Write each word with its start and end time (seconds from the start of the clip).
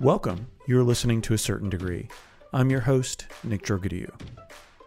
Welcome. 0.00 0.46
You're 0.68 0.84
listening 0.84 1.22
to 1.22 1.34
a 1.34 1.38
certain 1.38 1.68
degree. 1.68 2.08
I'm 2.52 2.70
your 2.70 2.82
host, 2.82 3.26
Nick 3.42 3.64
Jorgadillo. 3.64 4.12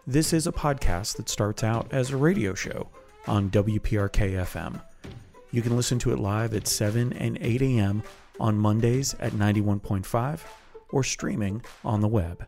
This 0.06 0.32
is 0.32 0.46
a 0.46 0.52
podcast 0.52 1.18
that 1.18 1.28
starts 1.28 1.62
out 1.62 1.92
as 1.92 2.10
a 2.10 2.16
radio 2.16 2.54
show 2.54 2.88
on 3.26 3.50
WPRK 3.50 4.42
FM. 4.46 4.80
You 5.50 5.60
can 5.60 5.76
listen 5.76 5.98
to 5.98 6.14
it 6.14 6.18
live 6.18 6.54
at 6.54 6.66
7 6.66 7.12
and 7.12 7.36
8 7.42 7.60
a.m. 7.60 8.02
on 8.40 8.56
Mondays 8.56 9.14
at 9.20 9.32
91.5 9.32 10.40
or 10.92 11.04
streaming 11.04 11.62
on 11.84 12.00
the 12.00 12.08
web. 12.08 12.46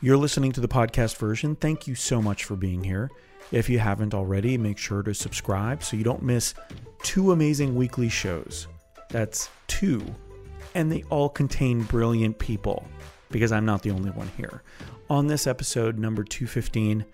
You're 0.00 0.16
listening 0.16 0.52
to 0.52 0.62
the 0.62 0.68
podcast 0.68 1.18
version. 1.18 1.54
Thank 1.54 1.86
you 1.86 1.96
so 1.96 2.22
much 2.22 2.44
for 2.44 2.56
being 2.56 2.82
here. 2.82 3.10
If 3.52 3.68
you 3.68 3.78
haven't 3.78 4.14
already, 4.14 4.56
make 4.56 4.78
sure 4.78 5.02
to 5.02 5.12
subscribe 5.12 5.82
so 5.82 5.98
you 5.98 6.04
don't 6.04 6.22
miss 6.22 6.54
two 7.02 7.32
amazing 7.32 7.74
weekly 7.74 8.08
shows. 8.08 8.68
That's 9.10 9.50
two 9.66 10.02
and 10.74 10.90
they 10.90 11.02
all 11.10 11.28
contain 11.28 11.82
brilliant 11.82 12.38
people 12.38 12.84
because 13.30 13.52
I'm 13.52 13.64
not 13.64 13.82
the 13.82 13.90
only 13.90 14.10
one 14.10 14.30
here. 14.36 14.62
On 15.10 15.26
this 15.26 15.46
episode, 15.46 15.98
number 15.98 16.24
215, 16.24 17.04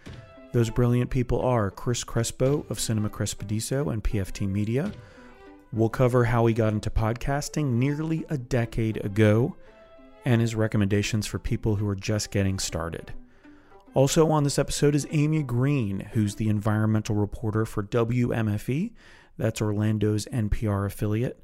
those 0.53 0.71
brilliant 0.71 1.11
people 1.11 1.41
are 1.41 1.71
Chris 1.71 2.05
Crespo 2.05 2.65
of 2.69 2.79
Cinema 2.79 3.11
Crespediso 3.11 3.93
and 3.93 4.03
PFT 4.03 4.49
Media. 4.49 4.93
We'll 5.73 5.89
cover 5.89 6.25
how 6.25 6.47
he 6.47 6.55
got 6.55 6.73
into 6.73 6.91
podcasting 6.91 7.73
nearly 7.73 8.25
a 8.31 8.39
decade 8.39 9.05
ago 9.05 9.57
and 10.25 10.41
his 10.41 10.55
recommendations 10.55 11.27
for 11.27 11.39
people 11.39 11.77
who 11.77 11.89
are 11.89 11.97
just 11.97 12.31
getting 12.31 12.59
started. 12.59 13.13
Also, 13.95 14.29
on 14.31 14.45
this 14.45 14.59
episode 14.59 14.95
is 14.95 15.07
Amy 15.11 15.43
Green, 15.43 16.09
who's 16.13 16.37
the 16.37 16.49
environmental 16.49 17.15
reporter 17.15 17.65
for 17.65 17.83
WMFE, 17.83 18.93
that's 19.37 19.61
Orlando's 19.61 20.27
NPR 20.27 20.87
affiliate. 20.87 21.44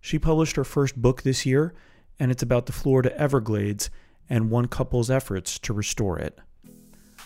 She 0.00 0.18
published 0.18 0.56
her 0.56 0.64
first 0.64 1.00
book 1.00 1.22
this 1.22 1.44
year, 1.44 1.74
and 2.18 2.30
it's 2.30 2.42
about 2.42 2.66
the 2.66 2.72
Florida 2.72 3.16
Everglades 3.18 3.90
and 4.28 4.50
one 4.50 4.66
couple's 4.66 5.10
efforts 5.10 5.58
to 5.60 5.72
restore 5.72 6.18
it. 6.18 6.38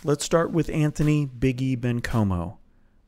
Let's 0.03 0.25
start 0.25 0.50
with 0.50 0.69
Anthony 0.70 1.27
Biggie 1.27 1.78
Bencomo. 1.78 2.56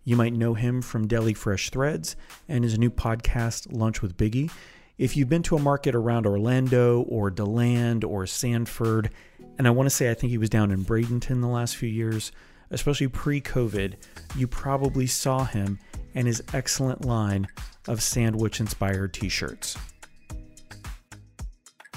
You 0.05 0.17
might 0.17 0.33
know 0.33 0.55
him 0.55 0.83
from 0.83 1.08
Deli 1.08 1.34
Fresh 1.34 1.70
Threads 1.70 2.14
and 2.48 2.62
his 2.62 2.78
new 2.78 2.91
podcast, 2.91 3.73
Lunch 3.73 4.03
with 4.03 4.17
Biggie. 4.17 4.50
If 4.98 5.17
you've 5.17 5.28
been 5.28 5.42
to 5.42 5.56
a 5.56 5.61
market 5.61 5.95
around 5.95 6.27
Orlando 6.27 7.03
or 7.03 7.28
DeLand 7.30 8.05
or 8.05 8.25
Sanford, 8.27 9.11
and 9.58 9.67
I 9.67 9.70
want 9.70 9.89
to 9.89 9.95
say 9.95 10.11
I 10.11 10.14
think 10.14 10.30
he 10.30 10.39
was 10.39 10.48
down 10.48 10.70
in 10.70 10.84
Bradenton 10.84 11.41
the 11.41 11.48
last 11.48 11.77
few 11.77 11.89
years, 11.89 12.33
especially 12.70 13.08
pre 13.08 13.41
COVID, 13.41 13.95
you 14.36 14.47
probably 14.47 15.06
saw 15.06 15.45
him 15.45 15.78
and 16.17 16.27
his 16.27 16.42
excellent 16.53 17.05
line 17.05 17.47
of 17.86 18.03
sandwich 18.03 18.59
inspired 18.59 19.14
t 19.14 19.28
shirts. 19.28 19.78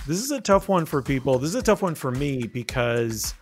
This 0.05 0.21
is 0.21 0.29
a 0.29 0.41
tough 0.41 0.69
one 0.69 0.85
for 0.85 1.01
people. 1.01 1.39
This 1.39 1.49
is 1.49 1.55
a 1.55 1.63
tough 1.63 1.81
one 1.81 1.95
for 1.95 2.11
me 2.11 2.43
because 2.45 3.33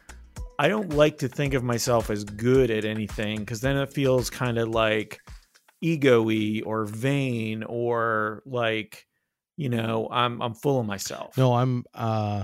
I 0.59 0.69
don't 0.69 0.93
like 0.93 1.17
to 1.19 1.27
think 1.27 1.53
of 1.53 1.63
myself 1.63 2.09
as 2.09 2.23
good 2.23 2.71
at 2.71 2.85
anything 2.85 3.39
because 3.39 3.59
then 3.59 3.75
it 3.75 3.91
feels 3.91 4.29
kind 4.29 4.57
of 4.57 4.69
like 4.69 5.19
ego-y 5.81 6.61
or 6.65 6.85
vain 6.85 7.63
or 7.63 8.41
like 8.45 9.05
you 9.57 9.69
know 9.69 10.07
i'm 10.11 10.41
i'm 10.41 10.53
full 10.53 10.79
of 10.79 10.85
myself 10.85 11.37
no 11.37 11.53
i'm 11.53 11.83
uh 11.93 12.43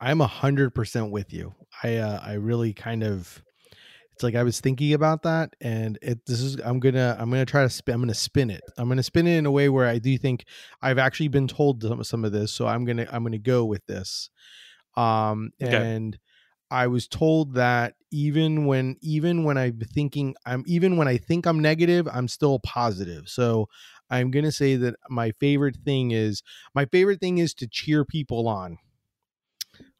i'm 0.00 0.20
a 0.20 0.26
hundred 0.26 0.74
percent 0.74 1.10
with 1.10 1.32
you 1.32 1.54
i 1.82 1.96
uh 1.96 2.20
i 2.22 2.34
really 2.34 2.72
kind 2.72 3.02
of 3.02 3.42
it's 4.18 4.24
like 4.24 4.34
I 4.34 4.42
was 4.42 4.58
thinking 4.58 4.94
about 4.94 5.22
that, 5.22 5.54
and 5.60 5.96
it. 6.02 6.26
This 6.26 6.40
is 6.40 6.56
I'm 6.64 6.80
gonna 6.80 7.16
I'm 7.20 7.30
gonna 7.30 7.46
try 7.46 7.62
to 7.62 7.70
spin. 7.70 7.94
I'm 7.94 8.00
gonna 8.00 8.14
spin 8.14 8.50
it. 8.50 8.62
I'm 8.76 8.88
gonna 8.88 9.04
spin 9.04 9.28
it 9.28 9.36
in 9.36 9.46
a 9.46 9.50
way 9.52 9.68
where 9.68 9.86
I 9.86 9.98
do 9.98 10.18
think 10.18 10.44
I've 10.82 10.98
actually 10.98 11.28
been 11.28 11.46
told 11.46 11.80
some, 11.84 12.02
some 12.02 12.24
of 12.24 12.32
this, 12.32 12.50
so 12.50 12.66
I'm 12.66 12.84
gonna 12.84 13.06
I'm 13.12 13.22
gonna 13.22 13.38
go 13.38 13.64
with 13.64 13.86
this. 13.86 14.30
Um, 14.96 15.52
okay. 15.62 15.76
and 15.76 16.18
I 16.68 16.88
was 16.88 17.06
told 17.06 17.54
that 17.54 17.94
even 18.10 18.66
when 18.66 18.96
even 19.02 19.44
when 19.44 19.56
I'm 19.56 19.78
thinking 19.78 20.34
I'm 20.44 20.64
even 20.66 20.96
when 20.96 21.06
I 21.06 21.16
think 21.16 21.46
I'm 21.46 21.60
negative, 21.60 22.08
I'm 22.12 22.26
still 22.26 22.58
positive. 22.58 23.28
So 23.28 23.68
I'm 24.10 24.32
gonna 24.32 24.50
say 24.50 24.74
that 24.74 24.96
my 25.08 25.30
favorite 25.38 25.76
thing 25.84 26.10
is 26.10 26.42
my 26.74 26.86
favorite 26.86 27.20
thing 27.20 27.38
is 27.38 27.54
to 27.54 27.68
cheer 27.68 28.04
people 28.04 28.48
on 28.48 28.78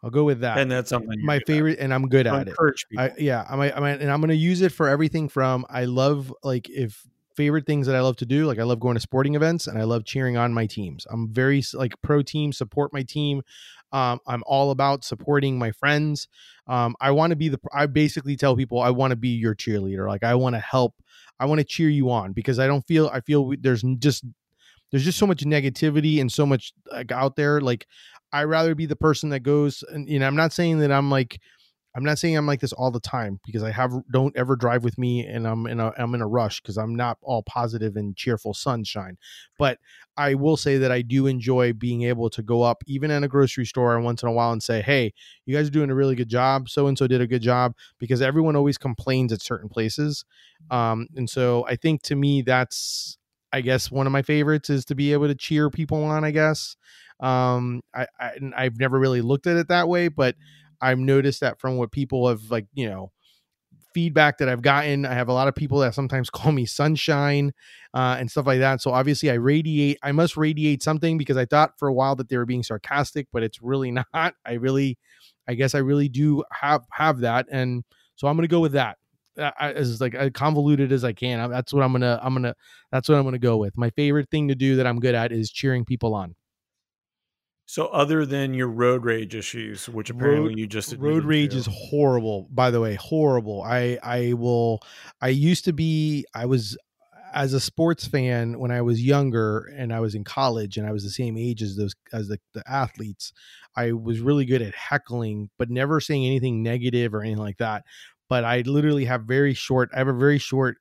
I'll 0.02 0.10
go 0.10 0.24
with 0.24 0.40
that. 0.40 0.58
And 0.58 0.70
that's 0.70 0.90
something 0.90 1.24
my 1.24 1.40
favorite, 1.40 1.78
at. 1.78 1.84
and 1.84 1.94
I'm 1.94 2.08
good 2.08 2.26
at 2.26 2.48
it. 2.48 2.54
I, 2.96 3.12
yeah, 3.18 3.44
I'm, 3.48 3.60
I'm, 3.60 3.82
and 3.84 4.10
I'm 4.10 4.20
going 4.20 4.28
to 4.28 4.36
use 4.36 4.60
it 4.60 4.70
for 4.70 4.88
everything 4.88 5.28
from 5.28 5.66
I 5.68 5.86
love 5.86 6.32
like 6.42 6.68
if 6.70 7.04
favorite 7.36 7.66
things 7.66 7.86
that 7.86 7.96
I 7.96 8.00
love 8.00 8.16
to 8.16 8.26
do, 8.26 8.46
like 8.46 8.58
I 8.58 8.64
love 8.64 8.80
going 8.80 8.94
to 8.94 9.00
sporting 9.00 9.34
events 9.34 9.66
and 9.66 9.78
I 9.78 9.84
love 9.84 10.04
cheering 10.04 10.36
on 10.36 10.52
my 10.52 10.66
teams. 10.66 11.06
I'm 11.10 11.32
very 11.32 11.62
like 11.72 11.94
pro 12.02 12.22
team, 12.22 12.52
support 12.52 12.92
my 12.92 13.02
team. 13.02 13.42
Um, 13.92 14.20
I'm 14.26 14.42
all 14.46 14.70
about 14.70 15.04
supporting 15.04 15.58
my 15.58 15.70
friends. 15.70 16.28
Um, 16.66 16.94
I 17.00 17.10
want 17.12 17.30
to 17.30 17.36
be 17.36 17.48
the. 17.48 17.58
I 17.72 17.86
basically 17.86 18.36
tell 18.36 18.54
people 18.56 18.80
I 18.80 18.90
want 18.90 19.12
to 19.12 19.16
be 19.16 19.28
your 19.28 19.54
cheerleader. 19.54 20.06
Like 20.06 20.24
I 20.24 20.34
want 20.34 20.54
to 20.54 20.60
help. 20.60 20.94
I 21.40 21.46
want 21.46 21.60
to 21.60 21.64
cheer 21.64 21.88
you 21.88 22.10
on 22.10 22.32
because 22.32 22.58
I 22.58 22.66
don't 22.66 22.86
feel. 22.86 23.08
I 23.12 23.20
feel 23.20 23.54
there's 23.60 23.82
just 23.98 24.24
there's 24.90 25.04
just 25.04 25.18
so 25.18 25.26
much 25.26 25.44
negativity 25.44 26.20
and 26.20 26.30
so 26.30 26.44
much 26.44 26.72
like 26.90 27.12
out 27.12 27.36
there. 27.36 27.60
Like 27.60 27.86
I 28.32 28.44
rather 28.44 28.74
be 28.74 28.86
the 28.86 28.96
person 28.96 29.30
that 29.30 29.40
goes 29.40 29.82
and 29.92 30.08
you 30.08 30.18
know, 30.18 30.26
I'm 30.26 30.36
not 30.36 30.52
saying 30.52 30.78
that 30.80 30.92
I'm 30.92 31.10
like 31.10 31.40
I'm 31.96 32.04
not 32.04 32.18
saying 32.18 32.36
I'm 32.36 32.46
like 32.46 32.60
this 32.60 32.72
all 32.72 32.90
the 32.92 33.00
time 33.00 33.40
because 33.44 33.62
I 33.62 33.72
have 33.72 33.92
don't 34.12 34.36
ever 34.36 34.54
drive 34.56 34.84
with 34.84 34.98
me 34.98 35.26
and 35.26 35.48
I'm 35.48 35.66
in 35.66 35.80
a 35.80 35.92
I'm 35.98 36.14
in 36.14 36.20
a 36.20 36.28
rush 36.28 36.60
because 36.60 36.76
I'm 36.78 36.94
not 36.94 37.18
all 37.22 37.42
positive 37.42 37.96
and 37.96 38.14
cheerful 38.16 38.54
sunshine. 38.54 39.16
But 39.58 39.78
I 40.16 40.34
will 40.34 40.56
say 40.56 40.78
that 40.78 40.92
I 40.92 41.02
do 41.02 41.26
enjoy 41.26 41.72
being 41.72 42.02
able 42.02 42.30
to 42.30 42.42
go 42.42 42.62
up 42.62 42.84
even 42.86 43.10
in 43.10 43.24
a 43.24 43.28
grocery 43.28 43.64
store 43.66 43.96
and 43.96 44.04
once 44.04 44.22
in 44.22 44.28
a 44.28 44.32
while 44.32 44.52
and 44.52 44.62
say, 44.62 44.80
"Hey, 44.82 45.12
you 45.46 45.56
guys 45.56 45.66
are 45.68 45.72
doing 45.72 45.90
a 45.90 45.94
really 45.94 46.14
good 46.14 46.28
job. 46.28 46.68
So 46.68 46.86
and 46.86 46.96
so 46.96 47.06
did 47.08 47.20
a 47.20 47.26
good 47.26 47.42
job." 47.42 47.74
Because 47.98 48.22
everyone 48.22 48.54
always 48.54 48.78
complains 48.78 49.32
at 49.32 49.42
certain 49.42 49.68
places, 49.68 50.24
um, 50.70 51.08
and 51.16 51.28
so 51.28 51.66
I 51.66 51.76
think 51.76 52.02
to 52.02 52.14
me 52.16 52.42
that's 52.42 53.17
I 53.52 53.60
guess 53.60 53.90
one 53.90 54.06
of 54.06 54.12
my 54.12 54.22
favorites 54.22 54.70
is 54.70 54.84
to 54.86 54.94
be 54.94 55.12
able 55.12 55.28
to 55.28 55.34
cheer 55.34 55.70
people 55.70 56.04
on. 56.04 56.24
I 56.24 56.30
guess 56.30 56.76
um, 57.20 57.82
I, 57.94 58.06
I 58.20 58.32
I've 58.56 58.78
never 58.78 58.98
really 58.98 59.22
looked 59.22 59.46
at 59.46 59.56
it 59.56 59.68
that 59.68 59.88
way, 59.88 60.08
but 60.08 60.36
I've 60.80 60.98
noticed 60.98 61.40
that 61.40 61.60
from 61.60 61.76
what 61.76 61.90
people 61.90 62.28
have 62.28 62.50
like, 62.50 62.66
you 62.74 62.88
know, 62.88 63.10
feedback 63.94 64.38
that 64.38 64.48
I've 64.48 64.62
gotten. 64.62 65.04
I 65.04 65.14
have 65.14 65.28
a 65.28 65.32
lot 65.32 65.48
of 65.48 65.54
people 65.54 65.78
that 65.80 65.94
sometimes 65.94 66.30
call 66.30 66.52
me 66.52 66.66
sunshine 66.66 67.52
uh, 67.94 68.16
and 68.18 68.30
stuff 68.30 68.46
like 68.46 68.60
that. 68.60 68.80
So 68.80 68.92
obviously, 68.92 69.30
I 69.30 69.34
radiate. 69.34 69.98
I 70.02 70.12
must 70.12 70.36
radiate 70.36 70.82
something 70.82 71.18
because 71.18 71.36
I 71.36 71.44
thought 71.44 71.78
for 71.78 71.88
a 71.88 71.92
while 71.92 72.16
that 72.16 72.28
they 72.28 72.36
were 72.36 72.46
being 72.46 72.62
sarcastic, 72.62 73.26
but 73.32 73.42
it's 73.42 73.60
really 73.62 73.90
not. 74.14 74.34
I 74.44 74.54
really, 74.54 74.98
I 75.48 75.54
guess, 75.54 75.74
I 75.74 75.78
really 75.78 76.08
do 76.08 76.44
have 76.52 76.82
have 76.92 77.20
that, 77.20 77.46
and 77.50 77.84
so 78.16 78.28
I'm 78.28 78.36
gonna 78.36 78.48
go 78.48 78.60
with 78.60 78.72
that. 78.72 78.98
As 79.38 80.00
like 80.00 80.16
convoluted 80.34 80.92
as 80.92 81.04
I 81.04 81.12
can. 81.12 81.50
That's 81.50 81.72
what 81.72 81.82
I'm 81.82 81.92
gonna. 81.92 82.18
I'm 82.22 82.34
gonna. 82.34 82.54
That's 82.90 83.08
what 83.08 83.16
I'm 83.16 83.24
gonna 83.24 83.38
go 83.38 83.56
with. 83.56 83.76
My 83.76 83.90
favorite 83.90 84.28
thing 84.30 84.48
to 84.48 84.54
do 84.54 84.76
that 84.76 84.86
I'm 84.86 84.98
good 84.98 85.14
at 85.14 85.32
is 85.32 85.50
cheering 85.50 85.84
people 85.84 86.14
on. 86.14 86.34
So, 87.66 87.86
other 87.88 88.24
than 88.24 88.54
your 88.54 88.68
road 88.68 89.04
rage 89.04 89.34
issues, 89.34 89.88
which 89.90 90.08
apparently 90.08 90.52
road, 90.52 90.58
you 90.58 90.66
just 90.66 90.96
road 90.96 91.24
rage 91.24 91.52
to. 91.52 91.58
is 91.58 91.68
horrible. 91.70 92.48
By 92.50 92.70
the 92.70 92.80
way, 92.80 92.94
horrible. 92.94 93.62
I 93.62 93.98
I 94.02 94.32
will. 94.32 94.80
I 95.20 95.28
used 95.28 95.66
to 95.66 95.72
be. 95.72 96.24
I 96.34 96.46
was 96.46 96.76
as 97.34 97.52
a 97.52 97.60
sports 97.60 98.06
fan 98.06 98.58
when 98.58 98.70
I 98.70 98.80
was 98.80 99.02
younger 99.02 99.70
and 99.76 99.92
I 99.92 100.00
was 100.00 100.14
in 100.14 100.24
college 100.24 100.78
and 100.78 100.86
I 100.86 100.92
was 100.92 101.04
the 101.04 101.10
same 101.10 101.36
age 101.36 101.62
as 101.62 101.76
those 101.76 101.94
as 102.12 102.28
the, 102.28 102.38
the 102.54 102.62
athletes. 102.66 103.32
I 103.76 103.92
was 103.92 104.20
really 104.20 104.44
good 104.44 104.62
at 104.62 104.74
heckling, 104.74 105.50
but 105.58 105.70
never 105.70 106.00
saying 106.00 106.24
anything 106.24 106.62
negative 106.62 107.14
or 107.14 107.20
anything 107.20 107.42
like 107.42 107.58
that. 107.58 107.84
But 108.28 108.44
I 108.44 108.62
literally 108.62 109.04
have 109.06 109.22
very 109.22 109.54
short. 109.54 109.90
I 109.94 109.98
have 109.98 110.08
a 110.08 110.12
very 110.12 110.38
short 110.38 110.78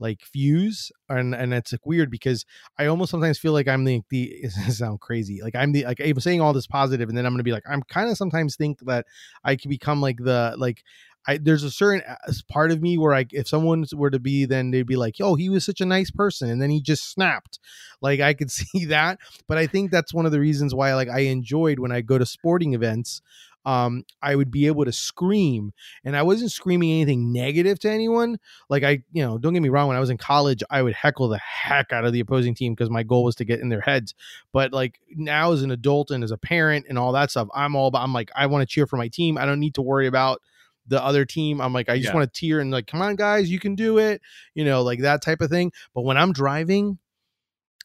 like 0.00 0.22
fuse 0.22 0.90
and 1.08 1.34
and 1.34 1.52
it's 1.52 1.72
like 1.72 1.84
weird 1.84 2.10
because 2.10 2.46
i 2.78 2.86
almost 2.86 3.10
sometimes 3.10 3.38
feel 3.38 3.52
like 3.52 3.68
i'm 3.68 3.84
the 3.84 4.02
the 4.10 4.48
sound 4.70 4.98
crazy 4.98 5.40
like 5.42 5.54
i'm 5.54 5.72
the 5.72 5.84
like 5.84 6.00
i'm 6.00 6.18
saying 6.18 6.40
all 6.40 6.52
this 6.52 6.66
positive 6.66 7.08
and 7.08 7.16
then 7.16 7.26
i'm 7.26 7.32
gonna 7.32 7.42
be 7.42 7.52
like 7.52 7.62
i'm 7.68 7.82
kind 7.82 8.10
of 8.10 8.16
sometimes 8.16 8.56
think 8.56 8.78
that 8.80 9.06
i 9.44 9.54
could 9.54 9.68
become 9.68 10.00
like 10.00 10.16
the 10.16 10.54
like 10.58 10.82
I, 11.28 11.36
there's 11.36 11.64
a 11.64 11.70
certain 11.70 12.02
uh, 12.08 12.32
part 12.48 12.70
of 12.70 12.80
me 12.80 12.96
where 12.96 13.12
I, 13.12 13.26
if 13.30 13.46
someone 13.46 13.84
were 13.92 14.10
to 14.10 14.18
be, 14.18 14.46
then 14.46 14.70
they'd 14.70 14.86
be 14.86 14.96
like, 14.96 15.16
"Oh, 15.20 15.34
he 15.34 15.50
was 15.50 15.66
such 15.66 15.82
a 15.82 15.86
nice 15.86 16.10
person," 16.10 16.48
and 16.48 16.62
then 16.62 16.70
he 16.70 16.80
just 16.80 17.10
snapped. 17.12 17.58
Like 18.00 18.20
I 18.20 18.32
could 18.32 18.50
see 18.50 18.86
that, 18.86 19.18
but 19.46 19.58
I 19.58 19.66
think 19.66 19.90
that's 19.90 20.14
one 20.14 20.24
of 20.24 20.32
the 20.32 20.40
reasons 20.40 20.74
why, 20.74 20.94
like, 20.94 21.08
I 21.08 21.20
enjoyed 21.20 21.78
when 21.78 21.92
I 21.92 22.00
go 22.00 22.16
to 22.16 22.24
sporting 22.24 22.72
events 22.72 23.20
um, 23.64 24.04
I 24.22 24.34
would 24.34 24.50
be 24.50 24.66
able 24.66 24.84
to 24.84 24.92
scream, 24.92 25.72
and 26.04 26.16
I 26.16 26.22
wasn't 26.22 26.50
screaming 26.50 26.90
anything 26.90 27.32
negative 27.32 27.78
to 27.80 27.90
anyone. 27.90 28.38
Like 28.68 28.82
I, 28.82 29.02
you 29.12 29.22
know, 29.22 29.38
don't 29.38 29.52
get 29.52 29.62
me 29.62 29.68
wrong. 29.68 29.88
When 29.88 29.96
I 29.96 30.00
was 30.00 30.10
in 30.10 30.16
college, 30.16 30.62
I 30.70 30.82
would 30.82 30.94
heckle 30.94 31.28
the 31.28 31.38
heck 31.38 31.92
out 31.92 32.04
of 32.04 32.12
the 32.12 32.20
opposing 32.20 32.54
team 32.54 32.74
because 32.74 32.90
my 32.90 33.02
goal 33.02 33.24
was 33.24 33.36
to 33.36 33.44
get 33.44 33.60
in 33.60 33.68
their 33.68 33.80
heads. 33.80 34.14
But 34.52 34.72
like 34.72 35.00
now, 35.14 35.52
as 35.52 35.62
an 35.62 35.70
adult 35.70 36.10
and 36.10 36.24
as 36.24 36.30
a 36.30 36.38
parent 36.38 36.86
and 36.88 36.98
all 36.98 37.12
that 37.12 37.30
stuff, 37.30 37.48
I'm 37.54 37.76
all 37.76 37.88
about. 37.88 38.02
I'm 38.02 38.14
like, 38.14 38.30
I 38.34 38.46
want 38.46 38.62
to 38.62 38.72
cheer 38.72 38.86
for 38.86 38.96
my 38.96 39.08
team. 39.08 39.36
I 39.36 39.44
don't 39.44 39.60
need 39.60 39.74
to 39.74 39.82
worry 39.82 40.06
about 40.06 40.40
the 40.86 41.02
other 41.02 41.24
team. 41.24 41.60
I'm 41.60 41.72
like, 41.72 41.88
I 41.88 41.96
just 41.96 42.08
yeah. 42.08 42.14
want 42.14 42.32
to 42.32 42.40
tear 42.40 42.60
and 42.60 42.70
like, 42.70 42.86
come 42.86 43.02
on, 43.02 43.16
guys, 43.16 43.50
you 43.50 43.60
can 43.60 43.74
do 43.74 43.98
it. 43.98 44.20
You 44.54 44.64
know, 44.64 44.82
like 44.82 45.00
that 45.00 45.22
type 45.22 45.40
of 45.40 45.50
thing. 45.50 45.72
But 45.94 46.02
when 46.02 46.16
I'm 46.16 46.32
driving, 46.32 46.98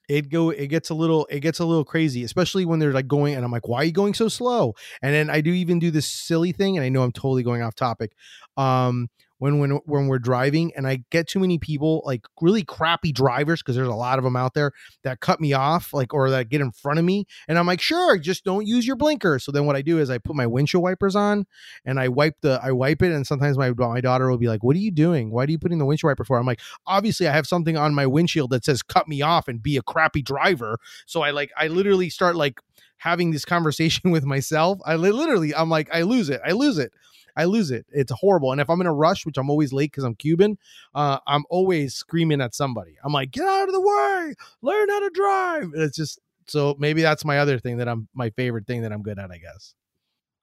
it 0.08 0.30
go 0.30 0.50
it 0.50 0.68
gets 0.68 0.90
a 0.90 0.94
little 0.94 1.28
it 1.30 1.40
gets 1.40 1.60
a 1.60 1.66
little 1.66 1.86
crazy 1.86 2.24
especially 2.24 2.66
when 2.66 2.80
they're 2.80 2.94
like 2.94 3.08
going 3.08 3.36
and 3.36 3.44
i'm 3.44 3.52
like 3.52 3.68
why 3.68 3.78
are 3.80 3.84
you 3.86 3.92
going 3.92 4.14
so 4.14 4.28
slow? 4.28 4.74
And 5.02 5.14
then 5.14 5.30
i 5.30 5.42
do 5.42 5.52
even 5.52 5.80
do 5.80 5.92
this 5.92 6.08
silly 6.08 6.52
thing 6.52 6.78
and 6.78 6.86
i 6.86 6.90
know 6.90 7.04
i'm 7.04 7.12
totally 7.12 7.44
going 7.44 7.62
off 7.62 7.76
topic 7.76 8.14
um 8.58 9.10
when 9.40 9.60
when 9.60 9.72
when 9.86 10.08
we're 10.08 10.20
driving 10.20 10.72
and 10.76 10.88
I 10.88 11.04
get 11.10 11.28
too 11.28 11.40
many 11.40 11.58
people 11.58 12.02
like 12.06 12.26
really 12.42 12.64
crappy 12.64 13.12
drivers 13.12 13.62
because 13.62 13.76
there's 13.76 13.88
a 13.88 13.94
lot 13.94 14.18
of 14.18 14.24
them 14.24 14.36
out 14.36 14.54
there 14.54 14.72
that 15.04 15.20
cut 15.20 15.42
me 15.42 15.54
off 15.54 15.94
like 15.94 16.14
or 16.14 16.30
that 16.30 16.50
get 16.50 16.62
in 16.62 16.72
front 16.72 17.00
of 17.00 17.06
me 17.06 17.26
and 17.48 17.58
I'm 17.58 17.68
like 17.68 17.82
sure 17.82 18.18
just 18.18 18.44
don't 18.44 18.66
use 18.66 18.88
your 18.88 18.96
blinker. 18.96 19.40
So 19.40 19.52
then 19.52 19.66
what 19.66 19.76
I 19.76 19.82
do 19.82 20.00
is 20.00 20.10
I 20.10 20.18
put 20.18 20.36
my 20.36 20.48
windshield 20.48 20.84
wipers 20.84 21.16
on 21.16 21.46
and 21.86 22.00
I 22.00 22.08
wipe 22.08 22.36
the 22.42 22.60
I 22.64 22.72
wipe 22.72 23.02
it 23.02 23.12
and 23.12 23.28
sometimes 23.28 23.58
my 23.58 23.72
my 23.72 24.02
daughter 24.02 24.30
will 24.30 24.38
be 24.38 24.48
like 24.48 24.64
what 24.64 24.76
are 24.76 24.80
you 24.80 24.92
doing? 24.92 25.32
Why 25.32 25.44
are 25.44 25.50
you 25.50 25.60
putting 25.60 25.80
the 25.80 25.86
windshield 25.86 26.12
wiper 26.12 26.24
for? 26.24 26.38
I'm 26.38 26.46
like 26.46 26.62
obviously 26.88 27.28
I 27.28 27.34
have 27.34 27.48
something 27.48 27.78
on 27.78 27.94
my 27.94 28.08
windshield 28.08 28.52
that 28.52 28.66
says 28.66 28.82
cut 28.82 29.08
me 29.08 29.22
off 29.22 29.48
and 29.48 29.62
be 29.62 29.78
a 29.78 29.82
crappy 29.82 30.22
driver 30.22 30.80
so 31.06 31.22
I 31.22 31.32
like 31.32 31.52
I 31.58 31.68
literally 31.68 32.10
start 32.10 32.36
like 32.36 32.60
having 32.98 33.32
this 33.32 33.46
conversation 33.46 34.12
with 34.12 34.26
myself. 34.26 34.80
I 34.86 34.96
literally 34.96 35.54
I'm 35.54 35.70
like 35.70 35.90
I 35.94 36.04
lose 36.04 36.30
it 36.30 36.42
I 36.46 36.52
lose 36.52 36.78
it 36.78 36.94
I 37.36 37.46
lose 37.46 37.72
it. 37.72 37.86
It's 37.92 38.12
horrible. 38.12 38.52
And 38.52 38.62
if 38.62 38.70
I'm 38.70 38.82
in 38.82 38.88
a 38.88 38.94
rush, 38.94 39.26
which 39.26 39.38
I'm 39.38 39.50
always 39.50 39.74
late 39.74 39.92
because 39.92 40.04
I'm 40.04 40.16
Cuban, 40.16 40.58
uh, 40.94 41.20
I'm 41.28 41.44
always 41.50 41.94
screaming 41.94 42.42
at 42.42 42.56
somebody. 42.56 42.96
I'm 43.04 43.14
like, 43.14 43.32
get 43.32 43.48
out 43.48 43.68
of 43.68 43.74
the 43.74 43.82
way, 43.82 44.34
learn 44.62 44.90
how 44.90 45.00
to 45.00 45.10
drive. 45.14 45.64
And 45.74 45.82
it's 45.82 45.98
just 45.98 46.20
so 46.48 46.76
maybe 46.80 47.02
that's 47.02 47.26
my 47.26 47.40
other 47.40 47.60
thing 47.60 47.78
that 47.78 47.88
I'm 47.88 48.08
my 48.14 48.30
favorite 48.32 48.68
thing 48.68 48.82
that 48.84 48.92
I'm 48.92 49.02
good 49.02 49.20
at, 49.20 49.32
I 49.32 49.38
guess. 49.38 49.74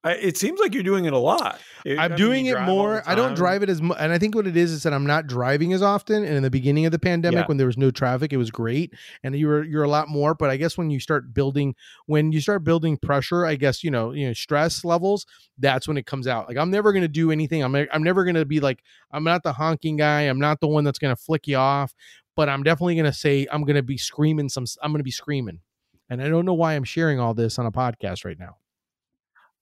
It 0.05 0.35
seems 0.35 0.59
like 0.59 0.73
you're 0.73 0.83
doing 0.83 1.05
it 1.05 1.13
a 1.13 1.17
lot. 1.17 1.61
I'm 1.85 1.97
I 1.97 2.07
mean, 2.09 2.17
doing 2.17 2.45
it 2.47 2.59
more. 2.61 3.01
I 3.07 3.15
don't 3.15 3.35
drive 3.35 3.63
it 3.63 3.69
as 3.69 3.81
much. 3.81 3.97
And 4.01 4.11
I 4.11 4.17
think 4.17 4.35
what 4.35 4.45
it 4.45 4.57
is 4.57 4.71
is 4.71 4.83
that 4.83 4.93
I'm 4.93 5.05
not 5.05 5.27
driving 5.27 5.71
as 5.71 5.81
often. 5.81 6.25
And 6.25 6.35
in 6.35 6.43
the 6.43 6.49
beginning 6.49 6.85
of 6.85 6.91
the 6.91 6.99
pandemic, 6.99 7.39
yeah. 7.39 7.45
when 7.45 7.55
there 7.55 7.67
was 7.67 7.77
no 7.77 7.89
traffic, 7.89 8.33
it 8.33 8.37
was 8.37 8.51
great. 8.51 8.93
And 9.23 9.33
you 9.33 9.47
were 9.47 9.63
you're 9.63 9.83
a 9.83 9.89
lot 9.89 10.09
more. 10.09 10.35
But 10.35 10.49
I 10.49 10.57
guess 10.57 10.77
when 10.77 10.89
you 10.89 10.99
start 10.99 11.33
building, 11.33 11.73
when 12.05 12.33
you 12.33 12.41
start 12.41 12.65
building 12.65 12.97
pressure, 12.97 13.45
I 13.45 13.55
guess 13.55 13.81
you 13.81 13.91
know, 13.91 14.11
you 14.11 14.27
know, 14.27 14.33
stress 14.33 14.83
levels. 14.83 15.25
That's 15.57 15.87
when 15.87 15.95
it 15.97 16.05
comes 16.05 16.27
out. 16.27 16.49
Like 16.49 16.57
I'm 16.57 16.69
never 16.69 16.91
gonna 16.91 17.07
do 17.07 17.31
anything. 17.31 17.63
I'm 17.63 17.73
I'm 17.73 18.03
never 18.03 18.25
gonna 18.25 18.43
be 18.43 18.59
like 18.59 18.83
I'm 19.11 19.23
not 19.23 19.43
the 19.43 19.53
honking 19.53 19.95
guy. 19.95 20.23
I'm 20.23 20.39
not 20.39 20.59
the 20.59 20.67
one 20.67 20.83
that's 20.83 20.99
gonna 20.99 21.15
flick 21.15 21.47
you 21.47 21.55
off. 21.55 21.93
But 22.35 22.49
I'm 22.49 22.63
definitely 22.63 22.97
gonna 22.97 23.13
say 23.13 23.47
I'm 23.49 23.63
gonna 23.63 23.83
be 23.83 23.97
screaming 23.97 24.49
some. 24.49 24.65
I'm 24.81 24.91
gonna 24.91 25.03
be 25.03 25.11
screaming. 25.11 25.61
And 26.09 26.21
I 26.21 26.27
don't 26.27 26.45
know 26.45 26.53
why 26.53 26.73
I'm 26.73 26.83
sharing 26.83 27.21
all 27.21 27.33
this 27.33 27.57
on 27.57 27.65
a 27.65 27.71
podcast 27.71 28.25
right 28.25 28.37
now. 28.37 28.57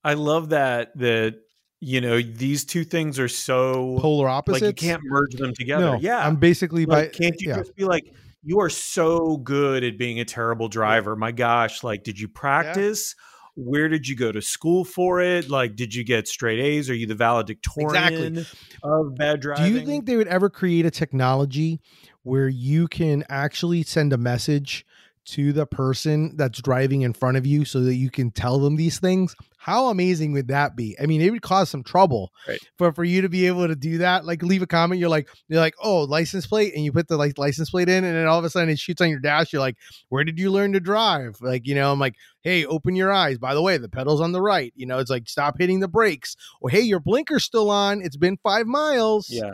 I 0.04 0.14
love 0.16 0.50
that 0.50 0.98
that 0.98 1.36
you 1.80 2.02
know 2.02 2.22
these 2.22 2.66
two 2.66 2.84
things 2.84 3.20
are 3.20 3.28
so 3.28 3.98
polar 4.00 4.30
opposites. 4.30 4.62
Like 4.62 4.82
you 4.82 4.90
can't 4.90 5.02
merge 5.04 5.34
them 5.34 5.54
together. 5.54 5.92
No, 5.92 6.00
yeah, 6.00 6.26
I'm 6.26 6.38
basically 6.38 6.86
like, 6.86 7.12
by. 7.12 7.18
Can't 7.18 7.36
you 7.40 7.50
yeah. 7.50 7.58
just 7.58 7.76
be 7.76 7.86
like, 7.86 8.14
you 8.44 8.60
are 8.60 8.70
so 8.70 9.38
good 9.38 9.84
at 9.84 9.98
being 9.98 10.20
a 10.20 10.26
terrible 10.26 10.68
driver? 10.68 11.16
My 11.16 11.32
gosh, 11.32 11.84
like, 11.84 12.04
did 12.04 12.20
you 12.20 12.28
practice? 12.28 13.16
Yeah. 13.18 13.28
Where 13.56 13.90
did 13.90 14.08
you 14.08 14.16
go 14.16 14.32
to 14.32 14.42
school 14.42 14.86
for 14.86 15.20
it? 15.20 15.50
Like, 15.50 15.76
did 15.76 15.94
you 15.94 16.06
get 16.06 16.28
straight 16.28 16.60
A's? 16.60 16.90
Are 16.90 16.96
you 16.96 17.06
the 17.06 17.16
valedictorian 17.16 18.38
exactly. 18.38 18.60
of 18.82 19.16
bad 19.16 19.42
driving? 19.42 19.66
Do 19.66 19.80
you 19.80 19.86
think 19.86 20.06
they 20.06 20.16
would 20.16 20.30
ever 20.30 20.50
create 20.50 20.86
a 20.86 20.92
technology 20.92 21.82
where 22.24 22.48
you 22.48 22.88
can 22.88 23.26
actually 23.28 23.84
send 23.84 24.14
a 24.14 24.18
message 24.18 24.86
to 25.24 25.54
the 25.54 25.66
person 25.66 26.36
that's 26.36 26.62
driving 26.62 27.02
in 27.02 27.14
front 27.14 27.38
of 27.38 27.46
you 27.46 27.64
so 27.64 27.82
that 27.82 27.96
you 27.96 28.10
can 28.10 28.32
tell 28.32 28.60
them 28.60 28.76
these 28.76 29.00
things 29.00 29.36
how 29.58 29.90
amazing 29.90 30.32
would 30.32 30.48
that 30.48 30.76
be? 30.76 30.98
I 31.00 31.06
mean 31.06 31.22
it 31.22 31.30
would 31.30 31.44
cause 31.44 31.70
some 31.70 31.84
trouble. 31.84 32.32
Right. 32.48 32.60
but 32.80 32.96
for 32.96 33.04
you 33.04 33.22
to 33.22 33.30
be 33.30 33.46
able 33.46 33.68
to 33.68 33.76
do 33.76 34.00
that 34.00 34.26
like 34.26 34.42
leave 34.42 34.64
a 34.64 34.68
comment 34.68 35.00
you're 35.00 35.10
like 35.10 35.30
you're 35.48 35.60
like 35.60 35.76
oh 35.84 36.02
license 36.02 36.48
plate 36.48 36.74
and 36.74 36.84
you 36.84 36.92
put 36.92 37.08
the 37.08 37.18
like 37.18 37.38
license 37.38 37.70
plate 37.70 37.88
in 37.88 38.04
and 38.04 38.16
then 38.16 38.26
all 38.26 38.40
of 38.40 38.46
a 38.46 38.50
sudden 38.50 38.70
it 38.70 38.80
shoots 38.80 39.02
on 39.02 39.10
your 39.10 39.20
dash 39.20 39.54
you're 39.54 39.60
like 39.60 39.78
where 40.10 40.24
did 40.24 40.40
you 40.40 40.50
learn 40.50 40.74
to 40.74 40.80
drive? 40.80 41.38
Like 41.42 41.68
you 41.68 41.76
know 41.76 41.92
i'm 41.92 42.00
like 42.00 42.16
hey 42.42 42.66
open 42.66 42.96
your 42.96 43.12
eyes. 43.12 43.38
By 43.38 43.54
the 43.54 43.62
way 43.62 43.78
the 43.78 43.90
pedal's 43.90 44.22
on 44.22 44.32
the 44.32 44.42
right. 44.42 44.74
You 44.76 44.88
know 44.88 44.98
it's 44.98 45.12
like 45.12 45.30
stop 45.30 45.60
hitting 45.60 45.80
the 45.80 45.88
brakes. 45.88 46.36
Or 46.60 46.72
hey 46.72 46.82
your 46.82 47.00
blinker's 47.00 47.44
still 47.44 47.70
on. 47.70 48.02
It's 48.02 48.18
been 48.18 48.38
five 48.42 48.66
miles. 48.66 49.30
Yeah. 49.30 49.52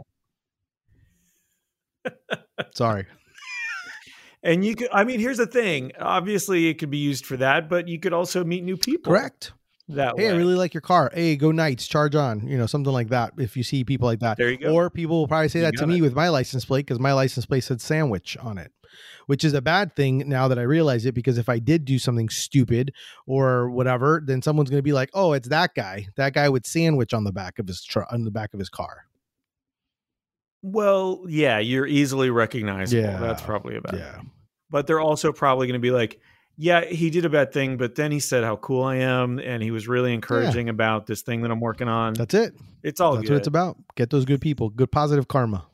Sorry 2.73 3.05
and 4.43 4.63
you 4.63 4.75
could, 4.75 4.89
I 4.91 5.03
mean, 5.03 5.19
here's 5.19 5.37
the 5.37 5.47
thing. 5.47 5.91
Obviously, 5.99 6.67
it 6.67 6.75
could 6.75 6.89
be 6.89 6.97
used 6.97 7.25
for 7.25 7.37
that, 7.37 7.69
but 7.69 7.87
you 7.87 7.99
could 7.99 8.13
also 8.13 8.43
meet 8.43 8.63
new 8.63 8.77
people. 8.77 9.11
Correct. 9.11 9.53
That 9.89 10.15
hey, 10.17 10.27
way. 10.27 10.33
I 10.33 10.37
really 10.37 10.55
like 10.55 10.73
your 10.73 10.81
car. 10.81 11.09
Hey, 11.13 11.37
go 11.37 11.51
Knights, 11.51 11.87
charge 11.87 12.13
on. 12.13 12.45
You 12.45 12.57
know, 12.57 12.65
something 12.65 12.91
like 12.91 13.07
that. 13.09 13.33
If 13.37 13.55
you 13.55 13.63
see 13.63 13.85
people 13.85 14.05
like 14.05 14.19
that, 14.19 14.37
there 14.37 14.51
you 14.51 14.57
go. 14.57 14.73
Or 14.73 14.89
people 14.89 15.19
will 15.19 15.27
probably 15.29 15.47
say 15.47 15.59
you 15.59 15.65
that 15.65 15.77
to 15.77 15.83
it. 15.83 15.87
me 15.87 16.01
with 16.01 16.13
my 16.13 16.27
license 16.27 16.65
plate 16.65 16.85
because 16.85 16.99
my 16.99 17.13
license 17.13 17.45
plate 17.45 17.61
said 17.61 17.79
sandwich 17.79 18.35
on 18.37 18.57
it, 18.57 18.73
which 19.27 19.45
is 19.45 19.53
a 19.53 19.61
bad 19.61 19.95
thing 19.95 20.27
now 20.27 20.49
that 20.49 20.59
I 20.59 20.63
realize 20.63 21.05
it. 21.05 21.15
Because 21.15 21.37
if 21.37 21.47
I 21.47 21.59
did 21.59 21.85
do 21.85 21.99
something 21.99 22.27
stupid 22.27 22.93
or 23.25 23.69
whatever, 23.69 24.21
then 24.25 24.41
someone's 24.41 24.69
going 24.69 24.79
to 24.79 24.83
be 24.83 24.91
like, 24.91 25.09
"Oh, 25.13 25.31
it's 25.31 25.47
that 25.47 25.73
guy. 25.73 26.07
That 26.17 26.33
guy 26.33 26.49
with 26.49 26.65
sandwich 26.65 27.13
on 27.13 27.23
the 27.23 27.31
back 27.31 27.57
of 27.57 27.65
his 27.65 27.81
truck, 27.81 28.11
on 28.11 28.25
the 28.25 28.31
back 28.31 28.53
of 28.53 28.59
his 28.59 28.69
car." 28.69 29.06
Well, 30.71 31.23
yeah, 31.27 31.59
you're 31.59 31.87
easily 31.87 32.29
recognizable. 32.29 33.03
Yeah, 33.03 33.19
that's 33.19 33.41
probably 33.41 33.77
about 33.77 33.93
yeah. 33.95 34.19
It 34.19 34.25
but 34.69 34.87
they're 34.87 34.99
also 34.99 35.31
probably 35.31 35.67
going 35.67 35.79
to 35.79 35.85
be 35.85 35.91
like, 35.91 36.19
yeah, 36.57 36.85
he 36.85 37.09
did 37.09 37.23
a 37.25 37.29
bad 37.29 37.53
thing, 37.53 37.77
but 37.77 37.95
then 37.95 38.11
he 38.11 38.19
said 38.19 38.43
how 38.43 38.55
cool 38.55 38.83
I 38.83 38.97
am, 38.97 39.39
and 39.39 39.61
he 39.61 39.69
was 39.71 39.87
really 39.87 40.13
encouraging 40.13 40.67
yeah. 40.67 40.71
about 40.71 41.05
this 41.05 41.21
thing 41.21 41.41
that 41.41 41.51
I'm 41.51 41.59
working 41.59 41.87
on. 41.87 42.13
That's 42.13 42.33
it. 42.33 42.55
It's 42.83 42.99
all 42.99 43.15
That's 43.15 43.27
good. 43.27 43.33
what 43.33 43.37
it's 43.39 43.47
about. 43.47 43.77
Get 43.95 44.09
those 44.09 44.25
good 44.25 44.41
people, 44.41 44.69
good 44.69 44.91
positive 44.91 45.27
karma. 45.27 45.67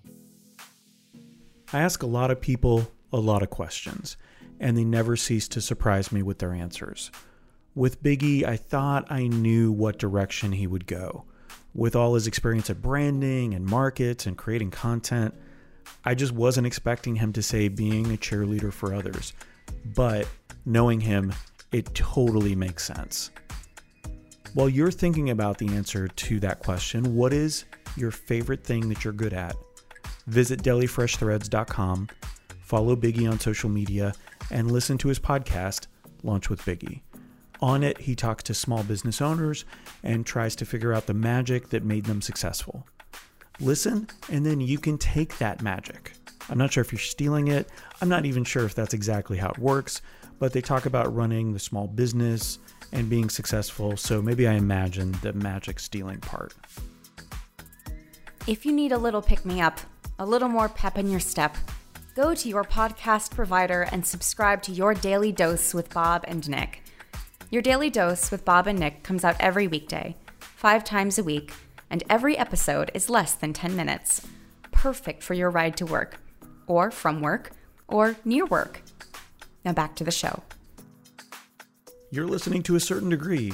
I 1.71 1.79
ask 1.79 2.03
a 2.03 2.07
lot 2.07 2.31
of 2.31 2.41
people 2.41 2.91
a 3.11 3.17
lot 3.17 3.43
of 3.43 3.49
questions, 3.49 4.17
and 4.59 4.77
they 4.77 4.83
never 4.83 5.15
cease 5.15 5.47
to 5.49 5.61
surprise 5.61 6.11
me 6.11 6.21
with 6.21 6.39
their 6.39 6.53
answers. 6.53 7.11
With 7.75 8.03
Biggie, 8.03 8.43
I 8.43 8.57
thought 8.57 9.11
I 9.11 9.27
knew 9.27 9.71
what 9.71 9.97
direction 9.97 10.51
he 10.51 10.67
would 10.67 10.85
go. 10.85 11.25
With 11.75 11.95
all 11.95 12.13
his 12.13 12.27
experience 12.27 12.69
at 12.69 12.81
branding 12.81 13.53
and 13.53 13.65
markets 13.65 14.27
and 14.27 14.37
creating 14.37 14.71
content, 14.71 15.33
I 16.05 16.13
just 16.13 16.31
wasn't 16.31 16.67
expecting 16.67 17.15
him 17.15 17.33
to 17.33 17.41
say 17.41 17.67
being 17.67 18.05
a 18.13 18.17
cheerleader 18.17 18.71
for 18.71 18.93
others. 18.93 19.33
But 19.95 20.27
knowing 20.65 20.99
him, 20.99 21.33
it 21.71 21.93
totally 21.95 22.55
makes 22.55 22.85
sense. 22.85 23.31
While 24.53 24.69
you're 24.69 24.91
thinking 24.91 25.31
about 25.31 25.57
the 25.57 25.69
answer 25.69 26.07
to 26.07 26.39
that 26.41 26.59
question, 26.59 27.15
what 27.15 27.33
is 27.33 27.65
your 27.97 28.11
favorite 28.11 28.63
thing 28.63 28.87
that 28.89 29.03
you're 29.03 29.13
good 29.13 29.33
at? 29.33 29.55
Visit 30.27 30.61
delifreshthreads.com, 30.61 32.07
follow 32.61 32.95
Biggie 32.95 33.29
on 33.29 33.39
social 33.39 33.69
media, 33.69 34.13
and 34.51 34.71
listen 34.71 34.97
to 34.99 35.07
his 35.07 35.19
podcast, 35.19 35.87
Launch 36.21 36.49
with 36.49 36.61
Biggie. 36.61 37.01
On 37.63 37.81
it, 37.81 37.97
he 37.97 38.13
talks 38.13 38.43
to 38.43 38.53
small 38.53 38.83
business 38.83 39.21
owners 39.21 39.63
and 40.03 40.25
tries 40.25 40.53
to 40.57 40.65
figure 40.65 40.93
out 40.93 41.05
the 41.05 41.13
magic 41.13 41.69
that 41.69 41.85
made 41.85 42.03
them 42.03 42.21
successful 42.21 42.85
listen, 43.61 44.05
and 44.29 44.45
then 44.45 44.59
you 44.59 44.77
can 44.77 44.97
take 44.97 45.37
that 45.37 45.61
magic. 45.61 46.11
I'm 46.49 46.57
not 46.57 46.73
sure 46.73 46.81
if 46.81 46.91
you're 46.91 46.99
stealing 46.99 47.47
it. 47.47 47.69
I'm 48.01 48.09
not 48.09 48.25
even 48.25 48.43
sure 48.43 48.65
if 48.65 48.75
that's 48.75 48.93
exactly 48.93 49.37
how 49.37 49.51
it 49.51 49.57
works, 49.57 50.01
but 50.39 50.51
they 50.51 50.59
talk 50.59 50.85
about 50.85 51.15
running 51.15 51.53
the 51.53 51.59
small 51.59 51.87
business 51.87 52.59
and 52.91 53.09
being 53.09 53.29
successful. 53.29 53.95
So 53.95 54.21
maybe 54.21 54.45
I 54.45 54.55
imagine 54.55 55.13
the 55.21 55.31
magic 55.31 55.79
stealing 55.79 56.19
part. 56.19 56.53
If 58.45 58.65
you 58.65 58.73
need 58.73 58.91
a 58.91 58.97
little 58.97 59.21
pick 59.21 59.45
me 59.45 59.61
up, 59.61 59.79
a 60.19 60.25
little 60.25 60.49
more 60.49 60.67
pep 60.67 60.97
in 60.97 61.09
your 61.09 61.21
step, 61.21 61.55
go 62.13 62.35
to 62.35 62.49
your 62.49 62.65
podcast 62.65 63.31
provider 63.31 63.83
and 63.83 64.05
subscribe 64.05 64.61
to 64.63 64.73
your 64.73 64.93
daily 64.93 65.31
dose 65.31 65.73
with 65.73 65.93
Bob 65.93 66.25
and 66.27 66.47
Nick. 66.49 66.82
Your 67.53 67.61
daily 67.61 67.91
dose 67.91 68.31
with 68.31 68.45
Bob 68.45 68.65
and 68.65 68.79
Nick 68.79 69.03
comes 69.03 69.23
out 69.23 69.35
every 69.39 69.67
weekday, 69.67 70.15
five 70.39 70.83
times 70.83 71.19
a 71.19 71.23
week 71.23 71.53
and 71.91 72.01
every 72.09 72.35
episode 72.35 72.89
is 72.95 73.11
less 73.11 73.35
than 73.35 73.53
10 73.53 73.75
minutes. 73.75 74.25
Perfect 74.71 75.21
for 75.21 75.35
your 75.35 75.51
ride 75.51 75.77
to 75.77 75.85
work, 75.85 76.19
or 76.65 76.89
from 76.89 77.21
work, 77.21 77.51
or 77.87 78.15
near 78.25 78.47
work. 78.47 78.81
Now 79.63 79.71
back 79.71 79.95
to 79.97 80.03
the 80.03 80.09
show. 80.09 80.41
You're 82.09 82.25
listening 82.25 82.63
to 82.63 82.75
a 82.75 82.79
certain 82.79 83.09
degree. 83.09 83.53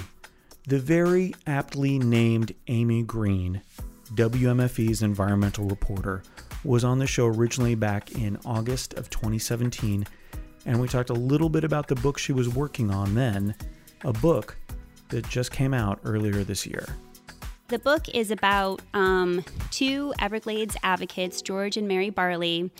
The 0.65 0.79
very 0.79 1.35
aptly 1.45 1.99
named 1.99 2.55
Amy 2.69 3.03
Green, 3.03 3.61
WMFE's 4.13 5.01
environmental 5.01 5.65
reporter, 5.65 6.23
was 6.63 6.85
on 6.85 6.99
the 6.99 7.05
show 7.05 7.25
originally 7.25 7.75
back 7.75 8.13
in 8.13 8.39
August 8.45 8.93
of 8.93 9.09
2017, 9.09 10.07
and 10.65 10.79
we 10.79 10.87
talked 10.87 11.09
a 11.09 11.13
little 11.13 11.49
bit 11.49 11.65
about 11.65 11.89
the 11.89 11.95
book 11.95 12.17
she 12.17 12.31
was 12.31 12.47
working 12.47 12.91
on 12.91 13.13
then, 13.13 13.55
a 14.03 14.13
book 14.13 14.57
that 15.09 15.27
just 15.27 15.51
came 15.51 15.73
out 15.73 15.99
earlier 16.03 16.43
this 16.43 16.65
year. 16.65 16.87
The 17.67 17.79
book 17.79 18.09
is 18.09 18.31
about 18.31 18.81
um, 18.95 19.45
two 19.69 20.13
Everglades 20.19 20.75
advocates, 20.81 21.41
George 21.41 21.77
and 21.77 21.87
Mary 21.87 22.09
Barley, 22.09 22.71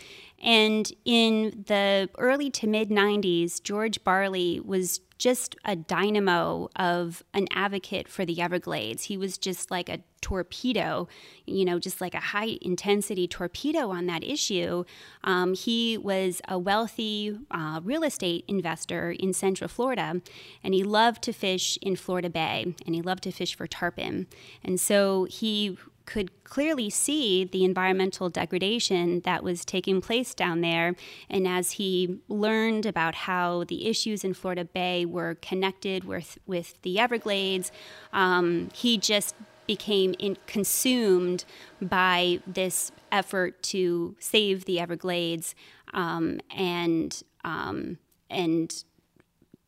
And 0.41 0.91
in 1.05 1.65
the 1.67 2.09
early 2.17 2.49
to 2.51 2.67
mid 2.67 2.89
90s, 2.89 3.61
George 3.61 4.03
Barley 4.03 4.59
was 4.59 5.01
just 5.19 5.57
a 5.65 5.75
dynamo 5.75 6.69
of 6.77 7.23
an 7.33 7.45
advocate 7.51 8.07
for 8.07 8.25
the 8.25 8.41
Everglades. 8.41 9.03
He 9.03 9.17
was 9.17 9.37
just 9.37 9.69
like 9.69 9.89
a 9.89 9.99
torpedo, 10.21 11.07
you 11.45 11.65
know, 11.65 11.77
just 11.77 11.99
like 11.99 12.13
a 12.13 12.19
high 12.19 12.57
intensity 12.61 13.27
torpedo 13.27 13.89
on 13.89 14.05
that 14.05 14.23
issue. 14.23 14.85
Um, 15.25 15.53
he 15.53 15.97
was 15.97 16.41
a 16.47 16.57
wealthy 16.57 17.37
uh, 17.51 17.81
real 17.83 18.03
estate 18.03 18.45
investor 18.47 19.11
in 19.11 19.33
Central 19.33 19.67
Florida, 19.67 20.21
and 20.63 20.73
he 20.73 20.83
loved 20.83 21.21
to 21.23 21.33
fish 21.33 21.77
in 21.81 21.97
Florida 21.97 22.29
Bay, 22.29 22.73
and 22.85 22.95
he 22.95 23.01
loved 23.01 23.23
to 23.23 23.31
fish 23.31 23.55
for 23.55 23.67
tarpon. 23.67 24.27
And 24.63 24.79
so 24.79 25.25
he 25.25 25.77
could 26.09 26.43
clearly 26.43 26.89
see 26.89 27.43
the 27.43 27.63
environmental 27.63 28.29
degradation 28.29 29.19
that 29.19 29.43
was 29.43 29.63
taking 29.63 30.01
place 30.01 30.33
down 30.33 30.61
there. 30.61 30.95
And 31.29 31.47
as 31.47 31.73
he 31.73 32.17
learned 32.27 32.87
about 32.87 33.13
how 33.13 33.65
the 33.65 33.87
issues 33.87 34.23
in 34.23 34.33
Florida 34.33 34.65
Bay 34.65 35.05
were 35.05 35.35
connected 35.35 36.05
with, 36.05 36.39
with 36.47 36.81
the 36.81 36.97
Everglades, 36.97 37.71
um, 38.11 38.69
he 38.73 38.97
just 38.97 39.35
became 39.67 40.15
in, 40.17 40.35
consumed 40.47 41.45
by 41.79 42.39
this 42.47 42.91
effort 43.11 43.61
to 43.61 44.15
save 44.19 44.65
the 44.65 44.79
Everglades 44.79 45.53
um, 45.93 46.39
and 46.49 47.21
um, 47.43 47.99
and 48.31 48.83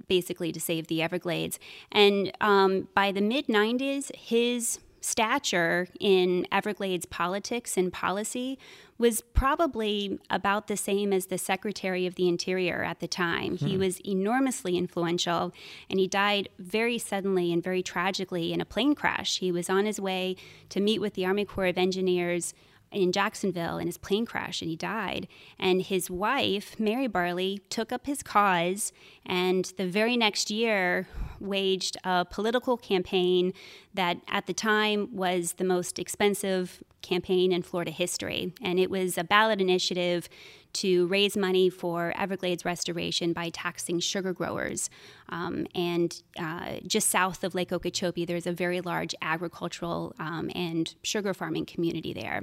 basically 0.07 0.51
to 0.51 0.59
save 0.59 0.87
the 0.87 1.03
Everglades. 1.03 1.59
And 1.91 2.31
um, 2.41 2.87
by 2.95 3.11
the 3.11 3.21
mid 3.21 3.45
90s, 3.45 4.13
his 4.15 4.79
stature 5.01 5.87
in 5.99 6.47
Everglades 6.51 7.05
politics 7.05 7.75
and 7.75 7.91
policy 7.91 8.57
was 8.97 9.21
probably 9.33 10.19
about 10.29 10.67
the 10.67 10.77
same 10.77 11.11
as 11.11 11.25
the 11.25 11.37
Secretary 11.39 12.05
of 12.05 12.15
the 12.15 12.29
Interior 12.29 12.83
at 12.83 12.99
the 12.99 13.07
time. 13.07 13.57
Hmm. 13.57 13.65
He 13.65 13.77
was 13.77 13.99
enormously 14.01 14.77
influential, 14.77 15.51
and 15.89 15.99
he 15.99 16.07
died 16.07 16.49
very 16.59 16.99
suddenly 16.99 17.51
and 17.51 17.63
very 17.63 17.81
tragically 17.81 18.53
in 18.53 18.61
a 18.61 18.65
plane 18.65 18.93
crash. 18.93 19.39
He 19.39 19.51
was 19.51 19.69
on 19.69 19.85
his 19.85 19.99
way 19.99 20.35
to 20.69 20.79
meet 20.79 21.01
with 21.01 21.15
the 21.15 21.25
Army 21.25 21.45
Corps 21.45 21.65
of 21.65 21.79
Engineers 21.79 22.53
in 22.91 23.11
Jacksonville 23.11 23.77
in 23.77 23.87
his 23.87 23.97
plane 23.97 24.25
crash 24.25 24.61
and 24.61 24.69
he 24.69 24.75
died. 24.75 25.27
And 25.57 25.81
his 25.81 26.09
wife, 26.09 26.79
Mary 26.79 27.07
Barley, 27.07 27.61
took 27.69 27.91
up 27.91 28.05
his 28.05 28.21
cause 28.21 28.91
and 29.25 29.71
the 29.77 29.87
very 29.87 30.17
next 30.17 30.51
year 30.51 31.07
waged 31.39 31.97
a 32.03 32.25
political 32.25 32.77
campaign 32.77 33.53
that 33.93 34.17
at 34.27 34.45
the 34.45 34.53
time 34.53 35.15
was 35.15 35.53
the 35.53 35.63
most 35.63 35.99
expensive 35.99 36.83
campaign 37.01 37.51
in 37.51 37.63
Florida 37.63 37.91
history. 37.91 38.53
And 38.61 38.79
it 38.79 38.89
was 38.89 39.17
a 39.17 39.23
ballot 39.23 39.59
initiative 39.59 40.29
to 40.73 41.07
raise 41.07 41.35
money 41.37 41.69
for 41.69 42.13
Everglades 42.17 42.65
restoration 42.65 43.33
by 43.33 43.49
taxing 43.49 43.99
sugar 43.99 44.33
growers. 44.33 44.89
Um, 45.29 45.67
and 45.75 46.21
uh, 46.37 46.77
just 46.85 47.09
south 47.09 47.43
of 47.43 47.55
Lake 47.55 47.71
Okeechobee, 47.71 48.25
there's 48.25 48.47
a 48.47 48.51
very 48.51 48.81
large 48.81 49.15
agricultural 49.21 50.13
um, 50.19 50.49
and 50.55 50.93
sugar 51.03 51.33
farming 51.33 51.65
community 51.65 52.13
there. 52.13 52.41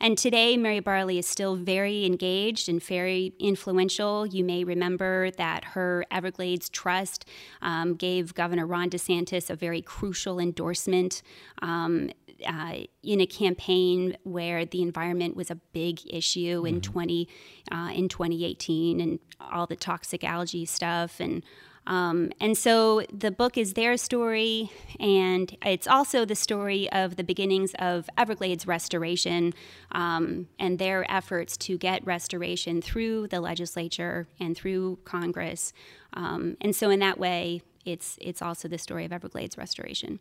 And 0.00 0.16
today, 0.16 0.56
Mary 0.56 0.80
Barley 0.80 1.18
is 1.18 1.26
still 1.26 1.56
very 1.56 2.06
engaged 2.06 2.68
and 2.68 2.82
very 2.82 3.34
influential. 3.40 4.26
You 4.26 4.44
may 4.44 4.62
remember 4.62 5.30
that 5.32 5.64
her 5.64 6.04
Everglades 6.10 6.68
Trust 6.68 7.24
um, 7.62 7.94
gave 7.94 8.34
Governor 8.34 8.66
Ron 8.66 8.90
DeSantis 8.90 9.50
a 9.50 9.56
very 9.56 9.82
crucial 9.82 10.38
endorsement 10.38 11.22
um, 11.62 12.10
uh, 12.46 12.74
in 13.02 13.20
a 13.20 13.26
campaign 13.26 14.16
where 14.22 14.64
the 14.64 14.82
environment 14.82 15.34
was 15.34 15.50
a 15.50 15.56
big 15.72 16.00
issue 16.08 16.64
in 16.64 16.76
mm-hmm. 16.76 16.92
20 16.92 17.28
uh, 17.72 17.90
in 17.92 18.08
2018 18.08 19.00
and 19.00 19.18
all 19.40 19.66
the 19.66 19.76
toxic 19.76 20.22
algae 20.22 20.64
stuff 20.64 21.18
and 21.18 21.42
um, 21.88 22.32
and 22.38 22.56
so 22.56 23.02
the 23.10 23.30
book 23.30 23.56
is 23.56 23.72
their 23.72 23.96
story, 23.96 24.70
and 25.00 25.56
it's 25.64 25.86
also 25.86 26.26
the 26.26 26.34
story 26.34 26.92
of 26.92 27.16
the 27.16 27.24
beginnings 27.24 27.72
of 27.78 28.10
Everglades 28.18 28.66
restoration 28.66 29.54
um, 29.92 30.48
and 30.58 30.78
their 30.78 31.10
efforts 31.10 31.56
to 31.56 31.78
get 31.78 32.06
restoration 32.06 32.82
through 32.82 33.28
the 33.28 33.40
legislature 33.40 34.28
and 34.38 34.54
through 34.54 34.98
Congress. 35.06 35.72
Um, 36.12 36.58
and 36.60 36.76
so, 36.76 36.90
in 36.90 37.00
that 37.00 37.18
way, 37.18 37.62
it's 37.86 38.18
it's 38.20 38.42
also 38.42 38.68
the 38.68 38.78
story 38.78 39.06
of 39.06 39.12
Everglades 39.12 39.56
restoration. 39.56 40.20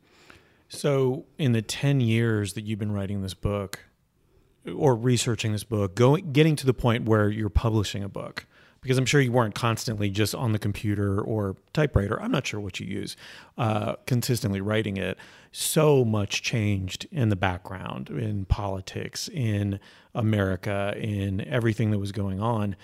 So, 0.69 1.25
in 1.37 1.51
the 1.51 1.61
10 1.61 1.99
years 1.99 2.53
that 2.53 2.63
you've 2.63 2.79
been 2.79 2.93
writing 2.93 3.21
this 3.21 3.33
book 3.33 3.79
or 4.73 4.95
researching 4.95 5.51
this 5.51 5.65
book, 5.65 5.95
going 5.95 6.31
getting 6.31 6.55
to 6.55 6.65
the 6.65 6.73
point 6.73 7.03
where 7.03 7.29
you're 7.29 7.49
publishing 7.49 8.03
a 8.03 8.09
book, 8.09 8.46
because 8.81 8.97
I'm 8.97 9.05
sure 9.05 9.21
you 9.21 9.31
weren't 9.31 9.55
constantly 9.55 10.09
just 10.09 10.35
on 10.35 10.51
the 10.51 10.59
computer 10.59 11.19
or 11.21 11.55
typewriter. 11.73 12.21
I'm 12.21 12.31
not 12.31 12.45
sure 12.47 12.59
what 12.59 12.79
you 12.79 12.87
use, 12.87 13.15
uh, 13.57 13.95
consistently 14.05 14.61
writing 14.61 14.97
it. 14.97 15.17
So 15.51 16.05
much 16.05 16.41
changed 16.41 17.07
in 17.11 17.29
the 17.29 17.35
background, 17.35 18.09
in 18.09 18.45
politics, 18.45 19.29
in 19.29 19.79
America, 20.13 20.93
in 20.97 21.41
everything 21.47 21.91
that 21.91 21.99
was 21.99 22.11
going 22.11 22.39
on. 22.39 22.75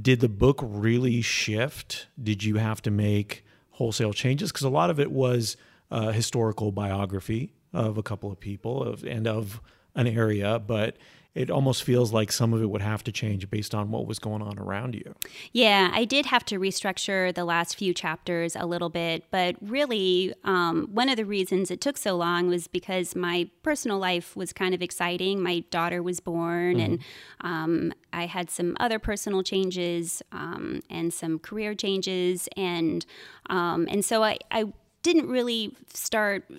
Did 0.00 0.20
the 0.20 0.28
book 0.28 0.60
really 0.62 1.22
shift? 1.22 2.08
Did 2.22 2.44
you 2.44 2.56
have 2.56 2.82
to 2.82 2.90
make 2.90 3.44
wholesale 3.70 4.12
changes? 4.12 4.52
Because 4.52 4.64
a 4.64 4.68
lot 4.70 4.90
of 4.90 5.00
it 5.00 5.10
was 5.10 5.56
uh, 5.90 6.12
historical 6.12 6.72
biography 6.72 7.54
of 7.72 7.98
a 7.98 8.02
couple 8.02 8.30
of 8.30 8.40
people 8.40 8.82
of, 8.82 9.04
and 9.04 9.26
of 9.26 9.60
an 9.94 10.06
area, 10.06 10.58
but 10.58 10.96
it 11.38 11.50
almost 11.50 11.84
feels 11.84 12.12
like 12.12 12.32
some 12.32 12.52
of 12.52 12.60
it 12.60 12.66
would 12.66 12.82
have 12.82 13.04
to 13.04 13.12
change 13.12 13.48
based 13.48 13.72
on 13.72 13.92
what 13.92 14.08
was 14.08 14.18
going 14.18 14.42
on 14.42 14.58
around 14.58 14.96
you. 14.96 15.14
Yeah, 15.52 15.88
I 15.92 16.04
did 16.04 16.26
have 16.26 16.44
to 16.46 16.58
restructure 16.58 17.32
the 17.32 17.44
last 17.44 17.76
few 17.76 17.94
chapters 17.94 18.56
a 18.56 18.66
little 18.66 18.88
bit, 18.88 19.22
but 19.30 19.54
really, 19.60 20.34
um, 20.42 20.88
one 20.92 21.08
of 21.08 21.16
the 21.16 21.24
reasons 21.24 21.70
it 21.70 21.80
took 21.80 21.96
so 21.96 22.16
long 22.16 22.48
was 22.48 22.66
because 22.66 23.14
my 23.14 23.48
personal 23.62 23.98
life 23.98 24.34
was 24.34 24.52
kind 24.52 24.74
of 24.74 24.82
exciting. 24.82 25.40
My 25.40 25.60
daughter 25.70 26.02
was 26.02 26.18
born, 26.18 26.78
mm-hmm. 26.78 26.80
and 26.80 27.04
um, 27.42 27.94
I 28.12 28.26
had 28.26 28.50
some 28.50 28.76
other 28.80 28.98
personal 28.98 29.44
changes 29.44 30.20
um, 30.32 30.80
and 30.90 31.14
some 31.14 31.38
career 31.38 31.72
changes, 31.72 32.48
and 32.56 33.06
um, 33.48 33.86
and 33.88 34.04
so 34.04 34.24
I, 34.24 34.38
I 34.50 34.72
didn't 35.04 35.28
really 35.28 35.76
start 35.94 36.50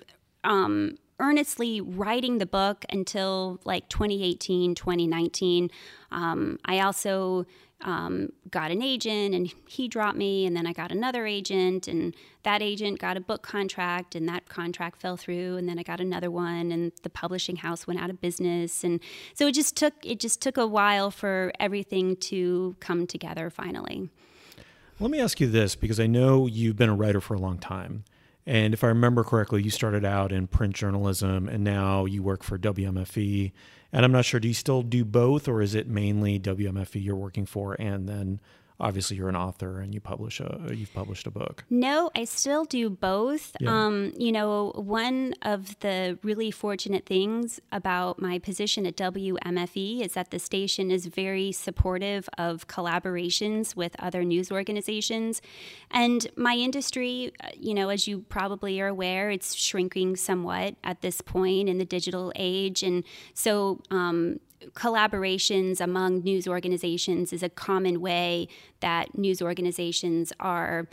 um, 0.42 0.96
earnestly 1.20 1.80
writing 1.80 2.38
the 2.38 2.46
book 2.46 2.84
until 2.90 3.60
like 3.64 3.88
2018, 3.88 4.74
2019. 4.74 5.70
Um, 6.10 6.58
I 6.64 6.80
also 6.80 7.46
um, 7.82 8.30
got 8.50 8.70
an 8.70 8.82
agent 8.82 9.34
and 9.34 9.52
he 9.68 9.88
dropped 9.88 10.16
me, 10.16 10.46
and 10.46 10.56
then 10.56 10.66
I 10.66 10.72
got 10.72 10.92
another 10.92 11.26
agent, 11.26 11.88
and 11.88 12.14
that 12.42 12.62
agent 12.62 12.98
got 12.98 13.16
a 13.16 13.20
book 13.20 13.42
contract, 13.42 14.14
and 14.14 14.28
that 14.28 14.48
contract 14.48 15.00
fell 15.00 15.16
through, 15.16 15.56
and 15.56 15.68
then 15.68 15.78
I 15.78 15.82
got 15.82 16.00
another 16.00 16.30
one, 16.30 16.72
and 16.72 16.92
the 17.02 17.10
publishing 17.10 17.56
house 17.56 17.86
went 17.86 18.00
out 18.00 18.10
of 18.10 18.20
business, 18.20 18.84
and 18.84 19.00
so 19.34 19.46
it 19.46 19.52
just 19.52 19.76
took 19.76 19.94
it 20.02 20.20
just 20.20 20.42
took 20.42 20.56
a 20.56 20.66
while 20.66 21.10
for 21.10 21.52
everything 21.58 22.16
to 22.16 22.76
come 22.80 23.06
together 23.06 23.50
finally. 23.50 24.10
Let 24.98 25.10
me 25.10 25.18
ask 25.18 25.40
you 25.40 25.46
this 25.46 25.76
because 25.76 25.98
I 25.98 26.06
know 26.06 26.46
you've 26.46 26.76
been 26.76 26.90
a 26.90 26.94
writer 26.94 27.22
for 27.22 27.32
a 27.34 27.38
long 27.38 27.58
time. 27.58 28.04
And 28.50 28.74
if 28.74 28.82
I 28.82 28.88
remember 28.88 29.22
correctly, 29.22 29.62
you 29.62 29.70
started 29.70 30.04
out 30.04 30.32
in 30.32 30.48
print 30.48 30.74
journalism 30.74 31.48
and 31.48 31.62
now 31.62 32.04
you 32.04 32.20
work 32.20 32.42
for 32.42 32.58
WMFE. 32.58 33.52
And 33.92 34.04
I'm 34.04 34.10
not 34.10 34.24
sure, 34.24 34.40
do 34.40 34.48
you 34.48 34.54
still 34.54 34.82
do 34.82 35.04
both 35.04 35.46
or 35.46 35.62
is 35.62 35.76
it 35.76 35.86
mainly 35.86 36.40
WMFE 36.40 37.00
you're 37.00 37.14
working 37.14 37.46
for 37.46 37.74
and 37.74 38.08
then 38.08 38.40
obviously 38.80 39.16
you're 39.16 39.28
an 39.28 39.36
author 39.36 39.80
and 39.80 39.94
you 39.94 40.00
publish 40.00 40.40
a 40.40 40.70
you've 40.74 40.92
published 40.92 41.26
a 41.26 41.30
book. 41.30 41.64
No 41.70 42.10
i 42.14 42.24
still 42.24 42.64
do 42.64 42.90
both. 42.90 43.56
Yeah. 43.60 43.70
um, 43.70 44.12
you 44.16 44.32
know 44.32 44.72
one 44.76 45.34
of 45.42 45.78
the 45.80 46.18
really 46.22 46.50
fortunate 46.50 47.06
things 47.06 47.60
about 47.72 48.20
my 48.20 48.38
position 48.38 48.86
at 48.86 48.96
wmfe 48.96 50.00
is 50.00 50.14
that 50.14 50.30
the 50.30 50.38
station 50.38 50.90
is 50.90 51.06
very 51.06 51.52
supportive 51.52 52.28
of 52.38 52.66
collaborations 52.66 53.76
with 53.76 53.94
other 53.98 54.24
news 54.24 54.50
organizations. 54.50 55.42
And 55.90 56.26
my 56.36 56.54
industry 56.54 57.32
uh, 57.42 57.48
you 57.56 57.74
know 57.74 57.88
as 57.88 58.08
you 58.08 58.20
probably 58.28 58.80
are 58.80 58.88
aware 58.88 59.30
it's 59.30 59.54
shrinking 59.54 60.16
somewhat 60.16 60.76
at 60.82 61.02
this 61.02 61.20
point 61.20 61.68
in 61.68 61.78
the 61.78 61.84
digital 61.84 62.32
age. 62.36 62.82
And 62.82 63.04
so 63.34 63.80
um, 63.90 64.40
collaborations 64.74 65.80
among 65.80 66.22
news 66.22 66.46
organizations 66.46 67.32
is 67.32 67.42
a 67.42 67.48
common 67.48 68.00
way 68.00 68.48
that 68.80 69.16
news 69.16 69.40
organizations 69.40 70.32
are 70.40 70.88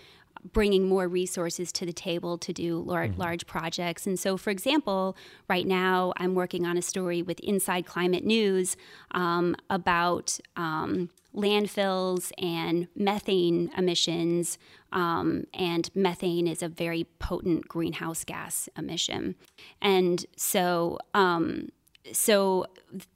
bringing 0.54 0.88
more 0.88 1.08
resources 1.08 1.72
to 1.74 1.86
the 1.86 1.94
table 1.94 2.38
to 2.38 2.54
do 2.54 2.80
large, 2.80 3.12
mm-hmm. 3.12 3.22
large 3.22 3.48
projects. 3.48 4.08
And 4.08 4.20
so, 4.20 4.38
for 4.38 4.50
example, 4.50 5.18
right 5.50 5.66
now 5.66 6.14
I'm 6.18 6.36
working 6.36 6.66
on 6.66 6.78
a 6.78 6.82
story 6.82 7.22
with 7.22 7.40
Inside 7.42 7.86
Climate 7.86 8.24
News 8.24 8.78
um, 9.12 9.56
about 9.70 10.40
um, 10.56 11.10
landfills 11.36 12.32
and 12.38 12.88
methane 12.96 13.72
emissions. 13.78 14.58
Um, 14.92 15.46
and 15.54 15.90
methane 15.94 16.48
is 16.48 16.64
a 16.64 16.68
very 16.68 17.06
potent 17.20 17.68
greenhouse 17.68 18.24
gas 18.24 18.70
emission. 18.78 19.36
And 19.82 20.26
so, 20.36 20.98
um, 21.14 21.70
so 22.14 22.66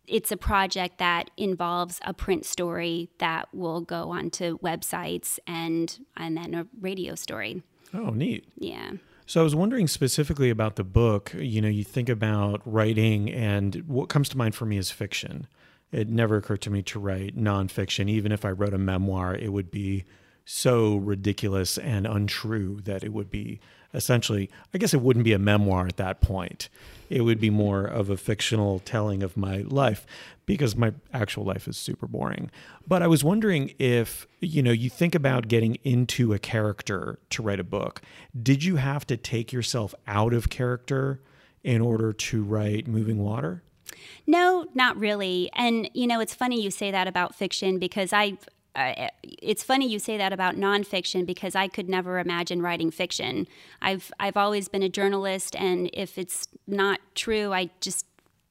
it's 0.07 0.31
a 0.31 0.37
project 0.37 0.97
that 0.99 1.29
involves 1.37 1.99
a 2.03 2.13
print 2.13 2.45
story 2.45 3.09
that 3.19 3.47
will 3.53 3.81
go 3.81 4.11
onto 4.11 4.57
websites 4.59 5.39
and 5.47 5.99
and 6.17 6.37
then 6.37 6.53
a 6.53 6.67
radio 6.79 7.15
story. 7.15 7.63
Oh, 7.93 8.09
neat. 8.11 8.47
Yeah. 8.57 8.91
So 9.25 9.39
I 9.39 9.43
was 9.43 9.55
wondering 9.55 9.87
specifically 9.87 10.49
about 10.49 10.75
the 10.75 10.83
book. 10.83 11.33
You 11.33 11.61
know, 11.61 11.69
you 11.69 11.83
think 11.83 12.09
about 12.09 12.61
writing, 12.65 13.31
and 13.31 13.75
what 13.87 14.09
comes 14.09 14.29
to 14.29 14.37
mind 14.37 14.55
for 14.55 14.65
me 14.65 14.77
is 14.77 14.91
fiction. 14.91 15.47
It 15.91 16.09
never 16.09 16.37
occurred 16.37 16.61
to 16.61 16.69
me 16.69 16.81
to 16.83 16.99
write 16.99 17.37
nonfiction. 17.37 18.09
Even 18.09 18.31
if 18.31 18.45
I 18.45 18.49
wrote 18.49 18.73
a 18.73 18.77
memoir, 18.77 19.35
it 19.35 19.53
would 19.53 19.71
be 19.71 20.05
so 20.45 20.95
ridiculous 20.95 21.77
and 21.77 22.05
untrue 22.05 22.81
that 22.83 23.03
it 23.03 23.13
would 23.13 23.29
be 23.29 23.59
essentially, 23.93 24.49
I 24.73 24.77
guess 24.77 24.93
it 24.93 25.01
wouldn't 25.01 25.25
be 25.25 25.33
a 25.33 25.39
memoir 25.39 25.87
at 25.87 25.97
that 25.97 26.21
point. 26.21 26.69
It 27.09 27.21
would 27.21 27.39
be 27.39 27.47
mm-hmm. 27.47 27.57
more 27.57 27.83
of 27.83 28.09
a 28.09 28.17
fictional 28.17 28.79
telling 28.79 29.21
of 29.23 29.35
my 29.35 29.59
life 29.67 30.05
because 30.45 30.75
my 30.75 30.93
actual 31.13 31.43
life 31.43 31.67
is 31.67 31.77
super 31.77 32.07
boring. 32.07 32.49
But 32.87 33.01
I 33.01 33.07
was 33.07 33.23
wondering 33.23 33.73
if, 33.79 34.27
you 34.39 34.63
know, 34.63 34.71
you 34.71 34.89
think 34.89 35.15
about 35.15 35.47
getting 35.47 35.75
into 35.83 36.33
a 36.33 36.39
character 36.39 37.19
to 37.31 37.41
write 37.41 37.59
a 37.59 37.65
book. 37.65 38.01
Did 38.41 38.63
you 38.63 38.77
have 38.77 39.05
to 39.07 39.17
take 39.17 39.51
yourself 39.51 39.93
out 40.07 40.33
of 40.33 40.49
character 40.49 41.21
in 41.63 41.81
order 41.81 42.11
to 42.11 42.43
write 42.43 42.87
Moving 42.87 43.19
Water? 43.19 43.63
No, 44.25 44.65
not 44.73 44.97
really. 44.97 45.49
And 45.53 45.89
you 45.93 46.07
know, 46.07 46.19
it's 46.19 46.33
funny 46.33 46.61
you 46.61 46.71
say 46.71 46.91
that 46.91 47.07
about 47.07 47.35
fiction 47.35 47.77
because 47.77 48.13
I 48.13 48.37
uh, 48.75 49.09
it's 49.23 49.63
funny 49.63 49.87
you 49.87 49.99
say 49.99 50.17
that 50.17 50.31
about 50.31 50.55
nonfiction 50.55 51.25
because 51.25 51.55
I 51.55 51.67
could 51.67 51.89
never 51.89 52.19
imagine 52.19 52.61
writing 52.61 52.91
fiction. 52.91 53.47
I've 53.81 54.11
I've 54.19 54.37
always 54.37 54.67
been 54.67 54.83
a 54.83 54.89
journalist, 54.89 55.55
and 55.57 55.89
if 55.93 56.17
it's 56.17 56.47
not 56.67 56.99
true, 57.15 57.53
I 57.53 57.69
just 57.81 58.05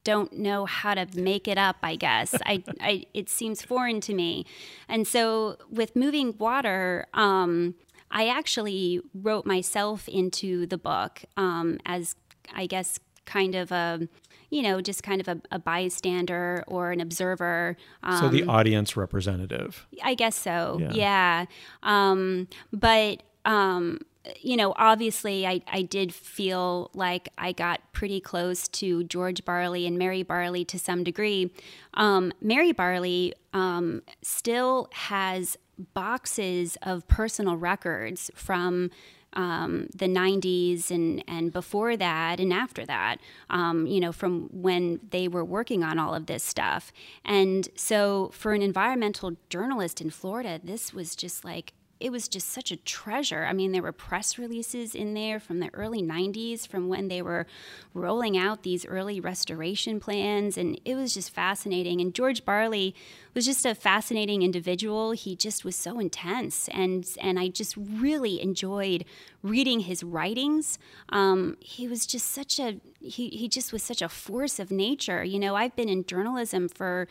don't 0.04 0.32
know 0.32 0.66
how 0.66 0.94
to 0.94 1.06
make 1.14 1.46
it 1.48 1.58
up. 1.58 1.76
I 1.82 1.96
guess 1.96 2.34
I, 2.44 2.62
I 2.80 3.06
it 3.14 3.28
seems 3.28 3.62
foreign 3.62 4.00
to 4.02 4.14
me, 4.14 4.44
and 4.88 5.06
so 5.06 5.56
with 5.70 5.96
moving 5.96 6.36
water, 6.36 7.06
um, 7.14 7.74
I 8.10 8.28
actually 8.28 9.00
wrote 9.14 9.46
myself 9.46 10.06
into 10.08 10.66
the 10.66 10.78
book 10.78 11.22
um, 11.36 11.78
as 11.86 12.14
I 12.52 12.66
guess 12.66 13.00
kind 13.24 13.54
of 13.54 13.72
a 13.72 14.08
you 14.50 14.62
know, 14.62 14.80
just 14.80 15.02
kind 15.02 15.20
of 15.20 15.28
a, 15.28 15.40
a 15.52 15.58
bystander 15.58 16.64
or 16.66 16.90
an 16.90 17.00
observer. 17.00 17.76
Um, 18.02 18.20
so 18.20 18.28
the 18.28 18.42
um, 18.42 18.50
audience 18.50 18.96
representative. 18.96 19.86
I 20.02 20.14
guess 20.14 20.36
so. 20.36 20.78
Yeah. 20.80 20.92
yeah. 20.92 21.44
Um, 21.82 22.48
but 22.72 23.22
um, 23.44 24.00
you 24.40 24.56
know, 24.56 24.74
obviously, 24.76 25.46
I, 25.46 25.62
I 25.66 25.82
did 25.82 26.12
feel 26.12 26.90
like 26.94 27.30
I 27.38 27.52
got 27.52 27.80
pretty 27.92 28.20
close 28.20 28.68
to 28.68 29.04
George 29.04 29.44
Barley 29.44 29.86
and 29.86 29.98
Mary 29.98 30.22
Barley 30.22 30.64
to 30.66 30.78
some 30.78 31.04
degree. 31.04 31.52
Um, 31.94 32.32
Mary 32.40 32.72
Barley 32.72 33.34
um, 33.54 34.02
still 34.22 34.88
has 34.92 35.56
boxes 35.94 36.76
of 36.82 37.08
personal 37.08 37.56
records 37.56 38.30
from 38.34 38.90
um, 39.34 39.88
the 39.94 40.06
90s 40.06 40.90
and, 40.90 41.24
and 41.28 41.52
before 41.52 41.96
that 41.96 42.40
and 42.40 42.52
after 42.52 42.84
that, 42.86 43.18
um, 43.48 43.86
you 43.86 44.00
know, 44.00 44.12
from 44.12 44.48
when 44.52 45.00
they 45.10 45.28
were 45.28 45.44
working 45.44 45.82
on 45.82 45.98
all 45.98 46.14
of 46.14 46.26
this 46.26 46.42
stuff. 46.42 46.92
And 47.24 47.68
so 47.76 48.30
for 48.32 48.52
an 48.52 48.62
environmental 48.62 49.36
journalist 49.48 50.00
in 50.00 50.10
Florida, 50.10 50.60
this 50.62 50.92
was 50.92 51.14
just 51.14 51.44
like 51.44 51.72
it 52.00 52.10
was 52.10 52.28
just 52.28 52.48
such 52.48 52.72
a 52.72 52.76
treasure. 52.76 53.44
I 53.44 53.52
mean, 53.52 53.72
there 53.72 53.82
were 53.82 53.92
press 53.92 54.38
releases 54.38 54.94
in 54.94 55.12
there 55.12 55.38
from 55.38 55.60
the 55.60 55.68
early 55.74 56.02
90s 56.02 56.66
from 56.66 56.88
when 56.88 57.08
they 57.08 57.20
were 57.20 57.46
rolling 57.92 58.38
out 58.38 58.62
these 58.62 58.86
early 58.86 59.20
restoration 59.20 60.00
plans, 60.00 60.56
and 60.56 60.80
it 60.86 60.94
was 60.94 61.12
just 61.12 61.30
fascinating. 61.30 62.00
And 62.00 62.14
George 62.14 62.44
Barley 62.46 62.94
was 63.34 63.44
just 63.44 63.66
a 63.66 63.74
fascinating 63.74 64.40
individual. 64.42 65.12
He 65.12 65.36
just 65.36 65.62
was 65.62 65.76
so 65.76 65.98
intense, 65.98 66.68
and, 66.68 67.06
and 67.20 67.38
I 67.38 67.48
just 67.48 67.76
really 67.76 68.40
enjoyed 68.40 69.04
reading 69.42 69.80
his 69.80 70.02
writings. 70.02 70.78
Um, 71.10 71.58
he 71.60 71.86
was 71.86 72.06
just 72.06 72.30
such 72.30 72.58
a, 72.58 72.80
he, 73.00 73.28
he 73.28 73.46
just 73.46 73.72
was 73.72 73.82
such 73.82 74.00
a 74.00 74.08
force 74.08 74.58
of 74.58 74.70
nature. 74.70 75.22
You 75.22 75.38
know, 75.38 75.54
I've 75.54 75.76
been 75.76 75.90
in 75.90 76.06
journalism 76.06 76.68
for 76.68 77.08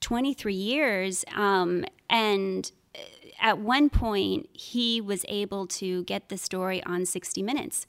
23 0.00 0.52
years, 0.52 1.24
um, 1.34 1.84
and 2.10 2.70
at 3.40 3.58
one 3.58 3.90
point 3.90 4.48
he 4.52 5.00
was 5.00 5.24
able 5.28 5.66
to 5.66 6.04
get 6.04 6.28
the 6.28 6.36
story 6.36 6.82
on 6.84 7.04
60 7.04 7.42
minutes 7.42 7.86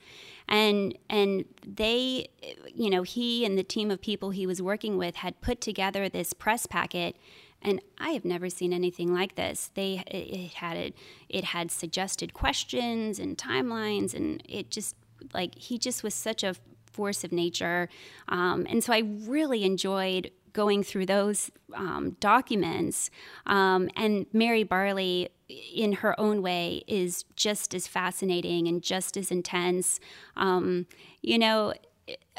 and 0.47 0.97
and 1.09 1.45
they 1.65 2.27
you 2.73 2.89
know 2.89 3.03
he 3.03 3.45
and 3.45 3.57
the 3.57 3.63
team 3.63 3.91
of 3.91 4.01
people 4.01 4.31
he 4.31 4.45
was 4.45 4.61
working 4.61 4.97
with 4.97 5.17
had 5.17 5.39
put 5.41 5.61
together 5.61 6.09
this 6.09 6.33
press 6.33 6.65
packet 6.65 7.15
and 7.61 7.81
I 7.97 8.11
have 8.11 8.23
never 8.23 8.49
seen 8.49 8.71
anything 8.71 9.13
like 9.13 9.35
this. 9.35 9.71
They 9.73 10.03
it 10.07 10.53
had 10.53 10.77
it, 10.77 10.95
it 11.27 11.43
had 11.43 11.71
suggested 11.71 12.33
questions 12.33 13.19
and 13.19 13.37
timelines, 13.37 14.13
and 14.13 14.43
it 14.47 14.69
just 14.69 14.95
like 15.33 15.55
he 15.57 15.77
just 15.77 16.03
was 16.03 16.13
such 16.13 16.43
a 16.43 16.55
force 16.91 17.23
of 17.23 17.31
nature, 17.31 17.89
um, 18.27 18.65
and 18.69 18.83
so 18.83 18.93
I 18.93 18.99
really 18.99 19.63
enjoyed 19.63 20.31
going 20.53 20.81
through 20.81 21.05
those 21.05 21.51
um, 21.75 22.15
documents. 22.19 23.11
Um, 23.45 23.89
and 23.95 24.25
Mary 24.33 24.63
Barley, 24.63 25.29
in 25.49 25.93
her 25.93 26.19
own 26.19 26.41
way, 26.41 26.83
is 26.87 27.23
just 27.35 27.73
as 27.73 27.87
fascinating 27.87 28.67
and 28.67 28.81
just 28.81 29.17
as 29.17 29.31
intense. 29.31 29.99
Um, 30.35 30.87
you 31.21 31.37
know, 31.37 31.73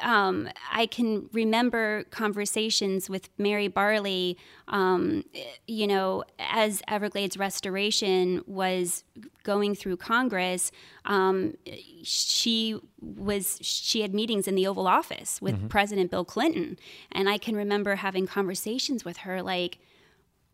um, 0.03 0.49
I 0.73 0.87
can 0.87 1.29
remember 1.33 2.05
conversations 2.05 3.11
with 3.11 3.29
Mary 3.37 3.69
Barley, 3.69 4.39
um, 4.69 5.25
you 5.67 5.87
know, 5.87 6.25
as 6.39 6.83
Everglades 6.89 7.37
restoration 7.37 8.43
was 8.47 9.05
going 9.43 9.75
through 9.75 9.97
Congress. 9.97 10.71
Um, 11.05 11.55
she 12.03 12.79
was 13.01 13.59
she 13.61 14.03
had 14.03 14.15
meetings 14.15 14.47
in 14.47 14.55
the 14.55 14.67
Oval 14.67 14.87
Office 14.87 15.43
with 15.43 15.57
mm-hmm. 15.57 15.69
President 15.69 16.11
Bill 16.11 16.25
Clinton, 16.25 16.79
and 17.13 17.29
I 17.29 17.39
can 17.39 17.57
remember 17.57 17.97
having 17.97 18.27
conversations 18.27 19.05
with 19.05 19.19
her 19.19 19.43
like 19.43 19.79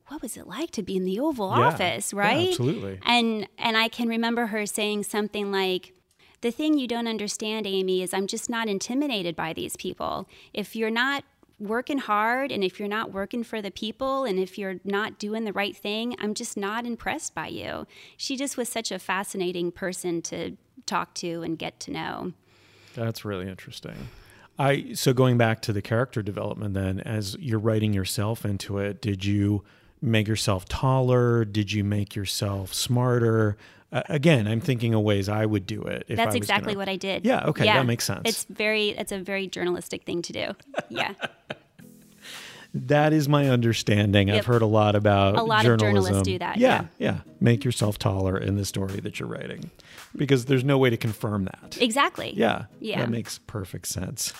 what 0.08 0.22
was 0.22 0.36
it 0.36 0.46
like 0.46 0.70
to 0.72 0.82
be 0.82 0.96
in 0.96 1.04
the 1.04 1.18
Oval 1.18 1.50
yeah, 1.56 1.66
Office, 1.66 2.12
right? 2.12 2.42
Yeah, 2.42 2.48
absolutely. 2.48 2.98
And 3.04 3.48
and 3.58 3.76
I 3.76 3.88
can 3.88 4.08
remember 4.08 4.46
her 4.46 4.66
saying 4.66 5.04
something 5.04 5.50
like, 5.50 5.92
the 6.42 6.50
thing 6.50 6.78
you 6.78 6.86
don't 6.86 7.08
understand, 7.08 7.66
Amy, 7.66 8.02
is 8.02 8.12
I'm 8.12 8.26
just 8.26 8.50
not 8.50 8.68
intimidated 8.68 9.34
by 9.34 9.54
these 9.54 9.76
people. 9.76 10.28
If 10.52 10.76
you're 10.76 10.90
not 10.90 11.24
working 11.58 11.98
hard 11.98 12.52
and 12.52 12.62
if 12.62 12.78
you're 12.78 12.88
not 12.88 13.12
working 13.12 13.44
for 13.44 13.62
the 13.62 13.70
people 13.70 14.24
and 14.24 14.38
if 14.38 14.58
you're 14.58 14.76
not 14.84 15.18
doing 15.18 15.44
the 15.44 15.52
right 15.52 15.74
thing, 15.74 16.14
I'm 16.18 16.34
just 16.34 16.56
not 16.56 16.84
impressed 16.84 17.34
by 17.34 17.46
you. 17.46 17.86
She 18.16 18.36
just 18.36 18.56
was 18.56 18.68
such 18.68 18.92
a 18.92 18.98
fascinating 18.98 19.72
person 19.72 20.20
to 20.22 20.56
talk 20.84 21.14
to 21.14 21.42
and 21.42 21.58
get 21.58 21.80
to 21.80 21.92
know. 21.92 22.32
That's 22.94 23.24
really 23.24 23.48
interesting. 23.48 24.08
I 24.58 24.92
so 24.94 25.12
going 25.12 25.38
back 25.38 25.62
to 25.62 25.72
the 25.72 25.82
character 25.82 26.22
development 26.22 26.74
then 26.74 27.00
as 27.00 27.36
you're 27.40 27.58
writing 27.58 27.92
yourself 27.92 28.44
into 28.44 28.78
it, 28.78 29.00
did 29.00 29.24
you 29.24 29.64
make 30.04 30.28
yourself 30.28 30.66
taller? 30.66 31.44
Did 31.44 31.72
you 31.72 31.84
make 31.84 32.14
yourself 32.14 32.74
smarter? 32.74 33.56
Uh, 33.92 34.02
again, 34.08 34.46
I'm 34.46 34.60
thinking 34.60 34.94
of 34.94 35.02
ways 35.02 35.28
I 35.28 35.46
would 35.46 35.66
do 35.66 35.82
it. 35.82 36.06
That's 36.08 36.34
exactly 36.34 36.72
gonna... 36.72 36.78
what 36.78 36.88
I 36.88 36.96
did. 36.96 37.24
Yeah. 37.24 37.44
Okay. 37.46 37.64
Yeah. 37.64 37.78
That 37.78 37.86
makes 37.86 38.04
sense. 38.04 38.22
It's 38.24 38.44
very, 38.44 38.90
it's 38.90 39.12
a 39.12 39.18
very 39.18 39.46
journalistic 39.46 40.04
thing 40.04 40.22
to 40.22 40.32
do. 40.32 40.52
Yeah. 40.88 41.14
that 42.74 43.12
is 43.12 43.28
my 43.28 43.48
understanding. 43.48 44.28
Yep. 44.28 44.36
I've 44.36 44.46
heard 44.46 44.62
a 44.62 44.66
lot 44.66 44.96
about 44.96 45.36
a 45.36 45.42
lot 45.42 45.62
journalism. 45.62 45.72
of 45.74 45.80
journalists 45.80 46.22
do 46.24 46.38
that. 46.38 46.56
Yeah, 46.56 46.86
yeah, 46.98 47.12
yeah. 47.12 47.20
Make 47.40 47.64
yourself 47.64 47.98
taller 47.98 48.36
in 48.36 48.56
the 48.56 48.64
story 48.64 49.00
that 49.00 49.20
you're 49.20 49.28
writing, 49.28 49.70
because 50.16 50.46
there's 50.46 50.64
no 50.64 50.76
way 50.76 50.90
to 50.90 50.96
confirm 50.96 51.44
that. 51.44 51.78
Exactly. 51.80 52.34
Yeah. 52.36 52.64
Yeah. 52.80 53.00
That 53.00 53.10
makes 53.10 53.38
perfect 53.38 53.86
sense. 53.86 54.32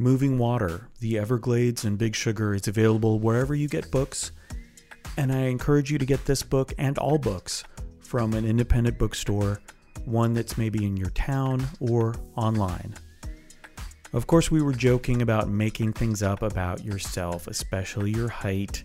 Moving 0.00 0.38
Water, 0.38 0.88
The 1.00 1.18
Everglades 1.18 1.84
and 1.84 1.98
Big 1.98 2.16
Sugar 2.16 2.54
is 2.54 2.66
available 2.66 3.18
wherever 3.18 3.54
you 3.54 3.68
get 3.68 3.90
books, 3.90 4.32
and 5.18 5.30
I 5.30 5.40
encourage 5.40 5.92
you 5.92 5.98
to 5.98 6.06
get 6.06 6.24
this 6.24 6.42
book 6.42 6.72
and 6.78 6.96
all 6.96 7.18
books 7.18 7.64
from 7.98 8.32
an 8.32 8.46
independent 8.46 8.98
bookstore, 8.98 9.60
one 10.06 10.32
that's 10.32 10.56
maybe 10.56 10.86
in 10.86 10.96
your 10.96 11.10
town 11.10 11.66
or 11.80 12.14
online. 12.34 12.94
Of 14.14 14.26
course, 14.26 14.50
we 14.50 14.62
were 14.62 14.72
joking 14.72 15.20
about 15.20 15.50
making 15.50 15.92
things 15.92 16.22
up 16.22 16.40
about 16.40 16.82
yourself, 16.82 17.46
especially 17.46 18.10
your 18.10 18.28
height. 18.28 18.82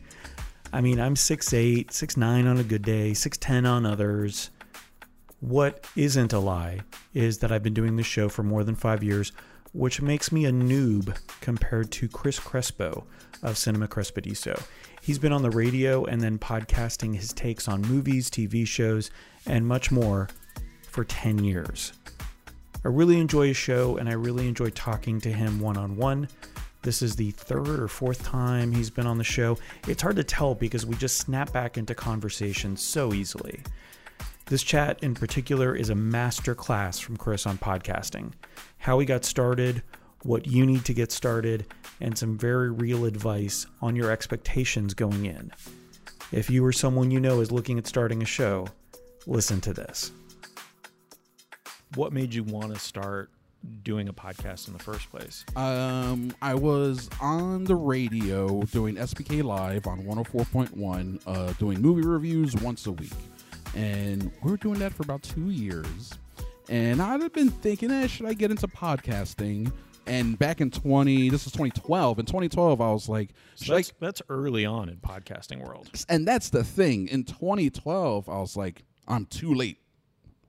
I 0.73 0.81
mean, 0.81 0.99
I'm 0.99 1.15
6'8, 1.15 1.91
6'9 1.91 2.45
on 2.45 2.57
a 2.57 2.63
good 2.63 2.81
day, 2.81 3.11
6'10 3.11 3.65
on 3.65 3.85
others. 3.85 4.51
What 5.39 5.87
isn't 5.95 6.33
a 6.33 6.39
lie 6.39 6.81
is 7.13 7.37
that 7.37 7.53
I've 7.53 7.63
been 7.63 7.73
doing 7.73 7.95
this 7.95 8.05
show 8.05 8.27
for 8.27 8.43
more 8.43 8.65
than 8.65 8.75
five 8.75 9.01
years, 9.01 9.31
which 9.75 10.01
makes 10.01 10.31
me 10.31 10.45
a 10.45 10.51
noob 10.51 11.17
compared 11.41 11.91
to 11.91 12.07
Chris 12.07 12.39
Crespo 12.39 13.05
of 13.43 13.57
Cinema 13.57 13.89
Crespediso. 13.89 14.63
He's 15.01 15.19
been 15.19 15.33
on 15.33 15.41
the 15.43 15.51
radio 15.51 16.05
and 16.05 16.21
then 16.21 16.39
podcasting 16.39 17.13
his 17.13 17.33
takes 17.33 17.67
on 17.67 17.81
movies, 17.81 18.29
TV 18.29 18.65
shows, 18.65 19.11
and 19.45 19.67
much 19.67 19.91
more 19.91 20.29
for 20.89 21.03
10 21.03 21.43
years. 21.43 21.91
I 22.85 22.87
really 22.87 23.19
enjoy 23.19 23.47
his 23.47 23.57
show 23.57 23.97
and 23.97 24.07
I 24.07 24.13
really 24.13 24.47
enjoy 24.47 24.69
talking 24.69 25.19
to 25.21 25.31
him 25.31 25.59
one 25.59 25.77
on 25.77 25.97
one, 25.97 26.29
This 26.83 27.01
is 27.01 27.15
the 27.15 27.31
third 27.31 27.67
or 27.67 27.87
fourth 27.87 28.23
time 28.23 28.71
he's 28.71 28.91
been 28.91 29.07
on 29.07 29.17
the 29.17 29.23
show. 29.23 29.57
It's 29.87 30.03
hard 30.03 30.15
to 30.17 30.23
tell 30.23 30.53
because 30.53 30.85
we 30.85 30.95
just 30.95 31.17
snap 31.17 31.51
back 31.51 31.79
into 31.79 31.95
conversation 31.95 32.77
so 32.77 33.11
easily. 33.11 33.59
This 34.47 34.61
chat 34.61 34.99
in 35.01 35.15
particular 35.15 35.75
is 35.75 35.89
a 35.89 35.95
master 35.95 36.53
class 36.53 36.99
from 36.99 37.17
Chris 37.17 37.47
on 37.47 37.57
podcasting, 37.57 38.33
how 38.77 38.99
he 38.99 39.05
got 39.05 39.25
started, 39.25 39.81
what 40.21 40.45
you 40.45 40.67
need 40.67 40.85
to 40.85 40.93
get 40.93 41.11
started, 41.11 41.65
and 41.99 42.15
some 42.15 42.37
very 42.37 42.69
real 42.69 43.05
advice 43.05 43.65
on 43.81 43.95
your 43.95 44.11
expectations 44.11 44.93
going 44.93 45.25
in. 45.25 45.51
If 46.31 46.51
you 46.51 46.63
or 46.63 46.71
someone 46.71 47.09
you 47.09 47.19
know 47.19 47.39
is 47.39 47.51
looking 47.51 47.79
at 47.79 47.87
starting 47.87 48.21
a 48.21 48.25
show, 48.25 48.67
listen 49.25 49.61
to 49.61 49.73
this. 49.73 50.11
What 51.95 52.13
made 52.13 52.31
you 52.31 52.43
want 52.43 52.71
to 52.71 52.79
start 52.79 53.31
doing 53.81 54.09
a 54.09 54.13
podcast 54.13 54.67
in 54.67 54.73
the 54.73 54.83
first 54.83 55.09
place? 55.09 55.43
Um, 55.55 56.35
I 56.43 56.53
was 56.53 57.09
on 57.19 57.63
the 57.63 57.75
radio 57.75 58.61
doing 58.61 58.97
SBK 58.97 59.43
Live 59.43 59.87
on 59.87 60.03
104.1, 60.03 61.21
uh, 61.25 61.53
doing 61.53 61.81
movie 61.81 62.05
reviews 62.07 62.55
once 62.57 62.85
a 62.85 62.91
week. 62.91 63.11
And 63.75 64.31
we 64.41 64.51
were 64.51 64.57
doing 64.57 64.79
that 64.79 64.93
for 64.93 65.03
about 65.03 65.21
two 65.21 65.49
years. 65.49 66.13
And 66.69 67.01
I'd 67.01 67.21
have 67.21 67.33
been 67.33 67.49
thinking, 67.49 67.91
eh, 67.91 68.07
should 68.07 68.25
I 68.25 68.33
get 68.33 68.49
into 68.49 68.67
podcasting? 68.67 69.71
And 70.07 70.37
back 70.37 70.61
in 70.61 70.71
20, 70.71 71.29
this 71.29 71.45
is 71.45 71.51
2012. 71.51 72.19
In 72.19 72.25
2012, 72.25 72.81
I 72.81 72.91
was 72.91 73.09
like, 73.09 73.31
so 73.55 73.75
that's, 73.75 73.89
I, 73.89 73.93
that's 73.99 74.21
early 74.29 74.65
on 74.65 74.89
in 74.89 74.97
podcasting 74.97 75.63
world. 75.65 75.89
And 76.09 76.27
that's 76.27 76.49
the 76.49 76.63
thing. 76.63 77.07
In 77.07 77.23
2012, 77.23 78.29
I 78.29 78.37
was 78.39 78.55
like, 78.55 78.83
I'm 79.07 79.25
too 79.25 79.53
late. 79.53 79.79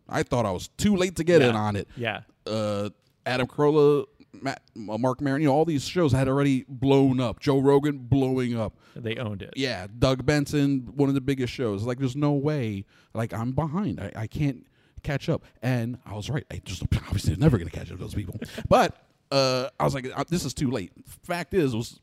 I 0.08 0.22
thought 0.22 0.46
I 0.46 0.52
was 0.52 0.68
too 0.76 0.96
late 0.96 1.16
to 1.16 1.24
get 1.24 1.40
yeah. 1.40 1.50
in 1.50 1.56
on 1.56 1.76
it. 1.76 1.88
Yeah. 1.96 2.20
Uh, 2.46 2.90
Adam 3.24 3.46
Carolla, 3.46 4.06
Matt, 4.42 4.62
uh, 4.77 4.99
Marc 4.99 5.20
Maron, 5.20 5.40
you 5.40 5.49
know, 5.49 5.55
all 5.55 5.64
these 5.64 5.87
shows 5.87 6.12
had 6.12 6.29
already 6.29 6.64
blown 6.68 7.20
up. 7.20 7.40
Joe 7.40 7.59
Rogan 7.59 7.99
blowing 7.99 8.59
up. 8.59 8.75
They 8.94 9.16
owned 9.16 9.42
it. 9.42 9.55
Yeah. 9.57 9.87
Doug 9.99 10.25
Benson, 10.25 10.92
one 10.94 11.09
of 11.09 11.14
the 11.14 11.20
biggest 11.20 11.53
shows. 11.53 11.85
Like, 11.85 11.99
there's 11.99 12.16
no 12.16 12.33
way. 12.33 12.85
Like, 13.14 13.33
I'm 13.33 13.53
behind. 13.53 14.01
I, 14.01 14.12
I 14.14 14.27
can't 14.27 14.66
catch 15.03 15.29
up. 15.29 15.44
And 15.62 15.99
I 16.05 16.14
was 16.14 16.31
right. 16.31 16.44
I 16.51 16.61
just 16.64 16.83
obviously 16.94 17.37
never 17.37 17.59
going 17.59 17.70
to 17.70 17.77
catch 17.77 17.92
up 17.92 17.99
those 17.99 18.14
people. 18.14 18.40
but 18.68 18.96
uh, 19.31 19.68
I 19.79 19.85
was 19.85 19.94
like, 19.94 20.11
uh, 20.14 20.25
this 20.29 20.44
is 20.44 20.55
too 20.55 20.70
late. 20.70 20.92
Fact 21.25 21.55
is, 21.55 21.75
it 21.75 21.77
was 21.77 22.01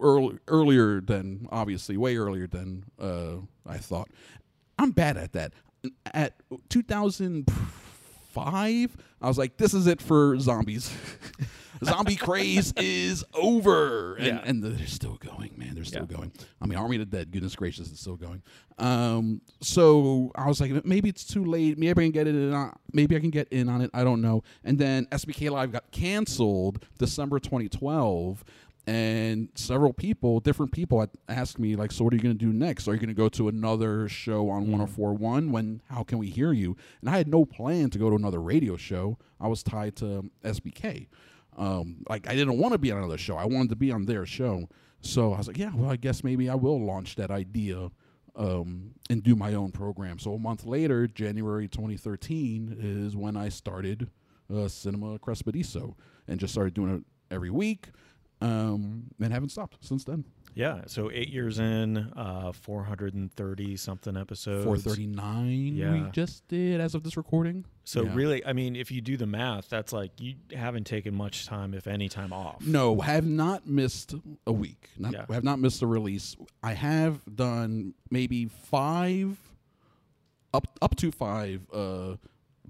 early, 0.00 0.38
earlier 0.48 1.00
than 1.00 1.48
obviously, 1.50 1.96
way 1.96 2.16
earlier 2.16 2.46
than 2.46 2.84
uh, 3.00 3.36
I 3.66 3.78
thought. 3.78 4.08
I'm 4.78 4.90
bad 4.90 5.16
at 5.16 5.32
that. 5.32 5.54
At 6.14 6.34
2005, 6.68 8.96
I 9.20 9.28
was 9.28 9.38
like, 9.38 9.56
this 9.56 9.72
is 9.72 9.86
it 9.86 10.02
for 10.02 10.38
zombies. 10.38 10.94
zombie 11.84 12.16
craze 12.16 12.72
is 12.76 13.24
over. 13.34 14.14
And, 14.16 14.26
yeah. 14.26 14.42
and 14.44 14.62
they're 14.62 14.86
still 14.86 15.16
going, 15.16 15.54
man. 15.56 15.74
They're 15.74 15.84
still 15.84 16.06
yeah. 16.10 16.16
going. 16.16 16.32
I 16.60 16.66
mean, 16.66 16.78
Army 16.78 16.96
of 16.96 17.10
the 17.10 17.16
Dead, 17.16 17.30
goodness 17.30 17.56
gracious, 17.56 17.90
it's 17.90 18.00
still 18.00 18.16
going. 18.16 18.42
Um, 18.78 19.40
so 19.60 20.32
I 20.34 20.46
was 20.46 20.60
like, 20.60 20.84
maybe 20.84 21.08
it's 21.08 21.24
too 21.24 21.44
late. 21.44 21.78
Maybe 21.78 22.02
I 22.02 22.04
can 22.04 22.10
get 22.10 22.26
it 22.26 22.34
in. 22.34 22.72
maybe 22.92 23.16
I 23.16 23.20
can 23.20 23.30
get 23.30 23.48
in 23.48 23.68
on 23.68 23.80
it. 23.80 23.90
I 23.94 24.04
don't 24.04 24.20
know. 24.20 24.42
And 24.64 24.78
then 24.78 25.06
SBK 25.06 25.50
Live 25.50 25.72
got 25.72 25.90
canceled 25.90 26.84
December 26.98 27.38
2012 27.38 28.44
and 28.86 29.48
several 29.56 29.92
people, 29.92 30.38
different 30.38 30.70
people, 30.70 31.04
asked 31.28 31.58
me 31.58 31.74
like, 31.74 31.90
"So 31.90 32.04
what 32.04 32.12
are 32.12 32.16
you 32.16 32.22
going 32.22 32.38
to 32.38 32.44
do 32.44 32.52
next? 32.52 32.86
Are 32.86 32.92
you 32.92 33.00
going 33.00 33.08
to 33.08 33.14
go 33.14 33.28
to 33.30 33.48
another 33.48 34.08
show 34.08 34.48
on 34.48 34.66
mm. 34.66 34.76
104.1? 34.76 35.50
When? 35.50 35.82
How 35.90 36.04
can 36.04 36.18
we 36.18 36.28
hear 36.28 36.52
you?" 36.52 36.76
And 37.00 37.10
I 37.10 37.16
had 37.16 37.26
no 37.26 37.44
plan 37.44 37.90
to 37.90 37.98
go 37.98 38.10
to 38.10 38.16
another 38.16 38.40
radio 38.40 38.76
show. 38.76 39.18
I 39.40 39.48
was 39.48 39.64
tied 39.64 39.96
to 39.96 40.30
SBK. 40.44 41.08
Um, 41.56 42.04
like 42.08 42.28
I 42.28 42.34
didn't 42.34 42.58
want 42.58 42.72
to 42.72 42.78
be 42.78 42.90
on 42.92 42.98
another 42.98 43.18
show. 43.18 43.36
I 43.36 43.46
wanted 43.46 43.70
to 43.70 43.76
be 43.76 43.90
on 43.90 44.04
their 44.04 44.26
show. 44.26 44.68
So 45.00 45.32
I 45.32 45.38
was 45.38 45.46
like, 45.46 45.58
yeah, 45.58 45.70
well, 45.74 45.90
I 45.90 45.96
guess 45.96 46.22
maybe 46.22 46.48
I 46.48 46.54
will 46.54 46.80
launch 46.80 47.16
that 47.16 47.30
idea 47.30 47.90
um, 48.34 48.92
and 49.08 49.22
do 49.22 49.34
my 49.34 49.54
own 49.54 49.72
program. 49.72 50.18
So 50.18 50.34
a 50.34 50.38
month 50.38 50.64
later, 50.64 51.06
January 51.06 51.68
2013, 51.68 52.76
is 52.78 53.16
when 53.16 53.36
I 53.36 53.48
started 53.48 54.10
uh, 54.54 54.68
Cinema 54.68 55.18
Crespediso 55.18 55.94
and 56.28 56.38
just 56.38 56.52
started 56.52 56.74
doing 56.74 56.94
it 56.96 57.34
every 57.34 57.50
week 57.50 57.88
um, 58.40 59.04
and 59.20 59.32
haven't 59.32 59.50
stopped 59.50 59.78
since 59.80 60.04
then. 60.04 60.24
Yeah, 60.56 60.84
so 60.86 61.10
eight 61.12 61.28
years 61.28 61.58
in, 61.58 61.98
uh, 62.16 62.50
430 62.52 63.76
something 63.76 64.16
episodes. 64.16 64.64
439 64.64 65.76
yeah. 65.76 65.92
we 65.92 66.10
just 66.12 66.48
did 66.48 66.80
as 66.80 66.94
of 66.94 67.02
this 67.02 67.18
recording. 67.18 67.66
So 67.84 68.04
yeah. 68.04 68.14
really, 68.14 68.46
I 68.46 68.54
mean, 68.54 68.74
if 68.74 68.90
you 68.90 69.02
do 69.02 69.18
the 69.18 69.26
math, 69.26 69.68
that's 69.68 69.92
like 69.92 70.12
you 70.18 70.36
haven't 70.54 70.84
taken 70.84 71.14
much 71.14 71.46
time, 71.46 71.74
if 71.74 71.86
any 71.86 72.08
time 72.08 72.32
off. 72.32 72.66
No, 72.66 73.00
have 73.00 73.26
not 73.26 73.66
missed 73.66 74.14
a 74.46 74.52
week. 74.52 74.88
Not, 74.98 75.12
yeah. 75.12 75.26
Have 75.30 75.44
not 75.44 75.58
missed 75.58 75.82
a 75.82 75.86
release. 75.86 76.34
I 76.62 76.72
have 76.72 77.20
done 77.36 77.92
maybe 78.10 78.46
five, 78.46 79.36
up 80.54 80.66
up 80.80 80.96
to 80.96 81.12
five 81.12 81.66
uh, 81.70 82.16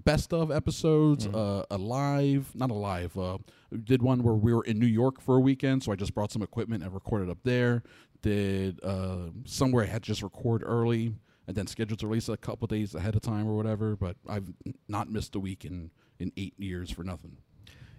best 0.07 0.31
of 0.31 0.51
episodes, 0.51 1.27
mm-hmm. 1.27 1.35
uh, 1.35 1.75
a 1.75 1.77
live, 1.77 2.55
not 2.55 2.71
a 2.71 2.73
live, 2.73 3.17
uh, 3.17 3.37
did 3.83 4.01
one 4.01 4.23
where 4.23 4.35
we 4.35 4.53
were 4.53 4.63
in 4.63 4.79
New 4.79 4.85
York 4.85 5.19
for 5.19 5.35
a 5.35 5.39
weekend, 5.41 5.83
so 5.83 5.91
I 5.91 5.95
just 5.95 6.15
brought 6.15 6.31
some 6.31 6.41
equipment 6.41 6.81
and 6.81 6.93
recorded 6.93 7.29
up 7.29 7.39
there. 7.43 7.83
Did 8.21 8.79
uh, 8.83 9.31
somewhere 9.43 9.83
I 9.83 9.87
had 9.87 10.03
to 10.03 10.07
just 10.07 10.23
record 10.23 10.63
early 10.65 11.13
and 11.45 11.57
then 11.57 11.67
scheduled 11.67 11.99
to 11.99 12.07
release 12.07 12.29
a 12.29 12.37
couple 12.37 12.67
days 12.67 12.95
ahead 12.95 13.15
of 13.15 13.21
time 13.21 13.47
or 13.47 13.55
whatever, 13.57 13.97
but 13.97 14.15
I've 14.27 14.49
not 14.87 15.09
missed 15.09 15.35
a 15.35 15.39
week 15.39 15.65
in, 15.65 15.91
in 16.19 16.31
eight 16.37 16.53
years 16.57 16.89
for 16.89 17.03
nothing. 17.03 17.37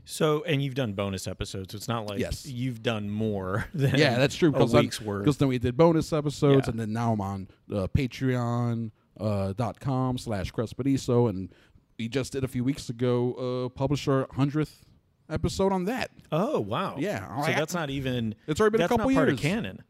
So, 0.06 0.42
and 0.44 0.62
you've 0.62 0.74
done 0.74 0.94
bonus 0.94 1.28
episodes. 1.28 1.72
So 1.72 1.76
it's 1.76 1.88
not 1.88 2.08
like 2.08 2.18
yes. 2.18 2.46
you've 2.46 2.82
done 2.82 3.10
more 3.10 3.66
than 3.74 3.98
yeah, 3.98 4.16
that's 4.16 4.34
true. 4.34 4.54
A 4.54 4.64
week's 4.64 5.02
worth. 5.02 5.24
Because 5.24 5.36
then 5.36 5.48
we 5.48 5.58
did 5.58 5.76
bonus 5.76 6.14
episodes, 6.14 6.66
yeah. 6.66 6.70
and 6.70 6.80
then 6.80 6.94
now 6.94 7.12
I'm 7.12 7.20
on 7.20 7.48
uh, 7.70 7.86
Patreon 7.88 8.90
uh, 9.20 9.52
dot 9.52 9.80
com 9.80 10.16
slash 10.16 10.50
Crespediso, 10.52 11.28
and 11.28 11.52
we 11.98 12.08
just 12.08 12.32
did 12.32 12.44
a 12.44 12.48
few 12.48 12.64
weeks 12.64 12.88
ago 12.88 13.66
uh, 13.66 13.68
publish 13.70 14.06
our 14.08 14.26
hundredth 14.32 14.84
episode 15.28 15.72
on 15.72 15.84
that. 15.86 16.10
Oh 16.30 16.60
wow! 16.60 16.96
Yeah, 16.98 17.44
so 17.44 17.52
that's 17.52 17.74
not 17.74 17.90
even. 17.90 18.34
It's 18.46 18.60
already 18.60 18.78
been 18.78 18.86
a 18.86 18.88
couple 18.88 19.08
not 19.10 19.14
part 19.14 19.28
of 19.28 19.38
canon. 19.38 19.82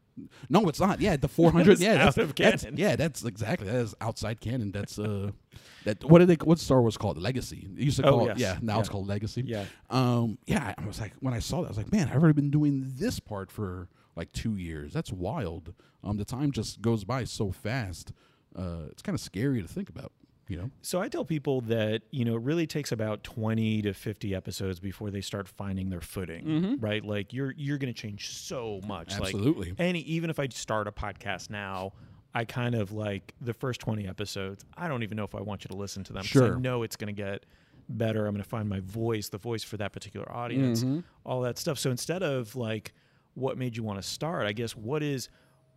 No, 0.49 0.69
it's 0.69 0.81
not. 0.81 1.01
Yeah, 1.01 1.17
the 1.17 1.29
400. 1.29 1.79
yeah, 1.81 1.97
that's, 1.97 2.19
out 2.19 2.35
canon. 2.35 2.59
That's, 2.59 2.67
yeah, 2.75 2.97
that's 2.97 3.25
exactly 3.25 3.69
that 3.69 3.77
is 3.77 3.95
outside 4.01 4.41
canon. 4.41 4.73
That's 4.73 4.99
uh, 4.99 5.31
that 5.85 6.03
what 6.05 6.19
did 6.19 6.29
they? 6.29 6.35
What 6.35 6.59
Star 6.59 6.81
Wars 6.81 6.97
called? 6.97 7.19
Legacy. 7.19 7.69
It 7.77 7.85
used 7.85 7.99
to 7.99 8.07
oh, 8.07 8.11
call 8.11 8.27
yes. 8.27 8.37
it. 8.37 8.41
Yeah, 8.41 8.59
now 8.63 8.75
yeah. 8.75 8.81
it's 8.81 8.89
called 8.89 9.07
Legacy. 9.07 9.45
Yeah. 9.47 9.65
Um. 9.91 10.39
Yeah. 10.47 10.75
I 10.77 10.87
was 10.87 11.01
like, 11.01 11.13
when 11.21 11.35
I 11.35 11.39
saw 11.39 11.61
that, 11.61 11.67
I 11.67 11.69
was 11.69 11.77
like, 11.77 11.93
man, 11.93 12.09
I've 12.09 12.23
already 12.23 12.35
been 12.35 12.51
doing 12.51 12.93
this 12.97 13.21
part 13.21 13.51
for 13.51 13.89
like 14.17 14.33
two 14.33 14.57
years. 14.57 14.93
That's 14.93 15.13
wild. 15.13 15.75
Um. 16.03 16.17
The 16.17 16.25
time 16.25 16.53
just 16.53 16.81
goes 16.81 17.05
by 17.05 17.25
so 17.25 17.53
fast. 17.53 18.13
Uh. 18.57 18.87
It's 18.91 19.03
kind 19.03 19.15
of 19.15 19.21
scary 19.21 19.63
to 19.63 19.69
think 19.69 19.89
about 19.89 20.13
you 20.49 20.57
know? 20.57 20.71
So 20.83 21.01
i 21.01 21.09
tell 21.09 21.25
people 21.25 21.61
that 21.63 22.03
you 22.11 22.25
know 22.25 22.37
it 22.37 22.43
really 22.43 22.67
takes 22.67 22.93
about 22.93 23.23
20 23.25 23.83
to 23.83 23.95
50 23.95 24.35
episodes 24.35 24.81
before 24.81 25.11
they 25.11 25.21
start 25.21 25.49
finding 25.49 25.91
their 25.91 26.01
footing 26.01 26.45
mm-hmm. 26.45 26.75
right? 26.85 27.05
Like 27.05 27.33
you're 27.33 27.55
you're 27.57 27.79
going 27.79 27.93
to 27.93 28.01
change 28.01 28.31
so 28.31 28.81
much. 28.87 29.15
Absolutely. 29.15 29.71
like 29.71 29.81
any 29.81 30.01
even 30.01 30.31
if 30.31 30.39
i 30.39 30.49
start 30.49 30.87
a 30.87 30.93
podcast 30.93 31.51
now 31.51 31.93
i 32.35 32.45
kind 32.45 32.75
of 32.75 32.93
like 32.93 33.35
the 33.41 33.55
first 33.55 33.81
20 33.81 34.07
episodes 34.07 34.65
i 34.77 34.89
don't 34.89 35.03
even 35.03 35.17
know 35.17 35.25
if 35.25 35.35
i 35.35 35.41
want 35.41 35.65
you 35.65 35.69
to 35.69 35.77
listen 35.77 36.05
to 36.05 36.13
them 36.13 36.23
sure 36.23 36.57
i 36.57 36.59
know 36.59 36.83
it's 36.83 36.97
going 36.97 37.15
to 37.15 37.23
get 37.23 37.45
better. 37.91 38.27
I'm 38.27 38.35
going 38.35 38.43
to 38.43 38.49
find 38.49 38.69
my 38.69 38.81
voice 38.81 39.31
the 39.31 39.39
voice 39.39 39.65
for 39.65 39.79
that 39.79 39.93
particular 39.93 40.31
audience 40.31 40.85
mm-hmm. 40.85 41.01
all 41.25 41.41
that 41.43 41.57
stuff. 41.59 41.79
So 41.79 41.91
instead 41.91 42.23
of 42.23 42.55
like 42.55 42.93
what 43.35 43.57
made 43.57 43.77
you 43.77 43.83
want 43.83 44.01
to 44.01 44.07
start 44.07 44.47
i 44.47 44.53
guess 44.53 44.75
what 44.77 45.03
is 45.03 45.29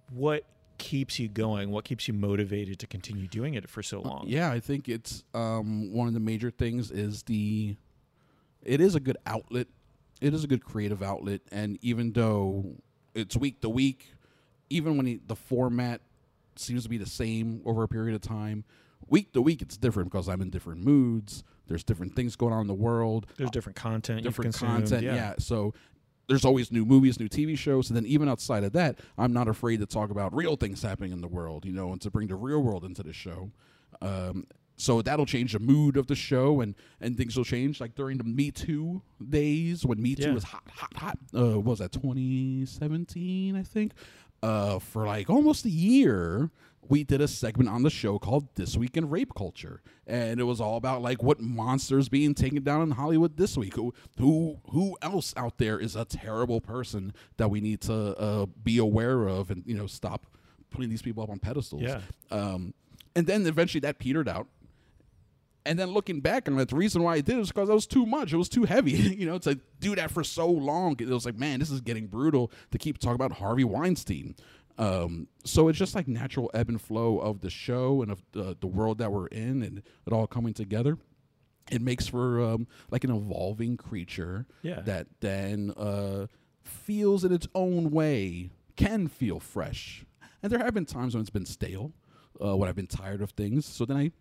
what 0.09 0.45
keeps 0.81 1.19
you 1.19 1.29
going? 1.29 1.69
What 1.69 1.85
keeps 1.85 2.07
you 2.07 2.13
motivated 2.13 2.79
to 2.79 2.87
continue 2.87 3.27
doing 3.27 3.53
it 3.53 3.69
for 3.69 3.83
so 3.83 4.01
long? 4.01 4.25
Yeah, 4.25 4.51
I 4.51 4.59
think 4.59 4.89
it's 4.89 5.23
um, 5.35 5.93
one 5.93 6.07
of 6.07 6.13
the 6.13 6.19
major 6.19 6.49
things 6.49 6.91
is 6.91 7.23
the. 7.23 7.77
It 8.63 8.81
is 8.81 8.95
a 8.95 8.99
good 8.99 9.17
outlet. 9.25 9.67
It 10.19 10.33
is 10.33 10.43
a 10.43 10.47
good 10.47 10.65
creative 10.65 11.01
outlet, 11.01 11.41
and 11.51 11.77
even 11.81 12.13
though 12.13 12.75
it's 13.13 13.37
week 13.37 13.61
to 13.61 13.69
week, 13.69 14.13
even 14.69 14.97
when 14.97 15.05
he, 15.05 15.19
the 15.25 15.35
format 15.35 16.01
seems 16.55 16.83
to 16.83 16.89
be 16.89 16.97
the 16.97 17.07
same 17.07 17.61
over 17.65 17.83
a 17.83 17.87
period 17.87 18.15
of 18.15 18.21
time, 18.21 18.63
week 19.07 19.33
to 19.33 19.41
week 19.41 19.61
it's 19.61 19.77
different 19.77 20.11
because 20.11 20.27
I'm 20.27 20.41
in 20.41 20.49
different 20.49 20.83
moods. 20.83 21.43
There's 21.67 21.83
different 21.83 22.15
things 22.15 22.35
going 22.35 22.53
on 22.53 22.61
in 22.61 22.67
the 22.67 22.73
world. 22.73 23.27
There's 23.37 23.51
different 23.51 23.77
content. 23.77 24.23
Different 24.23 24.55
content. 24.55 25.03
Yeah. 25.03 25.15
yeah. 25.15 25.33
So 25.39 25.73
there's 26.27 26.45
always 26.45 26.71
new 26.71 26.85
movies, 26.85 27.19
new 27.19 27.27
TV 27.27 27.57
shows, 27.57 27.89
and 27.89 27.97
then 27.97 28.05
even 28.05 28.29
outside 28.29 28.63
of 28.63 28.73
that, 28.73 28.99
I'm 29.17 29.33
not 29.33 29.47
afraid 29.47 29.79
to 29.79 29.85
talk 29.85 30.11
about 30.11 30.33
real 30.33 30.55
things 30.55 30.81
happening 30.81 31.11
in 31.11 31.21
the 31.21 31.27
world, 31.27 31.65
you 31.65 31.73
know, 31.73 31.91
and 31.91 32.01
to 32.01 32.11
bring 32.11 32.27
the 32.27 32.35
real 32.35 32.61
world 32.61 32.83
into 32.85 33.03
the 33.03 33.13
show. 33.13 33.51
Um, 34.01 34.47
so 34.77 35.01
that'll 35.01 35.25
change 35.27 35.53
the 35.53 35.59
mood 35.59 35.95
of 35.95 36.07
the 36.07 36.15
show, 36.15 36.61
and 36.61 36.73
and 36.99 37.15
things 37.15 37.37
will 37.37 37.43
change. 37.43 37.79
Like 37.79 37.95
during 37.95 38.17
the 38.17 38.23
Me 38.23 38.49
Too 38.49 39.01
days, 39.29 39.85
when 39.85 40.01
Me 40.01 40.15
Too 40.15 40.29
yeah. 40.29 40.33
was 40.33 40.43
hot, 40.43 40.63
hot, 40.73 40.95
hot. 40.95 41.17
Uh, 41.35 41.57
what 41.57 41.65
was 41.65 41.79
that 41.79 41.91
2017? 41.91 43.55
I 43.55 43.63
think. 43.63 43.93
Uh, 44.41 44.79
for 44.79 45.05
like 45.05 45.29
almost 45.29 45.65
a 45.65 45.69
year, 45.69 46.49
we 46.89 47.03
did 47.03 47.21
a 47.21 47.27
segment 47.27 47.69
on 47.69 47.83
the 47.83 47.89
show 47.89 48.19
called 48.19 48.55
This 48.55 48.75
Week 48.75 48.97
in 48.97 49.09
Rape 49.09 49.33
Culture, 49.35 49.81
and 50.07 50.39
it 50.39 50.43
was 50.43 50.59
all 50.59 50.77
about 50.77 51.01
like 51.01 51.23
what 51.23 51.39
monsters 51.39 52.09
being 52.09 52.33
taken 52.33 52.63
down 52.63 52.81
in 52.81 52.91
Hollywood 52.91 53.37
this 53.37 53.57
week. 53.57 53.75
Who 53.75 53.93
who 54.17 54.59
who 54.71 54.97
else 55.01 55.33
out 55.37 55.57
there 55.57 55.79
is 55.79 55.95
a 55.95 56.05
terrible 56.05 56.59
person 56.59 57.13
that 57.37 57.49
we 57.49 57.61
need 57.61 57.81
to 57.81 58.17
uh, 58.17 58.45
be 58.63 58.77
aware 58.77 59.27
of 59.27 59.51
and 59.51 59.63
you 59.65 59.75
know 59.75 59.87
stop 59.87 60.25
putting 60.71 60.89
these 60.89 61.01
people 61.01 61.23
up 61.23 61.29
on 61.29 61.39
pedestals. 61.39 61.83
Yeah. 61.83 62.01
Um, 62.31 62.73
and 63.15 63.27
then 63.27 63.45
eventually 63.45 63.81
that 63.81 63.99
petered 63.99 64.27
out. 64.27 64.47
And 65.63 65.77
then 65.77 65.91
looking 65.91 66.21
back 66.21 66.47
on 66.47 66.59
it, 66.59 66.69
the 66.69 66.75
reason 66.75 67.03
why 67.03 67.15
I 67.15 67.21
did 67.21 67.35
it 67.35 67.39
was 67.39 67.49
because 67.49 67.69
it 67.69 67.73
was 67.73 67.85
too 67.85 68.07
much. 68.07 68.33
It 68.33 68.37
was 68.37 68.49
too 68.49 68.63
heavy, 68.63 68.91
you 69.19 69.27
know, 69.27 69.37
to 69.39 69.59
do 69.79 69.95
that 69.95 70.09
for 70.09 70.23
so 70.23 70.47
long. 70.49 70.95
It 70.99 71.07
was 71.07 71.25
like, 71.25 71.37
man, 71.37 71.59
this 71.59 71.69
is 71.69 71.81
getting 71.81 72.07
brutal 72.07 72.51
to 72.71 72.79
keep 72.79 72.97
talking 72.97 73.15
about 73.15 73.33
Harvey 73.33 73.63
Weinstein. 73.63 74.35
Um, 74.81 75.27
so 75.45 75.67
it's 75.67 75.77
just 75.77 75.93
like 75.95 76.07
natural 76.07 76.49
ebb 76.53 76.69
and 76.69 76.81
flow 76.81 77.19
of 77.19 77.41
the 77.41 77.49
show 77.49 78.01
and 78.01 78.11
of 78.11 78.23
the, 78.31 78.57
the 78.59 78.67
world 78.67 78.97
that 78.97 79.11
we're 79.11 79.27
in 79.27 79.61
and 79.61 79.83
it 80.07 80.11
all 80.13 80.25
coming 80.27 80.53
together. 80.53 80.97
It 81.69 81.81
makes 81.81 82.07
for 82.07 82.41
um, 82.41 82.67
like 82.89 83.03
an 83.03 83.11
evolving 83.11 83.77
creature 83.77 84.47
Yeah. 84.63 84.81
that 84.81 85.07
then 85.19 85.71
uh, 85.77 86.25
feels 86.63 87.23
in 87.23 87.31
its 87.31 87.47
own 87.53 87.91
way, 87.91 88.49
can 88.75 89.07
feel 89.07 89.39
fresh. 89.39 90.03
And 90.41 90.51
there 90.51 90.59
have 90.59 90.73
been 90.73 90.85
times 90.87 91.13
when 91.13 91.21
it's 91.21 91.29
been 91.29 91.45
stale, 91.45 91.91
uh, 92.43 92.57
when 92.57 92.67
I've 92.67 92.75
been 92.75 92.87
tired 92.87 93.21
of 93.21 93.29
things. 93.31 93.65
So 93.67 93.85
then 93.85 93.95
I 93.97 94.11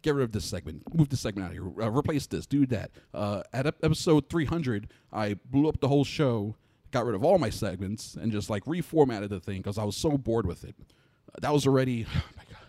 get 0.00 0.14
rid 0.14 0.24
of 0.24 0.32
this 0.32 0.46
segment, 0.46 0.82
move 0.94 1.10
this 1.10 1.20
segment 1.20 1.44
out 1.44 1.54
of 1.54 1.62
here, 1.76 1.84
uh, 1.86 1.90
replace 1.90 2.26
this, 2.26 2.46
do 2.46 2.64
that. 2.66 2.90
Uh, 3.12 3.42
at 3.52 3.66
ep- 3.66 3.84
episode 3.84 4.28
300, 4.30 4.90
I 5.12 5.34
blew 5.34 5.68
up 5.68 5.80
the 5.80 5.88
whole 5.88 6.04
show, 6.04 6.56
got 6.92 7.04
rid 7.06 7.14
of 7.14 7.24
all 7.24 7.38
my 7.38 7.50
segments, 7.50 8.14
and 8.14 8.30
just 8.30 8.48
like 8.50 8.64
reformatted 8.64 9.30
the 9.30 9.40
thing 9.40 9.58
because 9.58 9.78
I 9.78 9.84
was 9.84 9.96
so 9.96 10.16
bored 10.16 10.46
with 10.46 10.64
it. 10.64 10.74
Uh, 10.78 11.38
that 11.40 11.52
was 11.52 11.66
already, 11.66 12.06
oh 12.14 12.22
my 12.36 12.44
God, 12.50 12.66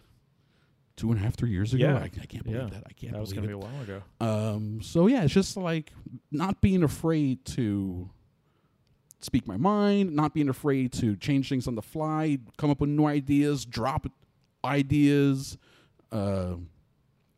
two 0.96 1.12
and 1.12 1.20
a 1.20 1.24
half, 1.24 1.36
three 1.36 1.52
years 1.52 1.74
ago. 1.74 1.86
Yeah. 1.86 1.98
I, 1.98 2.04
I 2.04 2.26
can't 2.26 2.44
believe 2.44 2.62
yeah. 2.62 2.70
that. 2.70 2.84
I 2.88 2.94
can't 2.94 3.14
That 3.14 3.20
was 3.20 3.34
to 3.34 3.44
it. 3.44 3.48
be 3.48 3.54
a 3.54 3.58
while 3.58 3.82
ago. 3.82 4.02
Um, 4.20 4.82
so 4.82 5.08
yeah, 5.08 5.24
it's 5.24 5.34
just 5.34 5.58
like 5.58 5.92
not 6.32 6.62
being 6.62 6.84
afraid 6.84 7.46
to 7.46 8.10
speak 9.20 9.48
my 9.48 9.58
mind, 9.58 10.16
not 10.16 10.34
being 10.34 10.50
afraid 10.50 10.92
to 10.94 11.16
change 11.16 11.50
things 11.50 11.68
on 11.68 11.76
the 11.76 11.82
fly, 11.82 12.38
come 12.58 12.70
up 12.70 12.82
with 12.82 12.90
new 12.90 13.06
ideas, 13.06 13.66
drop 13.66 14.08
ideas. 14.66 15.58
Uh, 16.12 16.56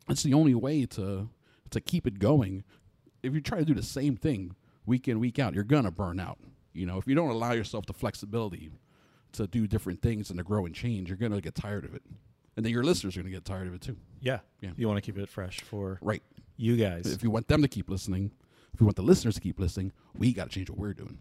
it's 0.08 0.22
the 0.22 0.34
only 0.34 0.54
way 0.54 0.86
to 0.86 1.28
to 1.70 1.80
keep 1.80 2.06
it 2.06 2.18
going. 2.18 2.62
If 3.22 3.34
you 3.34 3.40
try 3.40 3.58
to 3.58 3.64
do 3.64 3.74
the 3.74 3.82
same 3.82 4.16
thing 4.16 4.54
week 4.84 5.08
in 5.08 5.18
week 5.18 5.38
out, 5.38 5.54
you're 5.54 5.64
gonna 5.64 5.90
burn 5.90 6.20
out. 6.20 6.38
You 6.76 6.86
know, 6.86 6.98
if 6.98 7.06
you 7.06 7.14
don't 7.14 7.30
allow 7.30 7.52
yourself 7.52 7.86
the 7.86 7.92
flexibility 7.92 8.70
to 9.32 9.46
do 9.46 9.66
different 9.66 10.02
things 10.02 10.30
and 10.30 10.38
to 10.38 10.44
grow 10.44 10.66
and 10.66 10.74
change, 10.74 11.08
you're 11.08 11.16
gonna 11.16 11.40
get 11.40 11.54
tired 11.54 11.84
of 11.84 11.94
it, 11.94 12.02
and 12.56 12.64
then 12.64 12.72
your 12.72 12.84
listeners 12.84 13.16
are 13.16 13.20
gonna 13.22 13.30
get 13.34 13.44
tired 13.44 13.66
of 13.66 13.74
it 13.74 13.80
too. 13.80 13.96
Yeah. 14.20 14.40
Yeah. 14.60 14.70
You 14.76 14.86
want 14.88 14.98
to 14.98 15.00
keep 15.02 15.18
it 15.18 15.28
fresh 15.28 15.60
for 15.60 15.98
Right. 16.02 16.22
you 16.56 16.76
guys. 16.76 17.06
If 17.06 17.22
you 17.22 17.30
want 17.30 17.48
them 17.48 17.62
to 17.62 17.68
keep 17.68 17.88
listening, 17.90 18.30
if 18.72 18.80
you 18.80 18.86
want 18.86 18.96
the 18.96 19.02
listeners 19.02 19.34
to 19.36 19.40
keep 19.40 19.58
listening, 19.58 19.92
we 20.16 20.32
got 20.32 20.44
to 20.44 20.50
change 20.50 20.68
what 20.70 20.78
we're 20.78 20.94
doing. 20.94 21.18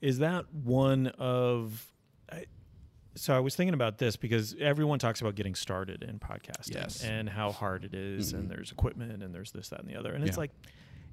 Is 0.00 0.18
that 0.18 0.52
one 0.52 1.08
of? 1.18 1.92
I, 2.30 2.44
so 3.16 3.34
I 3.36 3.40
was 3.40 3.56
thinking 3.56 3.74
about 3.74 3.98
this 3.98 4.14
because 4.16 4.54
everyone 4.60 4.98
talks 5.00 5.20
about 5.20 5.34
getting 5.34 5.54
started 5.56 6.04
in 6.04 6.18
podcasting 6.20 6.74
Yes. 6.74 7.02
and 7.02 7.28
how 7.28 7.50
hard 7.50 7.84
it 7.84 7.94
is 7.94 8.32
and 8.32 8.44
Mhm. 8.44 8.48
there's 8.54 8.70
equipment 8.72 9.22
and 9.24 9.34
there's 9.34 9.50
this 9.50 9.68
that 9.70 9.80
and 9.80 9.88
the 9.88 9.96
other 9.96 10.12
and 10.12 10.22
it's 10.24 10.36
like 10.36 10.52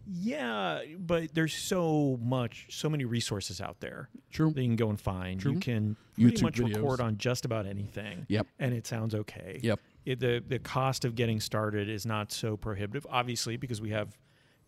yeah 0.08 0.82
but 1.00 1.34
there's 1.34 1.54
so 1.54 2.20
much 2.22 2.68
so 2.70 2.90
many 2.90 3.06
resources 3.06 3.60
out 3.62 3.80
there 3.80 4.10
True. 4.32 4.52
that 4.52 4.62
you 4.62 4.68
can 4.68 4.76
go 4.76 4.90
and 4.90 5.00
find 5.00 5.40
True. 5.40 5.54
you 5.54 5.60
can 5.60 5.96
pretty 6.16 6.38
YouTube 6.38 6.42
much 6.44 6.60
record 6.60 7.02
on 7.02 7.18
just 7.18 7.46
about 7.46 7.66
anything 7.66 8.26
Yep. 8.30 8.48
and 8.60 8.74
it 8.74 8.86
sounds 8.88 9.16
okay 9.16 9.60
Yep. 9.64 9.80
it, 10.06 10.20
the 10.20 10.44
the 10.48 10.60
cost 10.60 11.06
of 11.06 11.16
getting 11.16 11.40
started 11.40 11.90
is 11.90 12.06
not 12.06 12.32
so 12.32 12.56
prohibitive 12.58 13.06
obviously 13.10 13.58
because 13.58 13.82
we 13.82 13.90
have 13.92 14.16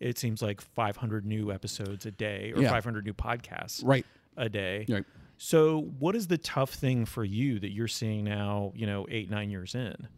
it 0.00 0.16
seems 0.18 0.42
like 0.42 0.60
500 0.60 1.24
new 1.26 1.50
episodes 1.52 2.06
a 2.06 2.10
day 2.10 2.52
or 2.54 2.62
Yeah. 2.62 2.70
500 2.70 3.04
new 3.04 3.14
podcasts 3.14 3.82
Right. 3.84 4.06
a 4.36 4.48
day 4.48 4.86
Right. 4.88 5.04
so 5.36 5.82
what 5.98 6.16
is 6.16 6.26
the 6.26 6.38
tough 6.38 6.74
thing 6.74 7.04
for 7.04 7.24
you 7.24 7.58
that 7.60 7.70
you're 7.70 7.88
seeing 7.88 8.24
now 8.24 8.72
you 8.74 8.86
know 8.86 9.06
eight 9.10 9.30
nine 9.30 9.50
years 9.50 9.74
in 9.74 10.08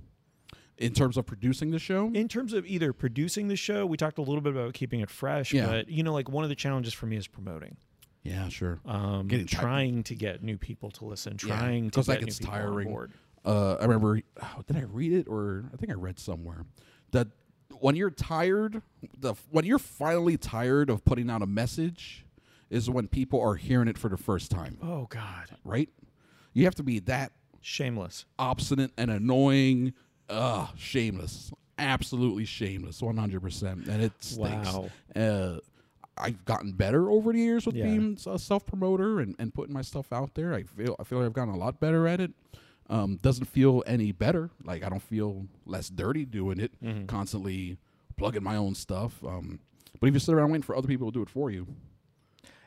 In 0.80 0.92
terms 0.94 1.16
of 1.16 1.26
producing 1.26 1.70
the 1.70 1.78
show, 1.78 2.10
in 2.14 2.26
terms 2.26 2.52
of 2.54 2.66
either 2.66 2.92
producing 2.92 3.48
the 3.48 3.56
show 3.56 3.84
we 3.86 3.96
talked 3.96 4.18
a 4.18 4.22
little 4.22 4.40
bit 4.40 4.52
about 4.54 4.72
keeping 4.74 5.00
it 5.00 5.10
fresh 5.10 5.52
Yeah. 5.52 5.66
but 5.66 5.88
you 5.90 6.02
know 6.02 6.12
like 6.12 6.28
one 6.30 6.42
of 6.42 6.48
the 6.50 6.56
challenges 6.56 6.94
for 6.94 7.06
me 7.06 7.16
is 7.16 7.26
promoting 7.26 7.76
yeah, 8.22 8.48
sure. 8.48 8.80
um, 8.84 9.28
Getting 9.28 9.46
tired. 9.46 9.62
trying 9.62 10.02
to 10.04 10.14
get 10.14 10.42
new 10.42 10.56
people 10.58 10.90
to 10.92 11.04
listen 11.06 11.36
trying 11.36 11.90
to 11.90 11.96
'cause 11.96 12.06
that 12.06 12.20
get 12.20 12.26
gets 12.26 12.40
new 12.40 12.46
people 12.46 12.58
on 12.58 12.66
tiring. 12.66 12.88
board. 12.88 13.12
Uh, 13.44 13.74
I 13.80 13.84
remember. 13.84 14.20
Oh, 14.42 14.62
did 14.66 14.76
I 14.76 14.82
read 14.82 15.12
it 15.12 15.26
or 15.28 15.64
I 15.72 15.76
think 15.78 15.90
I 15.90 15.94
read 15.94 16.18
somewhere 16.18 16.66
that 17.12 17.28
when 17.78 17.96
you're 17.96 18.10
tired, 18.10 18.82
the 19.18 19.34
when 19.50 19.64
you're 19.64 19.78
finally 19.78 20.36
tired 20.36 20.90
of 20.90 21.02
putting 21.04 21.30
out 21.30 21.40
a 21.40 21.46
message, 21.46 22.26
is 22.68 22.90
when 22.90 23.08
people 23.08 23.40
are 23.40 23.54
hearing 23.54 23.88
it 23.88 23.96
for 23.96 24.08
the 24.10 24.18
first 24.18 24.50
time. 24.50 24.76
oh 24.82 25.06
god 25.08 25.56
Right? 25.64 25.88
You 26.52 26.64
have 26.64 26.74
to 26.74 26.82
be 26.82 26.98
that 27.00 27.32
shameless 27.62 28.26
obstinate 28.38 28.92
and 28.98 29.10
annoying. 29.10 29.94
Ugh, 30.30 30.68
shameless. 30.76 31.52
Absolutely 31.78 32.44
shameless. 32.44 33.00
100%. 33.00 33.88
And 33.88 34.02
it 34.02 34.12
stinks. 34.20 34.72
Wow. 34.72 34.90
Uh, 35.16 35.58
I've 36.18 36.44
gotten 36.44 36.72
better 36.72 37.10
over 37.10 37.32
the 37.32 37.38
years 37.38 37.64
with 37.66 37.74
Yeah. 37.76 37.84
being 37.84 38.18
a 38.26 38.38
self 38.38 38.66
promoter 38.66 39.20
and, 39.20 39.34
and 39.38 39.52
putting 39.54 39.72
my 39.72 39.80
stuff 39.82 40.12
out 40.12 40.34
there. 40.34 40.52
I 40.54 40.64
feel 40.64 40.94
I 41.00 41.04
feel 41.04 41.18
like 41.18 41.26
I've 41.26 41.32
gotten 41.32 41.54
a 41.54 41.58
lot 41.58 41.80
better 41.80 42.06
at 42.06 42.20
it. 42.20 42.32
Um, 42.90 43.16
doesn't 43.22 43.46
feel 43.46 43.82
any 43.86 44.12
better. 44.12 44.50
Like 44.64 44.84
I 44.84 44.88
don't 44.90 45.02
feel 45.02 45.46
less 45.64 45.88
dirty 45.88 46.24
doing 46.26 46.60
it, 46.60 46.72
Mm-hmm. 46.84 47.06
constantly 47.06 47.78
plugging 48.18 48.42
my 48.42 48.56
own 48.56 48.74
stuff. 48.74 49.22
Um, 49.24 49.60
but 49.98 50.08
if 50.08 50.14
you 50.14 50.20
sit 50.20 50.34
around 50.34 50.50
waiting 50.50 50.62
for 50.62 50.76
other 50.76 50.88
people 50.88 51.10
to 51.10 51.12
do 51.18 51.22
it 51.22 51.30
for 51.30 51.50
you, 51.50 51.66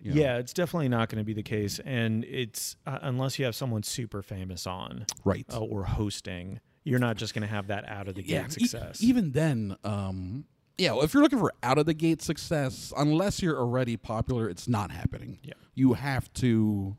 you 0.02 0.14
know, 0.16 0.22
yeah 0.22 0.38
it's 0.38 0.54
definitely 0.54 0.90
not 0.90 1.10
going 1.10 1.20
to 1.20 1.24
be 1.26 1.34
the 1.34 1.44
case 1.44 1.80
and 1.86 2.26
it's 2.26 2.76
uh, 2.88 3.00
unless 3.04 3.38
you 3.40 3.46
have 3.46 3.56
someone 3.56 3.84
super 3.84 4.22
famous 4.22 4.66
on 4.68 5.06
right. 5.24 5.46
uh, 5.54 5.60
or 5.60 5.84
hosting 5.86 6.60
you're 6.84 7.00
not 7.00 7.16
just 7.18 7.34
going 7.34 7.42
to 7.42 7.48
have 7.48 7.68
that 7.68 7.88
out 7.88 8.08
of 8.08 8.16
the 8.16 8.24
gate 8.24 8.46
e- 8.48 8.50
success 8.50 9.02
even 9.02 9.32
then, 9.32 9.76
um, 9.84 10.46
yeah, 10.78 10.92
well, 10.92 11.04
if 11.04 11.14
you're 11.14 11.22
looking 11.24 11.40
for 11.40 11.54
out 11.62 11.78
of 11.78 11.86
the 11.86 11.94
gate 11.94 12.22
success, 12.22 12.92
unless 12.98 13.42
you're 13.44 13.58
already 13.60 13.96
popular, 13.96 14.50
it's 14.50 14.68
not 14.68 14.90
happening. 14.92 15.38
Yeah. 15.44 15.54
You 15.76 15.94
have 15.94 16.34
to. 16.34 16.98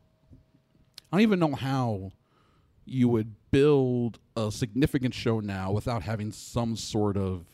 I 1.11 1.17
don't 1.17 1.21
even 1.21 1.39
know 1.39 1.55
how 1.55 2.11
you 2.85 3.09
would 3.09 3.35
build 3.51 4.19
a 4.37 4.49
significant 4.51 5.13
show 5.13 5.39
now 5.41 5.71
without 5.71 6.03
having 6.03 6.31
some 6.31 6.75
sort 6.77 7.17
of 7.17 7.45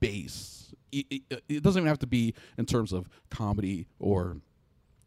base. 0.00 0.74
It, 0.92 1.06
it- 1.30 1.42
it 1.48 1.62
doesn't 1.62 1.80
even 1.80 1.88
have 1.88 1.98
to 2.00 2.06
be 2.06 2.34
in 2.58 2.66
terms 2.66 2.92
of 2.92 3.08
comedy 3.30 3.86
or 3.98 4.38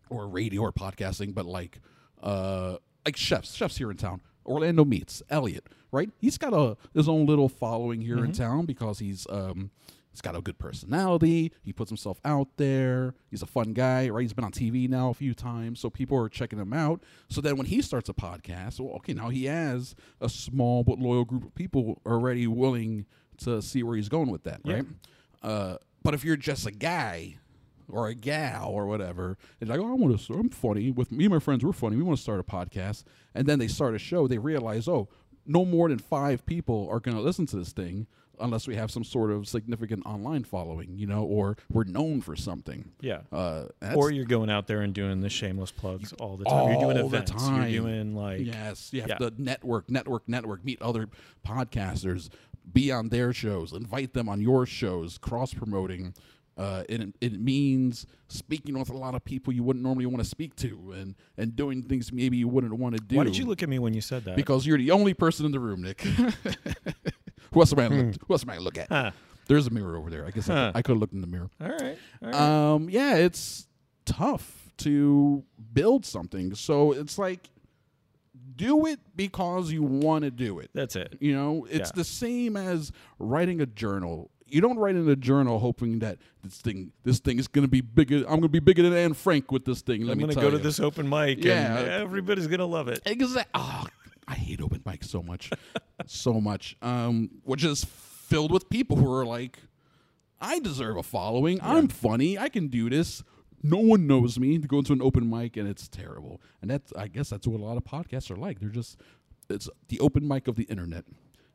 or 0.09 0.27
radio 0.27 0.61
or 0.61 0.71
podcasting, 0.71 1.33
but 1.33 1.45
like 1.45 1.79
uh 2.23 2.77
like 3.05 3.15
chefs, 3.17 3.53
chefs 3.55 3.77
here 3.77 3.91
in 3.91 3.97
town. 3.97 4.21
Orlando 4.45 4.85
meets 4.85 5.21
Elliot, 5.29 5.67
right? 5.91 6.09
He's 6.19 6.37
got 6.37 6.53
a 6.53 6.77
his 6.93 7.07
own 7.09 7.25
little 7.25 7.49
following 7.49 8.01
here 8.01 8.23
in 8.23 8.31
town 8.31 8.65
because 8.65 8.99
he's 8.99 9.27
um 9.29 9.71
he's 10.11 10.21
got 10.21 10.35
a 10.35 10.41
good 10.41 10.57
personality. 10.57 11.51
He 11.61 11.71
puts 11.73 11.89
himself 11.89 12.19
out 12.25 12.47
there. 12.57 13.13
He's 13.29 13.41
a 13.41 13.45
fun 13.47 13.73
guy, 13.73 14.09
right? 14.09 14.21
He's 14.21 14.33
been 14.33 14.45
on 14.45 14.51
TV 14.51 14.89
now 14.89 15.09
a 15.09 15.13
few 15.13 15.33
times, 15.33 15.79
so 15.79 15.89
people 15.89 16.17
are 16.17 16.29
checking 16.29 16.59
him 16.59 16.73
out. 16.73 17.03
So 17.29 17.41
then 17.41 17.57
when 17.57 17.67
he 17.67 17.81
starts 17.81 18.09
a 18.09 18.13
podcast, 18.13 18.79
well, 18.79 18.95
okay, 18.97 19.13
now 19.13 19.29
he 19.29 19.45
has 19.45 19.95
a 20.19 20.29
small 20.29 20.83
but 20.83 20.99
loyal 20.99 21.25
group 21.25 21.43
of 21.43 21.53
people 21.55 22.01
already 22.05 22.47
willing 22.47 23.05
to 23.39 23.61
see 23.61 23.83
where 23.83 23.95
he's 23.95 24.09
going 24.09 24.29
with 24.31 24.43
that, 24.43 24.61
Yeah. 24.65 24.73
right? 24.75 24.85
Uh, 25.43 25.77
but 26.03 26.13
if 26.13 26.25
you're 26.25 26.35
just 26.37 26.65
a 26.65 26.71
guy 26.71 27.37
or 27.89 28.07
a 28.07 28.15
gal 28.15 28.69
or 28.69 28.85
whatever, 28.85 29.37
it's 29.59 29.69
like, 29.69 29.79
oh, 29.79 29.89
I 29.89 29.93
want 29.93 30.19
to. 30.19 30.33
I'm 30.33 30.49
funny 30.49 30.91
with 30.91 31.11
me 31.11 31.25
and 31.25 31.33
my 31.33 31.39
friends. 31.39 31.63
We're 31.63 31.73
funny. 31.73 31.95
We 31.95 32.03
want 32.03 32.17
to 32.17 32.23
start 32.23 32.39
a 32.39 32.43
podcast, 32.43 33.03
and 33.35 33.47
then 33.47 33.59
they 33.59 33.67
start 33.67 33.95
a 33.95 33.99
show. 33.99 34.27
They 34.27 34.37
realize, 34.37 34.87
oh, 34.87 35.09
no 35.45 35.65
more 35.65 35.89
than 35.89 35.99
five 35.99 36.45
people 36.45 36.87
are 36.91 36.99
going 36.99 37.17
to 37.17 37.23
listen 37.23 37.45
to 37.47 37.57
this 37.57 37.71
thing 37.71 38.07
unless 38.41 38.67
we 38.67 38.75
have 38.75 38.89
some 38.89 39.03
sort 39.03 39.31
of 39.31 39.47
significant 39.47 40.05
online 40.05 40.43
following, 40.43 40.97
you 40.97 41.05
know, 41.05 41.23
or 41.23 41.57
we're 41.69 41.83
known 41.83 42.21
for 42.21 42.35
something. 42.35 42.91
yeah 43.01 43.21
Uh, 43.31 43.65
or 43.95 44.11
you're 44.11 44.25
going 44.25 44.49
out 44.49 44.67
there 44.67 44.81
and 44.81 44.93
doing 44.93 45.21
the 45.21 45.29
shameless 45.29 45.71
plugs 45.71 46.13
all 46.13 46.37
the 46.37 46.45
time. 46.45 46.71
you're 46.71 46.81
doing 46.81 47.01
all 47.01 47.09
the 47.09 47.21
time. 47.21 47.69
You're 47.69 47.81
doing 47.83 48.15
like 48.15 48.45
yes, 48.45 48.89
you 48.93 49.01
have 49.01 49.09
yeah. 49.09 49.17
to 49.17 49.33
network, 49.37 49.89
network, 49.89 50.27
network, 50.27 50.63
meet 50.63 50.81
other 50.81 51.09
podcasters, 51.45 52.29
be 52.71 52.91
on 52.91 53.09
their 53.09 53.33
shows, 53.33 53.73
invite 53.73 54.13
them 54.13 54.29
on 54.29 54.41
your 54.41 54.65
shows, 54.65 55.17
cross 55.17 55.53
promoting. 55.53 56.13
Uh, 56.59 56.83
it, 56.89 57.15
it 57.21 57.39
means 57.39 58.05
speaking 58.27 58.77
with 58.77 58.89
a 58.89 58.97
lot 58.97 59.15
of 59.15 59.23
people 59.23 59.53
you 59.53 59.63
wouldn't 59.63 59.81
normally 59.81 60.05
want 60.05 60.21
to 60.21 60.29
speak 60.29 60.53
to 60.57 60.91
and, 60.93 61.15
and 61.37 61.55
doing 61.55 61.81
things 61.81 62.11
maybe 62.11 62.35
you 62.35 62.49
wouldn't 62.49 62.73
want 62.73 62.93
to 62.95 63.01
do. 63.01 63.15
Why 63.15 63.23
did 63.23 63.37
you 63.37 63.45
look 63.45 63.63
at 63.63 63.69
me 63.69 63.79
when 63.79 63.93
you 63.93 64.01
said 64.01 64.25
that? 64.25 64.35
Because 64.35 64.65
you're 64.67 64.77
the 64.77 64.91
only 64.91 65.13
person 65.13 65.45
in 65.45 65.53
the 65.53 65.59
room, 65.59 65.81
Nick. 65.83 66.01
who 67.53 67.59
else 67.61 67.71
am 67.73 67.79
I 67.79 67.87
gonna 67.87 68.03
look, 68.03 68.15
who 68.27 68.33
else 68.33 68.43
am 68.43 68.49
I 68.49 68.57
look 68.57 68.77
at? 68.77 68.87
Huh. 68.89 69.11
There's 69.47 69.67
a 69.67 69.69
mirror 69.71 69.95
over 69.97 70.09
there. 70.09 70.25
I 70.25 70.31
guess 70.31 70.49
I, 70.49 70.53
Huh. 70.53 70.71
could, 70.73 70.77
I 70.77 70.81
could 70.81 70.91
have 70.93 70.99
looked 70.99 71.13
in 71.13 71.21
the 71.21 71.27
mirror. 71.27 71.49
all 71.61 71.69
right. 71.69 71.97
All 72.21 72.29
right. 72.29 72.35
Um, 72.73 72.89
yeah, 72.89 73.15
it's 73.15 73.67
tough 74.05 74.71
to 74.79 75.43
build 75.73 76.05
something. 76.05 76.53
So 76.55 76.91
it's 76.91 77.17
like 77.17 77.49
do 78.55 78.85
it 78.85 78.99
because 79.15 79.71
you 79.71 79.81
want 79.83 80.23
to 80.25 80.31
do 80.31 80.59
it. 80.59 80.69
That's 80.73 80.95
it. 80.95 81.17
You 81.21 81.33
know, 81.33 81.65
it's 81.69 81.89
Yeah. 81.89 81.95
the 81.95 82.03
same 82.03 82.57
as 82.57 82.91
writing 83.17 83.61
a 83.61 83.65
journal. 83.65 84.29
You 84.51 84.61
don't 84.61 84.77
write 84.77 84.95
in 84.95 85.07
a 85.09 85.15
journal 85.15 85.59
hoping 85.59 85.99
that 85.99 86.17
this 86.43 86.57
thing 86.59 86.91
this 87.03 87.19
thing 87.19 87.39
is 87.39 87.47
going 87.47 87.63
to 87.65 87.69
be 87.69 87.81
bigger. 87.81 88.17
I'm 88.17 88.23
going 88.39 88.41
to 88.43 88.49
be 88.49 88.59
bigger 88.59 88.83
than 88.83 88.93
Anne 88.93 89.13
Frank 89.13 89.51
with 89.51 89.65
this 89.65 89.81
thing. 89.81 90.03
Let 90.05 90.13
I'm 90.13 90.17
me 90.19 90.23
going 90.25 90.35
to 90.35 90.41
go 90.41 90.49
to 90.51 90.57
this 90.57 90.79
open 90.79 91.07
mic 91.09 91.43
Yeah. 91.43 91.77
and 91.79 91.87
everybody's 91.89 92.47
going 92.47 92.59
to 92.59 92.65
love 92.65 92.87
it. 92.87 93.01
Exactly. 93.05 93.51
Oh, 93.55 93.85
I 94.27 94.35
hate 94.35 94.61
open 94.61 94.79
mics 94.81 95.05
so 95.05 95.21
much, 95.23 95.49
so 96.05 96.39
much. 96.39 96.77
Um, 96.81 97.29
which 97.43 97.63
is 97.63 97.83
filled 97.85 98.51
with 98.51 98.69
people 98.69 98.97
who 98.97 99.11
are 99.11 99.25
like, 99.25 99.59
I 100.39 100.59
deserve 100.59 100.97
a 100.97 101.03
following. 101.03 101.59
I'm 101.61 101.87
funny. 101.87 102.37
I 102.37 102.47
can 102.49 102.67
do 102.67 102.89
this. 102.89 103.23
No 103.61 103.77
one 103.77 104.07
knows 104.07 104.39
me. 104.39 104.57
To 104.57 104.67
go 104.67 104.77
into 104.77 104.93
an 104.93 105.01
open 105.01 105.29
mic 105.29 105.57
and 105.57 105.67
it's 105.67 105.87
terrible. 105.87 106.41
And 106.61 106.71
that's, 106.71 106.93
I 106.95 107.07
guess, 107.07 107.29
that's 107.29 107.45
what 107.47 107.59
a 107.59 107.63
lot 107.63 107.75
of 107.75 107.83
podcasts 107.83 108.31
are 108.31 108.37
like. 108.37 108.59
They're 108.59 108.69
just, 108.69 108.97
it's 109.49 109.67
the 109.89 109.99
open 109.99 110.25
mic 110.27 110.47
of 110.47 110.55
the 110.55 110.63
internet, 110.65 111.03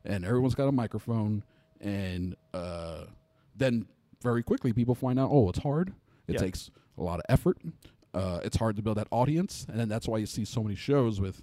and 0.03 0.23
everyone's 0.25 0.53
got 0.53 0.67
a 0.67 0.71
microphone, 0.71 1.43
and 1.81 2.35
uh, 2.53 3.05
then 3.55 3.85
very 4.21 4.43
quickly 4.43 4.73
people 4.73 4.95
find 4.95 5.19
out, 5.19 5.29
oh, 5.31 5.49
it's 5.49 5.59
hard. 5.59 5.93
It 6.27 6.33
Yeah. 6.33 6.39
takes 6.39 6.71
a 6.97 7.03
lot 7.03 7.19
of 7.19 7.25
effort. 7.29 7.57
Uh, 8.13 8.39
it's 8.43 8.57
hard 8.57 8.75
to 8.77 8.81
build 8.81 8.97
that 8.97 9.07
audience, 9.11 9.65
and 9.69 9.79
then 9.79 9.89
that's 9.89 10.07
why 10.07 10.17
you 10.17 10.25
see 10.25 10.45
so 10.45 10.63
many 10.63 10.75
shows 10.75 11.19
with 11.19 11.41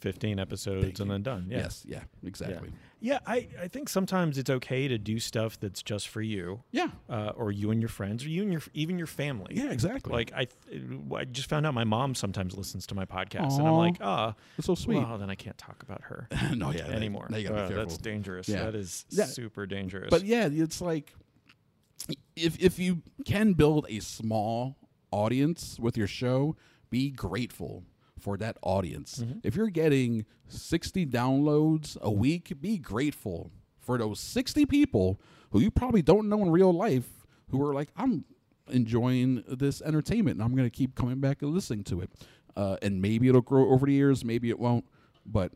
15 0.00 0.38
episodes 0.38 1.00
and 1.00 1.10
then 1.10 1.22
done. 1.22 1.46
Yeah. 1.48 1.58
Yes, 1.58 1.84
yeah, 1.86 2.00
exactly. 2.24 2.70
Yeah, 3.00 3.18
I, 3.26 3.46
I 3.60 3.68
think 3.68 3.88
sometimes 3.88 4.38
it's 4.38 4.48
okay 4.50 4.88
to 4.88 4.96
do 4.98 5.18
stuff 5.20 5.60
that's 5.60 5.82
just 5.82 6.08
for 6.08 6.22
you, 6.22 6.62
Yeah, 6.72 6.88
uh, 7.10 7.32
or 7.36 7.52
you 7.52 7.70
and 7.70 7.80
your 7.80 7.88
friends, 7.90 8.24
or 8.24 8.28
you 8.30 8.42
and 8.42 8.52
your 8.52 8.62
even 8.74 8.96
your 8.98 9.06
family. 9.06 9.54
yeah, 9.56 9.70
exactly. 9.70 10.12
Like 10.12 10.32
I, 10.34 10.46
th- 10.46 10.82
I 11.14 11.24
just 11.24 11.48
found 11.48 11.66
out 11.66 11.74
my 11.74 11.84
mom 11.84 12.14
sometimes 12.14 12.56
listens 12.56 12.86
to 12.88 12.94
my 12.94 13.04
podcast, 13.04 13.58
and 13.58 13.68
I'm 13.68 13.76
like, 13.76 13.96
ah, 14.00 14.34
it's 14.58 14.66
so 14.66 14.74
sweet. 14.74 14.96
well, 14.98 15.18
then 15.18 15.28
I 15.30 15.34
can't 15.34 15.58
talk 15.58 15.82
about 15.82 16.02
her 16.04 16.28
no, 16.54 16.70
yeah, 16.72 16.84
anymore. 16.86 17.28
You 17.30 17.42
gotta 17.42 17.54
Uh, 17.54 17.68
be 17.68 17.74
careful. 17.74 17.76
that's 17.76 17.98
dangerous. 17.98 18.48
Yeah. 18.48 18.64
That 18.64 18.74
is 18.74 19.04
Yeah. 19.10 19.26
super 19.26 19.66
dangerous. 19.66 20.08
But 20.10 20.24
yeah, 20.24 20.48
it's 20.50 20.80
like 20.80 21.12
if 22.34 22.58
if 22.62 22.78
you 22.78 23.02
can 23.24 23.52
build 23.54 23.86
a 23.88 24.00
small 24.00 24.76
audience 25.10 25.78
with 25.78 25.96
your 25.96 26.06
show, 26.06 26.56
be 26.90 27.10
grateful 27.10 27.84
for 28.26 28.36
that 28.36 28.56
audience. 28.60 29.20
Mm-hmm. 29.20 29.38
If 29.44 29.54
you're 29.54 29.70
getting 29.70 30.26
60 30.48 31.06
downloads 31.06 31.96
a 32.00 32.10
week, 32.10 32.60
be 32.60 32.76
grateful 32.76 33.52
for 33.78 33.98
those 33.98 34.18
60 34.18 34.66
people 34.66 35.20
who 35.52 35.60
you 35.60 35.70
probably 35.70 36.02
don't 36.02 36.28
know 36.28 36.42
in 36.42 36.50
real 36.50 36.72
life 36.72 37.24
who 37.52 37.64
are 37.64 37.72
like, 37.72 37.88
I'm 37.96 38.24
enjoying 38.68 39.44
this 39.46 39.80
entertainment 39.80 40.38
and 40.38 40.42
I'm 40.42 40.56
going 40.56 40.68
to 40.68 40.76
keep 40.76 40.96
coming 40.96 41.20
back 41.20 41.40
and 41.40 41.54
listening 41.54 41.84
to 41.84 42.00
it. 42.00 42.10
Uh, 42.56 42.78
and 42.82 43.00
maybe 43.00 43.28
it'll 43.28 43.42
grow 43.42 43.70
over 43.70 43.86
the 43.86 43.92
years, 43.92 44.24
maybe 44.24 44.50
it 44.50 44.58
won't. 44.58 44.86
But 45.24 45.52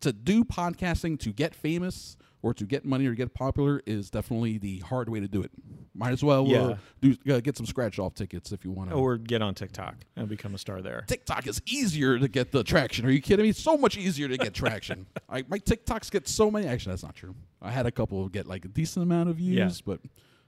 to 0.00 0.12
do 0.12 0.42
podcasting 0.42 1.20
to 1.20 1.32
get 1.32 1.54
famous 1.54 2.16
or 2.42 2.54
to 2.54 2.64
get 2.64 2.84
money 2.84 3.06
or 3.06 3.14
get 3.14 3.34
popular 3.34 3.82
is 3.86 4.10
definitely 4.10 4.56
the 4.58 4.78
hard 4.80 5.08
way 5.08 5.20
to 5.20 5.28
do 5.28 5.42
it. 5.42 5.50
Might 5.94 6.12
as 6.12 6.22
well 6.24 6.46
Yeah. 6.46 6.62
uh, 6.62 6.76
do 7.00 7.16
uh, 7.30 7.40
get 7.40 7.56
some 7.56 7.66
scratch 7.66 7.98
off 7.98 8.14
tickets 8.14 8.50
if 8.52 8.64
you 8.64 8.70
want 8.70 8.90
to. 8.90 8.96
or 8.96 9.18
get 9.18 9.42
on 9.42 9.54
TikTok 9.54 9.96
and 10.16 10.28
become 10.28 10.54
a 10.54 10.58
star 10.58 10.80
there. 10.80 11.04
TikTok 11.06 11.46
is 11.46 11.60
easier 11.66 12.18
to 12.18 12.28
get 12.28 12.52
the 12.52 12.64
traction. 12.64 13.04
Are 13.04 13.10
you 13.10 13.20
kidding 13.20 13.44
me? 13.44 13.52
So 13.52 13.76
much 13.76 13.96
easier 13.98 14.28
to 14.28 14.36
get 14.38 14.54
traction. 14.54 15.06
I, 15.28 15.44
my 15.48 15.58
TikToks 15.58 16.10
get 16.10 16.26
so 16.28 16.50
many. 16.50 16.66
Actually, 16.66 16.92
that's 16.92 17.02
not 17.02 17.14
true. 17.14 17.34
I 17.60 17.70
had 17.70 17.86
a 17.86 17.90
couple 17.92 18.26
get 18.28 18.46
like 18.46 18.64
a 18.64 18.68
decent 18.68 19.02
amount 19.02 19.28
of 19.28 19.36
views, 19.36 19.56
Yeah. 19.58 19.70
but 19.84 20.00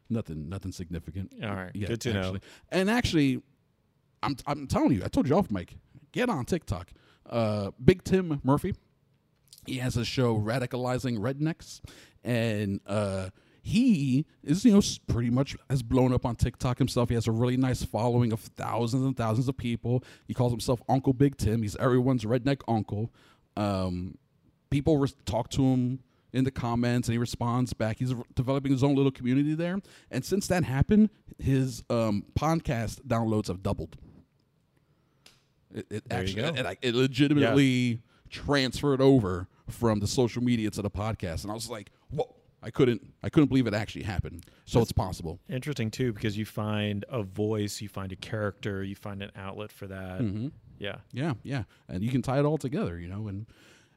nothing, 0.09 0.49
nothing 0.49 0.73
significant. 0.73 1.35
All 1.43 1.55
right, 1.55 1.75
yet, 1.75 1.89
good 1.91 2.01
to 2.03 2.13
know. 2.15 2.37
And 2.71 2.89
actually, 2.89 3.43
I'm 4.23 4.37
I'm 4.47 4.67
telling 4.67 4.93
you, 4.93 5.03
I 5.05 5.09
told 5.09 5.29
you 5.29 5.37
off 5.37 5.51
Mike. 5.51 5.77
Get 6.13 6.29
on 6.31 6.45
TikTok. 6.47 6.91
Uh, 7.29 7.71
Big 7.85 8.05
Tim 8.05 8.41
Murphy. 8.45 8.75
He 9.67 9.79
has 9.79 9.97
a 9.97 10.05
show 10.05 10.37
radicalizing 10.39 11.19
rednecks, 11.19 11.81
and 12.25 12.81
uh, 12.87 13.31
he 13.63 14.27
is 14.43 14.65
you 14.65 14.73
know 14.73 14.83
pretty 15.07 15.31
much 15.31 15.57
has 15.71 15.83
blown 15.83 16.13
up 16.13 16.27
on 16.27 16.35
TikTok 16.37 16.79
himself. 16.79 17.09
He 17.09 17.15
has 17.15 17.29
a 17.29 17.33
really 17.33 17.57
nice 17.57 17.85
following 17.85 18.33
of 18.33 18.41
thousands 18.41 19.05
and 19.05 19.17
thousands 19.17 19.49
of 19.49 19.57
people. 19.57 20.03
He 20.27 20.35
calls 20.35 20.53
himself 20.53 20.83
Uncle 20.89 21.13
Big 21.13 21.37
Tim. 21.37 21.63
He's 21.63 21.77
everyone's 21.77 22.25
redneck 22.25 22.63
uncle. 22.67 23.13
Um, 23.57 24.19
people 24.71 24.99
res- 24.99 25.15
talk 25.27 25.49
to 25.51 25.63
him 25.63 26.01
in 26.33 26.45
the 26.45 26.51
comments 26.51 27.09
and 27.09 27.13
he 27.13 27.19
responds 27.19 27.73
back. 27.73 27.99
He's 27.99 28.13
r- 28.13 28.25
developing 28.35 28.73
his 28.73 28.83
own 28.83 28.95
little 28.95 29.13
community 29.13 29.55
there. 29.55 29.81
And 30.11 30.25
since 30.25 30.47
that 30.49 30.65
happened, 30.65 31.11
his 31.39 31.85
um, 31.91 32.25
podcast 32.35 33.03
downloads 33.03 33.49
have 33.49 33.63
doubled. 33.63 33.97
It, 35.75 35.87
it 35.91 36.03
actually. 36.11 36.43
It, 36.43 36.59
it, 36.59 36.79
it 36.83 36.95
legitimately 36.95 38.01
transferred 38.31 39.01
over 39.01 39.47
from 39.69 40.01
the 40.01 40.07
social 40.07 40.43
media 40.43 40.71
to 40.71 40.83
the 40.83 40.91
podcast, 40.91 41.43
and 41.43 41.51
I 41.51 41.55
was 41.55 41.69
like, 41.71 41.91
"Whoa!" 42.11 42.35
I 42.63 42.71
couldn't, 42.71 43.03
I 43.23 43.29
couldn't 43.29 43.49
believe 43.49 43.67
it 43.67 43.75
actually 43.75 44.05
happened. 44.05 44.47
So 44.67 44.81
it's 44.81 44.93
possible. 44.93 45.41
Interesting 45.49 45.91
too, 45.91 46.13
because 46.13 46.39
you 46.39 46.45
find 46.45 47.05
a 47.09 47.23
voice, 47.23 47.81
you 47.81 47.89
find 47.89 48.13
a 48.13 48.17
character, 48.17 48.85
you 48.85 48.95
find 48.95 49.21
an 49.23 49.33
outlet 49.35 49.73
for 49.73 49.89
that. 49.89 50.21
Mm-hmm. 50.21 50.49
Yeah. 50.79 50.97
Yeah, 51.13 51.35
yeah, 51.43 51.65
and 51.89 52.03
you 52.05 52.11
can 52.11 52.23
tie 52.23 52.39
it 52.39 52.45
all 52.45 52.59
together, 52.59 52.99
you 52.99 53.09
know, 53.09 53.29
and 53.29 53.47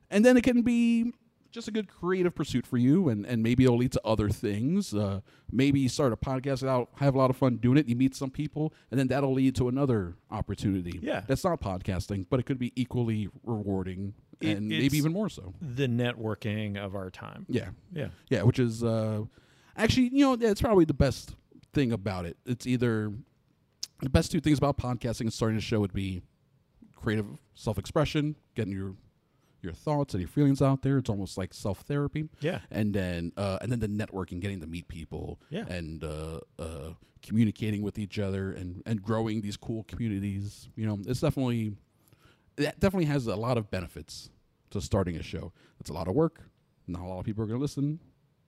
and 0.09 0.25
then 0.25 0.37
it 0.37 0.43
can 0.43 0.61
be 0.61 1.13
just 1.51 1.67
a 1.69 1.71
good 1.71 1.87
creative 1.87 2.35
pursuit 2.35 2.65
for 2.67 2.77
you, 2.77 3.07
and 3.09 3.25
and 3.25 3.41
maybe 3.41 3.63
it'll 3.63 3.77
lead 3.77 3.91
to 3.93 4.01
other 4.03 4.29
things. 4.29 4.93
Uh, 4.93 5.21
maybe 5.51 5.79
you 5.79 5.89
start 5.89 6.11
a 6.11 6.17
podcast 6.17 6.67
out, 6.67 6.89
have 6.97 7.15
a 7.15 7.17
lot 7.17 7.29
of 7.29 7.37
fun 7.37 7.57
doing 7.57 7.77
it. 7.77 7.87
You 7.87 7.95
meet 7.95 8.13
some 8.15 8.29
people, 8.29 8.73
and 8.91 8.99
then 8.99 9.07
that'll 9.07 9.33
lead 9.33 9.55
to 9.55 9.67
another 9.69 10.15
opportunity. 10.29 10.99
Yeah. 11.01 11.21
that's 11.25 11.43
not 11.43 11.61
podcasting, 11.61 12.25
but 12.29 12.39
it 12.39 12.45
could 12.45 12.59
be 12.59 12.73
equally 12.75 13.29
rewarding, 13.43 14.13
It- 14.41 14.57
and 14.57 14.67
maybe 14.67 14.97
even 14.97 15.13
more 15.13 15.29
so. 15.29 15.53
The 15.61 15.87
networking 15.87 16.77
of 16.77 16.95
our 16.95 17.09
time. 17.09 17.45
Yeah, 17.49 17.69
Yeah. 17.93 18.09
yeah, 18.29 18.43
which 18.43 18.59
is 18.59 18.83
uh, 18.83 19.23
actually, 19.77 20.09
you 20.13 20.25
know, 20.25 20.33
it's 20.33 20.61
probably 20.61 20.85
the 20.85 20.93
best 20.93 21.35
thing 21.73 21.91
about 21.91 22.25
it. 22.25 22.37
It's 22.45 22.65
either 22.67 23.11
the 24.01 24.09
best 24.09 24.31
two 24.31 24.41
things 24.41 24.57
about 24.57 24.77
podcasting 24.77 25.21
and 25.21 25.33
starting 25.33 25.57
a 25.57 25.61
show 25.61 25.79
would 25.79 25.93
be 25.93 26.21
creative 26.95 27.25
self-expression, 27.53 28.35
getting 28.55 28.73
your 28.73 28.95
your 29.61 29.73
thoughts 29.73 30.13
and 30.13 30.21
your 30.21 30.27
feelings 30.29 30.61
out 30.61 30.83
there. 30.83 30.99
It's 30.99 31.09
almost 31.09 31.39
like 31.39 31.51
self-therapy. 31.51 32.29
Yeah. 32.39 32.59
And 32.69 32.93
then 32.93 33.31
uh, 33.35 33.57
and 33.61 33.71
then 33.71 33.79
the 33.79 33.87
networking, 33.87 34.39
getting 34.39 34.59
to 34.61 34.67
meet 34.67 34.87
people, 34.87 35.39
Yeah. 35.49 35.65
and 35.67 36.03
uh, 36.03 36.41
uh, 36.59 36.93
communicating 37.23 37.81
with 37.81 37.97
each 37.97 38.19
other 38.19 38.51
and 38.51 38.83
and 38.85 39.01
growing 39.01 39.41
these 39.41 39.57
cool 39.57 39.83
communities. 39.85 40.69
You 40.75 40.85
know, 40.85 40.99
it's 41.07 41.21
definitely 41.21 41.73
that 42.57 42.79
definitely 42.79 43.05
has 43.05 43.27
a 43.27 43.35
lot 43.35 43.57
of 43.57 43.69
benefits 43.69 44.29
to 44.71 44.81
starting 44.81 45.15
a 45.15 45.23
show. 45.23 45.51
It's 45.79 45.89
a 45.89 45.93
lot 45.93 46.07
of 46.07 46.15
work. 46.15 46.41
Not 46.87 47.01
a 47.01 47.05
lot 47.05 47.19
of 47.19 47.25
people 47.25 47.43
are 47.43 47.47
going 47.47 47.59
to 47.59 47.61
listen, 47.61 47.99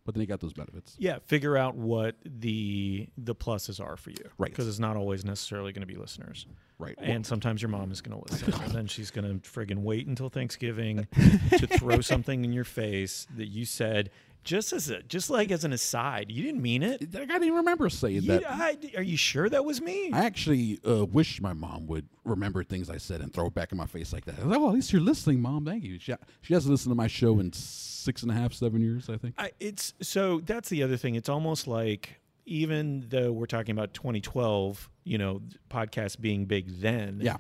but 0.06 0.14
then 0.14 0.22
you 0.22 0.28
got 0.28 0.40
those 0.40 0.54
benefits. 0.54 0.96
Yeah, 1.00 1.18
figure 1.26 1.58
out 1.58 1.76
what 1.76 2.16
the 2.24 3.08
the 3.18 3.36
pluses 3.36 3.84
are 3.84 3.98
for 3.98 4.12
you, 4.12 4.30
Right. 4.38 4.52
Because 4.52 4.68
it's 4.68 4.80
not 4.80 4.96
always 4.96 5.26
necessarily 5.26 5.72
going 5.74 5.82
to 5.82 5.92
be 5.92 5.96
listeners, 6.00 6.46
Right. 6.80 6.96
and 7.00 7.26
sometimes 7.26 7.62
your 7.62 7.70
mom 7.70 7.92
is 7.92 8.02
going 8.02 8.18
to 8.22 8.32
listen, 8.32 8.54
and 8.64 8.72
then 8.74 8.88
she's 8.88 9.10
going 9.12 9.26
to 9.42 9.50
friggin' 9.50 9.80
wait 9.80 10.06
until 10.08 10.30
Thanksgiving 10.30 11.08
to 11.58 11.68
throw 11.68 12.02
something 12.02 12.46
in 12.46 12.54
your 12.54 12.64
face 12.64 13.26
that 13.36 13.48
you 13.48 13.66
said 13.66 14.12
just 14.48 14.72
as 14.72 14.90
a 14.90 15.04
just 15.04 15.30
like 15.30 15.52
as 15.52 15.64
an 15.66 15.74
aside. 15.74 16.32
You 16.32 16.42
didn't 16.44 16.62
mean 16.62 16.82
it. 16.82 17.14
I 17.16 17.24
even 17.36 17.54
remember 17.54 17.90
saying 17.90 18.24
You- 18.24 18.40
that. 18.40 18.44
I- 18.50 18.78
are 18.96 19.04
you 19.04 19.18
sure 19.18 19.50
that 19.50 19.66
was 19.66 19.82
me? 19.82 20.10
I 20.14 20.24
actually 20.26 20.80
uh, 20.88 21.06
wish 21.06 21.42
my 21.42 21.54
mom 21.54 21.86
would 21.88 22.08
remember 22.24 22.64
things 22.64 22.90
I 22.90 22.98
said 22.98 23.22
and 23.22 23.34
throw 23.34 23.48
it 23.48 23.54
back 23.54 23.72
in 23.74 23.78
my 23.78 23.86
face 23.86 24.14
like 24.14 24.26
that. 24.26 24.36
I 24.40 24.44
was 24.44 24.48
like, 24.48 24.60
oh, 24.60 24.70
at 24.70 24.74
least 24.76 24.94
you're 24.94 25.02
listening, 25.02 25.42
mom. 25.42 25.66
Thank 25.66 25.84
you. 25.84 26.00
She, 26.00 26.14
she 26.42 26.54
hasn't 26.54 26.72
listened 26.72 26.92
to 26.92 26.96
my 26.96 27.08
show 27.08 27.40
in 27.40 27.52
six 27.54 28.24
and 28.24 28.32
a 28.32 28.34
half, 28.36 28.54
seven 28.54 28.82
years, 28.82 29.10
I 29.10 29.18
think. 29.18 29.36
I, 29.38 29.52
it's 29.60 29.94
so 30.02 30.40
that's 30.46 30.70
the 30.70 30.82
other 30.82 30.96
thing. 30.98 31.16
It's 31.16 31.30
almost 31.30 31.68
like 31.68 32.22
even 32.46 33.06
though 33.10 33.34
we're 33.34 33.46
talking 33.48 33.72
about 33.74 33.94
2012, 33.94 34.90
you 35.04 35.18
know, 35.18 35.42
podcasts 35.70 36.20
being 36.20 36.46
big 36.46 36.80
then. 36.80 37.20
Yeah. 37.22 37.36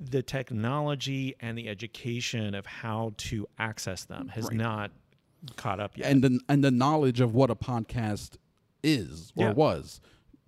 The 0.00 0.22
technology 0.22 1.34
and 1.40 1.56
the 1.56 1.68
education 1.68 2.54
of 2.54 2.66
how 2.66 3.14
to 3.18 3.46
access 3.58 4.04
them 4.04 4.28
has 4.28 4.50
not 4.50 4.90
caught 5.56 5.80
up 5.80 5.96
yet. 5.96 6.10
and 6.10 6.22
the 6.22 6.40
and 6.48 6.62
the 6.64 6.70
knowledge 6.70 7.20
of 7.20 7.34
what 7.34 7.50
a 7.50 7.54
podcast 7.54 8.36
is 8.82 9.32
or 9.36 9.46
Yeah. 9.46 9.52
was 9.52 10.00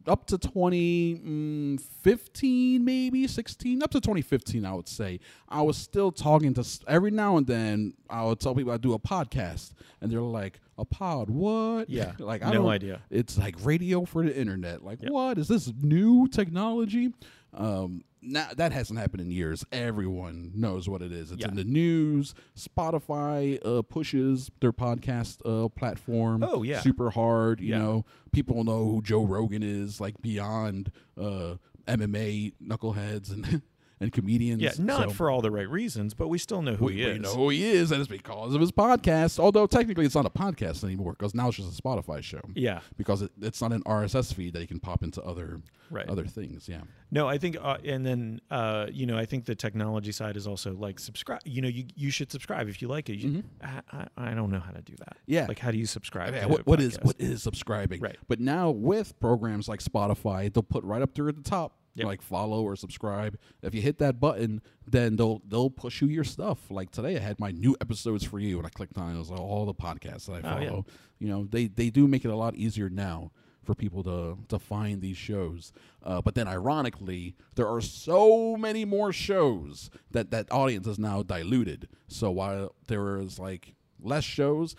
up 0.07 0.27
to 0.27 0.39
2015 0.39 2.85
maybe 2.85 3.27
16 3.27 3.83
up 3.83 3.91
to 3.91 4.01
2015 4.01 4.65
i 4.65 4.73
would 4.73 4.89
say 4.89 5.21
i 5.49 5.61
was 5.61 5.77
still 5.77 6.11
talking 6.11 6.55
to 6.55 6.65
every 6.89 7.11
now 7.11 7.37
and 7.37 7.47
then 7.47 7.93
i 8.09 8.25
would 8.25 8.41
tell 8.41 8.55
people 8.55 8.73
i 8.73 8.77
do 8.77 8.95
a 8.95 8.99
podcast 8.99 9.73
and 10.01 10.11
they're 10.11 10.21
like 10.21 10.61
a 10.79 10.85
pod 10.85 11.29
what 11.29 11.91
Yeah, 11.91 12.13
like 12.19 12.43
I 12.43 12.53
no 12.53 12.71
idea. 12.71 13.03
it's 13.11 13.37
like 13.37 13.57
radio 13.63 14.05
for 14.07 14.25
the 14.25 14.35
internet 14.37 14.83
like 14.85 15.03
Yep. 15.03 15.13
what 15.13 15.39
is 15.39 15.49
this 15.49 15.71
new 15.83 16.27
technology 16.29 17.13
um 17.53 18.03
now 18.23 18.49
that 18.57 18.73
hasn't 18.73 18.99
happened 18.99 19.21
in 19.23 19.31
years 19.31 19.65
everyone 19.73 20.53
knows 20.55 20.89
what 20.89 21.01
it 21.03 21.11
is 21.13 21.31
it's 21.33 21.41
Yeah. 21.41 21.49
in 21.49 21.57
the 21.57 21.65
news 21.65 22.35
spotify 22.57 23.59
uh, 23.65 23.83
pushes 23.83 24.51
their 24.61 24.73
podcast 24.73 25.39
uh, 25.45 25.69
platform 25.69 26.43
Oh, 26.47 26.63
yeah. 26.63 26.81
super 26.81 27.11
hard 27.11 27.61
you 27.61 27.71
Yeah. 27.71 27.79
know 27.79 28.05
people 28.33 28.65
know 28.65 28.85
who 28.85 29.03
joe 29.03 29.25
rogan 29.25 29.63
is 29.63 30.01
like 30.01 30.21
beyond 30.21 30.91
uh, 31.19 31.55
mma 31.87 32.53
knuckleheads 32.63 33.33
and 33.33 33.63
and 34.01 34.13
comedians. 34.13 34.63
Yeah, 34.63 34.73
not 34.79 35.09
so. 35.09 35.15
for 35.15 35.31
all 35.31 35.43
the 35.43 35.51
right 35.51 35.69
reasons, 35.69 36.15
but 36.15 36.29
we 36.29 36.39
still 36.39 36.63
know 36.63 36.75
who 36.75 36.87
we, 36.87 36.95
he 36.95 37.03
is. 37.03 37.13
We 37.15 37.19
know 37.19 37.35
who 37.35 37.49
he 37.51 37.65
is, 37.65 37.93
and 37.93 38.01
it's 38.01 38.09
because 38.09 38.55
of 38.55 38.61
his 38.61 38.73
podcast. 38.73 39.39
Although 39.39 39.67
technically, 39.67 40.07
it's 40.07 40.15
not 40.15 40.27
a 40.27 40.31
podcast 40.31 40.83
anymore 40.85 41.15
because 41.19 41.35
now 41.35 41.49
it's 41.49 41.59
just 41.59 41.79
a 41.79 41.83
Spotify 41.83 42.23
show. 42.23 42.41
Yeah, 42.55 42.81
because 42.97 43.23
it, 43.23 43.31
it's 43.41 43.61
not 43.61 43.73
an 43.73 43.83
RSS 43.83 44.35
feed 44.35 44.55
that 44.55 44.61
you 44.61 44.67
can 44.67 44.81
pop 44.81 45.03
into 45.03 45.23
other 45.23 45.61
right. 45.91 46.09
other 46.09 46.25
things. 46.25 46.69
Yeah. 46.69 46.81
No, 47.11 47.29
I 47.29 47.39
think, 47.39 47.57
uh, 47.61 47.79
and 47.85 48.07
then 48.07 48.41
uh, 48.51 48.87
you 48.91 49.05
know, 49.05 49.19
I 49.19 49.27
think 49.27 49.45
the 49.45 49.55
technology 49.55 50.13
side 50.13 50.37
is 50.37 50.47
also 50.47 50.73
like 50.75 50.99
subscribe. 50.99 51.41
You 51.45 51.61
know, 51.61 51.69
you 51.69 51.85
you 51.95 52.11
should 52.11 52.33
subscribe 52.33 52.69
if 52.69 52.81
you 52.81 52.89
like 52.89 53.11
it. 53.11 53.17
You, 53.17 53.29
mm-hmm. 53.29 53.67
I, 53.93 54.07
I, 54.17 54.31
I, 54.31 54.35
don't 54.35 54.51
know 54.51 54.61
how 54.61 54.73
to 54.73 54.81
do 54.81 54.95
that. 54.99 55.17
Yeah, 55.27 55.47
like 55.47 55.59
how 55.59 55.71
do 55.71 55.79
you 55.79 55.87
subscribe? 55.87 56.35
Yeah, 56.35 56.47
what, 56.47 56.67
what 56.67 56.81
is 56.81 56.99
what 57.03 57.17
is 57.19 57.43
subscribing? 57.43 58.01
Right. 58.01 58.17
But 58.29 58.41
now 58.41 58.71
with 58.71 59.19
programs 59.21 59.69
like 59.69 59.83
Spotify, 59.83 60.53
they'll 60.53 60.63
put 60.63 60.85
right 60.85 61.03
up 61.03 61.15
there 61.15 61.29
at 61.29 61.37
the 61.37 61.43
top 61.43 61.75
Yep. 62.01 62.07
like 62.07 62.23
follow 62.23 62.63
or 62.63 62.77
subscribe. 62.77 63.39
If 63.63 63.75
you 63.75 63.83
hit 63.83 63.99
that 63.99 64.21
button, 64.21 64.61
then 64.87 65.17
they'll 65.17 65.43
they'll 65.47 65.71
push 65.71 66.01
you 66.03 66.09
your 66.09 66.25
stuff. 66.25 66.59
Like 66.71 66.91
today, 66.91 67.17
I 67.17 67.21
had 67.21 67.39
my 67.39 67.51
new 67.51 67.77
episodes 67.81 68.25
for 68.25 68.39
you, 68.39 68.59
and 68.59 68.67
I 68.67 68.71
clicked 68.71 68.99
on 68.99 69.13
it. 69.13 69.15
It 69.15 69.19
was 69.19 69.31
all 69.31 69.67
the 69.67 69.75
podcasts 69.75 70.27
that 70.27 70.35
I 70.35 70.43
follow. 70.43 70.61
Oh, 70.61 70.85
yeah. 70.87 70.95
You 71.19 71.29
know, 71.29 71.47
they 71.51 71.67
they 71.67 71.91
do 71.91 72.07
make 72.09 72.25
it 72.25 72.31
a 72.31 72.37
lot 72.37 72.55
easier 72.55 72.89
now 72.91 73.31
for 73.63 73.75
people 73.75 74.03
to 74.05 74.39
to 74.49 74.59
find 74.59 75.01
these 75.01 75.17
shows. 75.17 75.73
Uh, 76.03 76.21
but 76.23 76.35
then, 76.35 76.49
ironically, 76.49 77.37
there 77.57 77.69
are 77.69 77.81
so 77.81 78.57
many 78.57 78.85
more 78.85 79.13
shows 79.13 79.91
that 80.11 80.31
that 80.31 80.51
audience 80.51 80.87
is 80.87 80.99
now 80.99 81.23
diluted. 81.23 81.89
So 82.09 82.31
while 82.31 82.75
there 82.89 83.19
is 83.19 83.39
like 83.39 83.75
less 84.03 84.25
shows, 84.25 84.75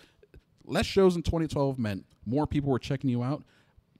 less 0.64 0.86
shows 0.86 1.16
in 1.16 1.22
2012 1.22 1.78
meant 1.78 2.06
more 2.26 2.46
people 2.46 2.70
were 2.70 2.78
checking 2.78 3.10
you 3.10 3.22
out 3.22 3.44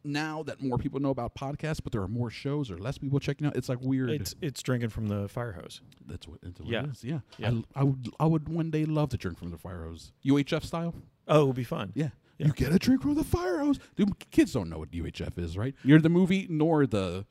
now 0.04 0.42
that 0.44 0.62
more 0.62 0.78
people 0.78 0.98
know 1.00 1.10
about 1.10 1.34
podcasts, 1.34 1.80
but 1.82 1.92
there 1.92 2.02
are 2.02 2.08
more 2.08 2.30
shows 2.30 2.70
or 2.70 2.78
less 2.78 2.98
people 2.98 3.20
checking 3.20 3.46
out. 3.46 3.56
It's 3.56 3.68
like 3.68 3.78
weird. 3.80 4.10
It's 4.10 4.34
it's 4.40 4.62
drinking 4.62 4.90
from 4.90 5.06
the 5.08 5.28
fire 5.28 5.52
hose. 5.52 5.80
That's 6.06 6.26
what, 6.26 6.40
that's 6.42 6.60
what 6.60 6.68
Yeah. 6.68 6.84
it 6.84 6.90
is. 6.90 7.04
Yeah, 7.04 7.20
Yeah. 7.38 7.50
I, 7.76 7.80
I 7.80 7.84
would 7.84 8.08
I 8.20 8.26
would 8.26 8.48
one 8.48 8.70
day 8.70 8.84
love 8.84 9.10
to 9.10 9.16
drink 9.16 9.38
from 9.38 9.50
the 9.50 9.58
fire 9.58 9.84
hose, 9.84 10.12
UHF 10.24 10.64
style. 10.64 10.94
Oh, 11.28 11.42
it 11.42 11.46
would 11.46 11.56
be 11.56 11.64
fun. 11.64 11.92
Yeah. 11.94 12.08
Yeah. 12.38 12.46
You 12.48 12.52
get 12.54 12.72
a 12.72 12.78
drink 12.78 13.02
from 13.02 13.14
the 13.14 13.22
fire 13.24 13.58
hose. 13.60 13.78
Dude, 13.94 14.30
kids 14.30 14.52
don't 14.52 14.68
know 14.68 14.78
what 14.78 14.90
UHF 14.90 15.38
is, 15.38 15.56
right? 15.56 15.74
You're 15.84 16.00
the 16.00 16.08
movie 16.08 16.46
nor 16.50 16.86
the 16.86 17.24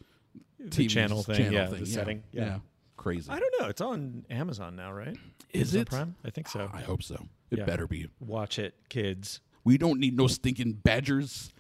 The 0.60 0.88
channel 0.88 1.24
thing, 1.24 1.36
channel 1.38 1.54
yeah, 1.54 1.68
thing. 1.68 1.80
the 1.82 1.86
setting, 1.86 2.24
yeah. 2.32 2.60
Crazy. 2.96 3.30
I 3.32 3.40
don't 3.40 3.54
know. 3.60 3.68
It's 3.68 3.82
on 3.82 4.26
Amazon 4.30 4.76
now, 4.76 4.94
right? 4.94 5.18
Is 5.54 5.76
Amazon 5.76 5.82
it? 5.82 5.90
Prime? 5.90 6.16
I 6.24 6.30
think 6.30 6.48
so. 6.48 6.70
I 6.72 6.82
hope 6.82 7.02
so. 7.04 7.26
It 7.50 7.58
Yeah. 7.60 7.66
better 7.66 7.88
be. 7.88 8.08
Watch 8.20 8.60
it, 8.60 8.76
kids. 8.90 9.42
We 9.64 9.78
don't 9.80 10.00
need 10.00 10.16
no 10.16 10.28
stinking 10.28 10.74
badgers. 10.84 11.52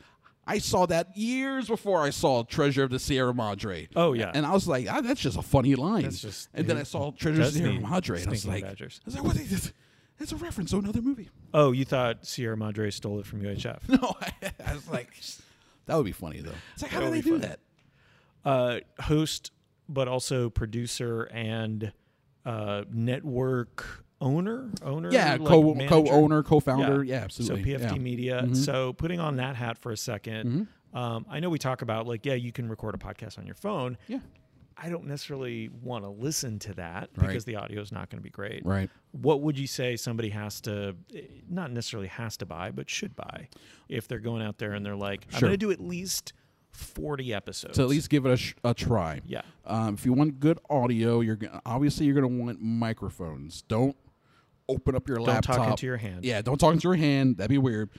I 0.51 0.57
saw 0.59 0.85
that 0.87 1.15
years 1.17 1.67
before 1.67 2.01
I 2.01 2.09
saw 2.09 2.43
Treasure 2.43 2.83
of 2.83 2.89
the 2.89 2.99
Sierra 2.99 3.33
Madre. 3.33 3.87
Oh, 3.95 4.13
yeah. 4.13 4.31
and 4.33 4.45
I 4.45 4.51
was 4.51 4.67
like, 4.67 4.87
ah, 4.89 5.01
that's 5.01 5.21
just 5.21 5.37
a 5.37 5.41
funny 5.41 5.75
line. 5.75 6.03
That's 6.03 6.21
just- 6.21 6.49
and 6.53 6.67
then 6.67 6.77
I 6.77 6.83
saw 6.83 7.11
Treasure 7.11 7.41
of 7.41 7.53
the 7.53 7.59
Sierra 7.59 7.79
Madre, 7.79 8.19
and 8.19 8.27
I 8.27 8.31
was 8.31 8.45
like, 8.45 8.63
badgers. 8.63 8.99
I 9.03 9.05
was 9.05 9.15
like, 9.15 9.23
what 9.23 9.35
is 9.37 9.49
this? 9.49 9.73
It's 10.19 10.31
a 10.31 10.35
reference 10.35 10.69
to 10.71 10.77
another 10.77 11.01
movie. 11.01 11.29
Oh, 11.53 11.71
you 11.71 11.83
thought 11.85 12.25
Sierra 12.25 12.55
Madre 12.57 12.91
stole 12.91 13.19
it 13.19 13.25
from 13.25 13.41
UHF? 13.41 13.79
No, 13.89 14.13
I, 14.21 14.31
I 14.65 14.73
was 14.75 14.87
like, 14.87 15.09
that 15.87 15.95
would 15.95 16.05
be 16.05 16.11
funny 16.11 16.41
though. 16.41 16.51
It's 16.73 16.83
like, 16.83 16.91
how 16.91 16.99
do 16.99 17.09
they 17.09 17.21
do 17.21 17.39
funny. 17.39 17.47
that? 17.47 17.59
uh, 18.45 18.79
host, 19.03 19.51
but 19.89 20.07
also 20.07 20.49
producer 20.49 21.23
and 21.23 21.91
uh, 22.45 22.83
network 22.91 24.03
owner. 24.21 24.69
Owner, 24.83 25.09
Yeah, 25.11 25.31
like 25.33 25.45
co 25.45 25.73
manager? 25.73 25.89
co-owner, 25.89 26.43
co-founder. 26.43 27.03
Yeah, 27.03 27.17
absolutely. 27.17 27.63
So 27.63 27.69
PFT 27.69 27.81
yeah. 27.81 27.89
Mm-hmm. 27.89 28.03
Media. 28.03 28.47
So 28.53 28.93
putting 28.93 29.19
on 29.19 29.35
that 29.37 29.55
hat 29.55 29.77
for 29.77 29.91
a 29.91 29.95
2nd 29.95 30.67
um, 30.93 31.25
I 31.29 31.39
know 31.39 31.49
we 31.49 31.57
talk 31.57 31.81
about 31.81 32.05
like, 32.05 32.25
yeah, 32.25 32.33
you 32.33 32.51
can 32.51 32.67
record 32.67 32.95
a 32.95 32.97
podcast 32.97 33.37
on 33.39 33.45
your 33.45 33.55
phone. 33.55 33.97
Yeah. 34.07 34.19
I 34.77 34.89
don't 34.89 35.05
necessarily 35.05 35.69
want 35.69 36.03
to 36.03 36.09
listen 36.09 36.59
to 36.59 36.73
that 36.73 37.09
Right. 37.15 37.27
because 37.27 37.45
the 37.45 37.55
audio 37.55 37.81
is 37.81 37.91
not 37.91 38.09
going 38.09 38.17
to 38.17 38.23
be 38.23 38.29
great. 38.29 38.65
Right. 38.65 38.89
What 39.11 39.41
would 39.41 39.57
you 39.57 39.67
say 39.67 39.95
somebody 39.95 40.29
has 40.29 40.59
to, 40.61 40.95
eh, 41.15 41.21
not 41.49 41.71
necessarily 41.71 42.07
has 42.09 42.35
to 42.37 42.45
buy, 42.45 42.71
but 42.71 42.89
should 42.89 43.15
buy 43.15 43.47
if 43.89 44.07
they're 44.07 44.19
going 44.19 44.41
out 44.41 44.57
there 44.57 44.73
and 44.73 44.85
they're 44.85 44.95
like, 44.95 45.27
I'm 45.33 45.39
going 45.39 45.51
to 45.53 45.57
do 45.57 45.71
at 45.71 45.79
least 45.79 46.33
40 46.71 47.33
episodes. 47.33 47.75
To 47.77 47.83
at 47.83 47.89
least 47.89 48.09
give 48.09 48.25
it 48.25 48.31
a, 48.31 48.37
sh- 48.37 48.55
a 48.63 48.73
try. 48.73 49.21
Yeah. 49.25 49.41
Um, 49.65 49.93
if 49.93 50.05
you 50.05 50.13
want 50.13 50.39
good 50.39 50.57
audio, 50.69 51.19
you're 51.21 51.35
gonna, 51.35 51.61
obviously 51.65 52.05
you're 52.05 52.19
going 52.19 52.37
to 52.37 52.43
want 52.43 52.61
microphones. 52.61 53.61
Don't 53.67 53.95
open 54.71 54.95
up 54.95 55.07
your 55.07 55.17
Don't 55.17 55.27
laptop. 55.27 55.55
talk 55.57 55.69
into 55.71 55.85
your 55.85 55.97
hand. 55.97 56.23
Yeah, 56.23 56.41
don't 56.41 56.57
talk 56.57 56.73
into 56.73 56.87
your 56.87 56.95
hand. 56.95 57.37
That'd 57.37 57.49
be 57.49 57.57
weird. 57.57 57.89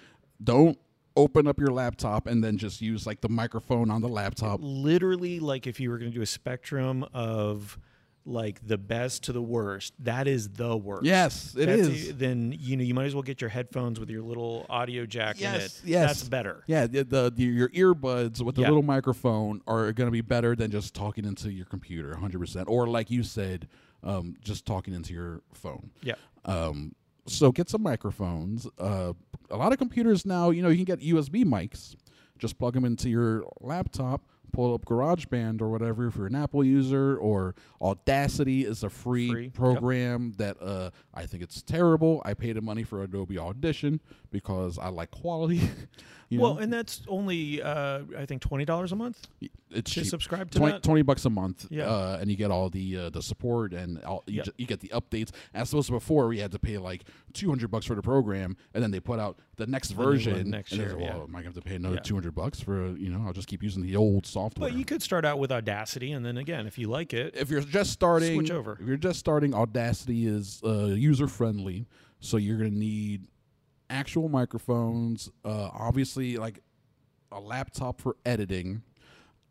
Don't 0.43 0.79
open 1.17 1.47
up 1.47 1.59
your 1.61 1.71
laptop 1.71 2.27
and 2.27 2.43
then 2.43 2.57
just 2.59 2.81
use 2.81 3.07
like 3.07 3.21
the 3.21 3.29
microphone 3.29 3.91
on 3.91 4.01
the 4.01 4.09
laptop. 4.09 4.59
literally 4.63 5.41
like 5.41 5.67
if 5.67 5.79
you 5.79 5.91
were 5.91 5.99
going 5.99 6.11
to 6.11 6.15
do 6.17 6.23
a 6.23 6.27
spectrum 6.27 7.05
of 7.13 7.79
like 8.25 8.65
the 8.67 8.79
best 8.79 9.25
to 9.25 9.33
the 9.33 9.43
worst 9.43 9.93
that 9.99 10.27
is 10.29 10.49
the 10.51 10.75
worst 10.77 11.05
Yes, 11.05 11.55
it 11.59 11.67
That's 11.67 11.81
is. 11.83 12.11
a- 12.11 12.13
then 12.15 12.55
you 12.57 12.77
know 12.77 12.83
you 12.85 12.95
might 12.95 13.07
as 13.07 13.15
well 13.15 13.23
get 13.25 13.41
your 13.41 13.51
headphones 13.51 13.99
with 14.01 14.09
your 14.11 14.23
little 14.23 14.65
audio 14.71 15.05
jack 15.05 15.37
in 15.37 15.43
Yes, 15.43 15.81
it 15.85 15.89
yes. 15.91 16.07
that's 16.07 16.29
better 16.29 16.63
Yeah, 16.69 16.87
the, 16.87 17.03
the, 17.05 17.31
the 17.35 17.43
your 17.45 17.69
earbuds 17.71 18.41
with 18.41 18.55
the 18.55 18.63
Yeah. 18.63 18.69
little 18.69 18.85
microphone 18.85 19.61
are 19.67 19.93
going 19.93 20.07
to 20.07 20.13
be 20.13 20.21
better 20.23 20.55
than 20.57 20.71
just 20.71 20.95
talking 20.95 21.25
into 21.27 21.51
your 21.53 21.67
computer, 21.67 22.15
100%. 22.15 22.65
Or 22.69 22.87
like 22.87 23.11
you 23.11 23.23
said, 23.25 23.67
um, 24.05 24.37
just 24.41 24.65
talking 24.67 24.95
into 24.95 25.13
your 25.13 25.43
phone. 25.53 25.91
yeah 26.01 26.15
Um, 26.45 26.95
so 27.27 27.53
get 27.53 27.69
some 27.69 27.83
microphones. 27.83 28.67
Uh, 28.79 29.13
a 29.51 29.57
lot 29.57 29.73
of 29.73 29.79
computers 29.79 30.27
now, 30.27 30.51
you 30.51 30.63
know, 30.63 30.69
you 30.69 30.85
can 30.85 30.85
get 30.85 31.01
USB 31.01 31.45
mics. 31.45 31.95
Just 32.39 32.59
plug 32.59 32.75
them 32.75 32.85
into 32.85 33.09
your 33.09 33.45
laptop, 33.61 34.23
pull 34.53 34.75
up 34.75 34.85
GarageBand 34.85 35.61
or 35.63 35.69
whatever 35.69 36.09
if 36.09 36.17
you're 36.17 36.27
an 36.27 36.35
Apple 36.35 36.65
user, 36.65 37.17
or 37.17 37.55
Audacity 37.81 38.65
is 38.65 38.83
a 38.83 38.91
free, 38.91 39.31
Free, 39.31 39.45
yep. 39.45 39.55
program 39.55 40.33
that 40.39 40.61
uh, 40.61 40.91
I 41.15 41.27
think 41.27 41.43
it's 41.45 41.63
terrible. 41.63 42.21
I 42.25 42.35
paid 42.35 42.57
the 42.57 42.61
money 42.61 42.83
for 42.83 43.03
Adobe 43.05 43.39
Audition 43.39 44.01
because 44.33 44.79
I 44.79 44.89
like 44.89 45.13
quality. 45.13 45.61
you 46.33 46.41
well 46.41 46.55
know? 46.55 46.61
and 46.61 46.73
that's 46.73 47.03
only 47.09 47.63
uh, 47.63 48.01
i 48.19 48.25
think 48.27 48.43
$20 48.43 48.93
a 48.93 48.97
month 48.97 49.27
it's 49.75 49.91
to 49.91 50.01
cheap. 50.03 50.11
subscribe 50.11 50.51
to 50.51 50.59
20, 50.59 50.73
that 50.73 50.83
20 50.83 51.03
bucks 51.03 51.25
a 51.25 51.31
month 51.31 51.67
Yeah. 51.71 51.85
uh, 51.87 52.19
and 52.21 52.31
you 52.31 52.37
get 52.37 52.51
all 52.51 52.69
the 52.69 52.97
uh, 52.99 53.11
the 53.11 53.23
support 53.23 53.73
and 53.73 54.03
all, 54.05 54.23
you, 54.27 54.43
ju- 54.43 54.53
you 54.59 54.67
get 54.67 54.81
the 54.81 54.89
updates 54.89 55.31
as 55.55 55.73
opposed 55.73 55.87
to 55.89 55.93
before 55.95 56.29
we 56.29 56.39
had 56.39 56.53
to 56.53 56.59
pay 56.59 56.77
like 56.79 57.05
200 57.33 57.71
bucks 57.71 57.87
for 57.87 57.95
the 57.95 58.03
program 58.03 58.57
and 58.75 58.83
then 58.83 58.91
they 58.91 59.01
put 59.01 59.19
out 59.19 59.39
the 59.57 59.67
next 59.67 59.95
one 59.97 60.07
version 60.07 60.51
next 60.51 60.73
and 60.73 60.81
year, 60.81 60.97
well, 60.97 61.07
yeah. 61.07 61.15
am 61.23 61.35
I 61.37 61.41
going 61.43 61.45
to 61.45 61.49
have 61.49 61.55
to 61.55 61.61
pay 61.63 61.77
another 61.77 61.95
Yeah. 61.97 62.01
200 62.03 62.35
bucks 62.35 62.61
for 62.61 62.89
you 62.97 63.09
know 63.11 63.23
I'll 63.27 63.33
just 63.33 63.49
keep 63.49 63.63
using 63.63 63.83
the 63.83 63.97
old 63.97 64.27
software 64.27 64.69
but 64.71 64.79
you 64.79 64.85
could 64.85 65.03
start 65.03 65.25
out 65.25 65.39
with 65.39 65.51
audacity 65.53 66.13
and 66.13 66.25
then 66.27 66.37
again 66.37 66.67
if 66.67 66.77
you 66.79 66.89
like 66.89 67.15
it 67.15 67.35
if 67.37 67.49
you're 67.51 67.61
just 67.63 67.93
starting 67.93 68.35
Switch 68.35 68.51
over. 68.51 68.79
if 68.81 68.87
you're 68.87 68.97
just 68.97 69.19
starting 69.19 69.55
Audacity 69.55 70.27
is 70.27 70.61
uh, 70.65 70.87
user 70.87 71.27
friendly 71.29 71.87
so 72.21 72.37
you're 72.37 72.59
going 72.59 72.71
to 72.71 72.79
need 72.79 73.27
actual 73.93 74.29
microphones 74.29 75.31
uh, 75.45 75.69
obviously 75.73 76.37
like 76.37 76.61
a 77.31 77.41
laptop 77.41 78.01
for 78.01 78.17
editing. 78.25 78.83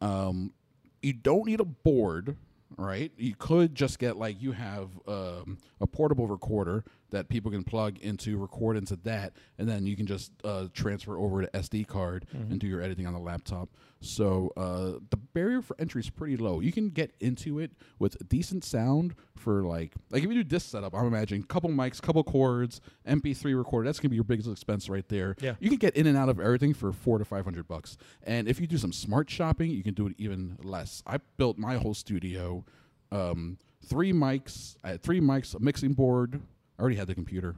Um, 0.01 0.53
you 1.01 1.13
don't 1.13 1.45
need 1.45 1.59
a 1.59 1.65
board 1.65 2.35
right? 2.77 3.11
You 3.17 3.35
could 3.37 3.75
just 3.75 3.99
get 3.99 4.17
like 4.17 4.41
you 4.41 4.51
have 4.53 4.89
um, 5.07 5.57
a 5.79 5.87
portable 5.87 6.27
recorder 6.27 6.83
that 7.11 7.29
people 7.29 7.51
can 7.51 7.63
plug 7.63 7.97
into 7.99 8.37
record 8.37 8.75
into 8.77 8.95
that 8.97 9.33
and 9.59 9.67
then 9.69 9.85
you 9.85 9.95
can 9.95 10.05
just 10.07 10.31
uh, 10.43 10.67
transfer 10.73 11.17
over 11.17 11.41
to 11.41 11.47
sd 11.59 11.85
card 11.87 12.25
and 12.33 12.59
do 12.59 12.67
your 12.67 12.81
editing 12.81 13.05
on 13.05 13.13
the 13.13 13.19
laptop 13.19 13.69
so 13.99 14.51
uh, 14.57 14.99
the 15.11 15.17
barrier 15.33 15.61
for 15.61 15.75
entry 15.79 15.99
is 16.01 16.09
pretty 16.09 16.35
low 16.35 16.59
you 16.59 16.71
can 16.71 16.89
get 16.89 17.13
into 17.19 17.59
it 17.59 17.71
with 17.99 18.17
decent 18.27 18.63
sound 18.63 19.13
for 19.37 19.61
like 19.63 19.93
like 20.09 20.23
if 20.23 20.29
you 20.29 20.43
do 20.43 20.49
this 20.49 20.63
setup 20.63 20.93
i'm 20.95 21.05
imagining 21.05 21.43
couple 21.43 21.69
mics 21.69 22.01
couple 22.01 22.23
cords 22.23 22.81
mp3 23.07 23.55
recorder 23.57 23.85
that's 23.87 23.99
gonna 23.99 24.09
be 24.09 24.15
your 24.15 24.23
biggest 24.23 24.49
expense 24.49 24.89
right 24.89 25.07
there 25.09 25.35
Yeah. 25.41 25.55
you 25.59 25.69
can 25.69 25.77
get 25.77 25.95
in 25.95 26.07
and 26.07 26.17
out 26.17 26.29
of 26.29 26.39
everything 26.39 26.73
for 26.73 26.91
four 26.91 27.17
to 27.19 27.25
five 27.25 27.43
hundred 27.43 27.67
bucks. 27.67 27.97
And 28.23 28.47
if 28.47 28.59
you 28.59 28.67
do 28.67 28.77
some 28.77 28.93
smart 28.93 29.29
shopping, 29.29 29.69
you 29.71 29.83
can 29.83 29.93
do 29.93 30.07
it 30.07 30.13
even 30.17 30.57
less. 30.63 31.03
I 31.05 31.17
built 31.37 31.57
my 31.57 31.75
whole 31.75 31.93
studio, 31.93 32.63
um, 33.11 33.57
three 33.85 34.13
mics, 34.13 34.75
I 34.83 34.89
had 34.91 35.01
three 35.03 35.19
mics, 35.19 35.53
a 35.55 35.59
mixing 35.59 35.93
board. 35.93 36.41
I 36.81 36.83
already 36.83 36.95
had 36.97 37.05
the 37.05 37.13
computer, 37.13 37.57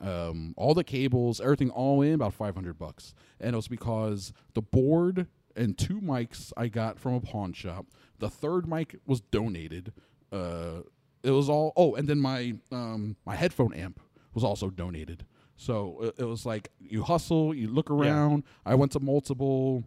um, 0.00 0.52
all 0.56 0.74
the 0.74 0.82
cables, 0.82 1.40
everything 1.40 1.70
all 1.70 2.02
in 2.02 2.14
about 2.14 2.34
five 2.34 2.56
hundred 2.56 2.76
bucks. 2.76 3.14
And 3.38 3.54
it 3.54 3.56
was 3.56 3.68
because 3.68 4.32
the 4.54 4.62
board 4.62 5.28
and 5.54 5.78
two 5.78 6.00
mics 6.00 6.52
I 6.56 6.66
got 6.66 6.98
from 6.98 7.14
a 7.14 7.20
pawn 7.20 7.52
shop. 7.52 7.86
The 8.18 8.28
third 8.28 8.68
mic 8.68 8.96
was 9.06 9.20
donated. 9.20 9.92
Uh, 10.32 10.80
it 11.22 11.30
was 11.30 11.48
all. 11.48 11.72
Oh, 11.76 11.94
and 11.94 12.08
then 12.08 12.18
my 12.18 12.54
um, 12.72 13.14
my 13.24 13.36
headphone 13.36 13.72
amp 13.74 14.00
was 14.34 14.42
also 14.42 14.70
donated. 14.70 15.24
So 15.56 15.98
it, 16.02 16.22
it 16.22 16.24
was 16.24 16.44
like 16.44 16.72
you 16.80 17.04
hustle, 17.04 17.54
you 17.54 17.68
look 17.68 17.92
around. 17.92 18.42
I 18.66 18.74
went 18.74 18.90
to 18.92 19.00
multiple 19.00 19.84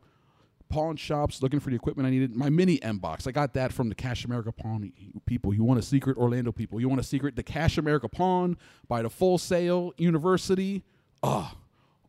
pawn 0.69 0.95
shops 0.95 1.41
looking 1.41 1.59
for 1.59 1.69
the 1.69 1.75
equipment 1.75 2.07
I 2.07 2.09
needed. 2.09 2.35
My 2.35 2.49
mini 2.49 2.81
M 2.81 2.97
box, 2.97 3.27
I 3.27 3.31
got 3.31 3.53
that 3.53 3.73
from 3.73 3.89
the 3.89 3.95
Cash 3.95 4.25
America 4.25 4.51
Pawn 4.51 4.91
people. 5.25 5.53
You 5.53 5.63
want 5.63 5.79
a 5.79 5.83
secret, 5.83 6.17
Orlando 6.17 6.51
people? 6.51 6.79
You 6.79 6.89
want 6.89 7.01
a 7.01 7.03
secret? 7.03 7.35
The 7.35 7.43
Cash 7.43 7.77
America 7.77 8.07
Pawn 8.07 8.57
by 8.87 9.01
the 9.01 9.09
Full 9.09 9.37
Sail 9.37 9.93
University. 9.97 10.83
Ah, 11.23 11.55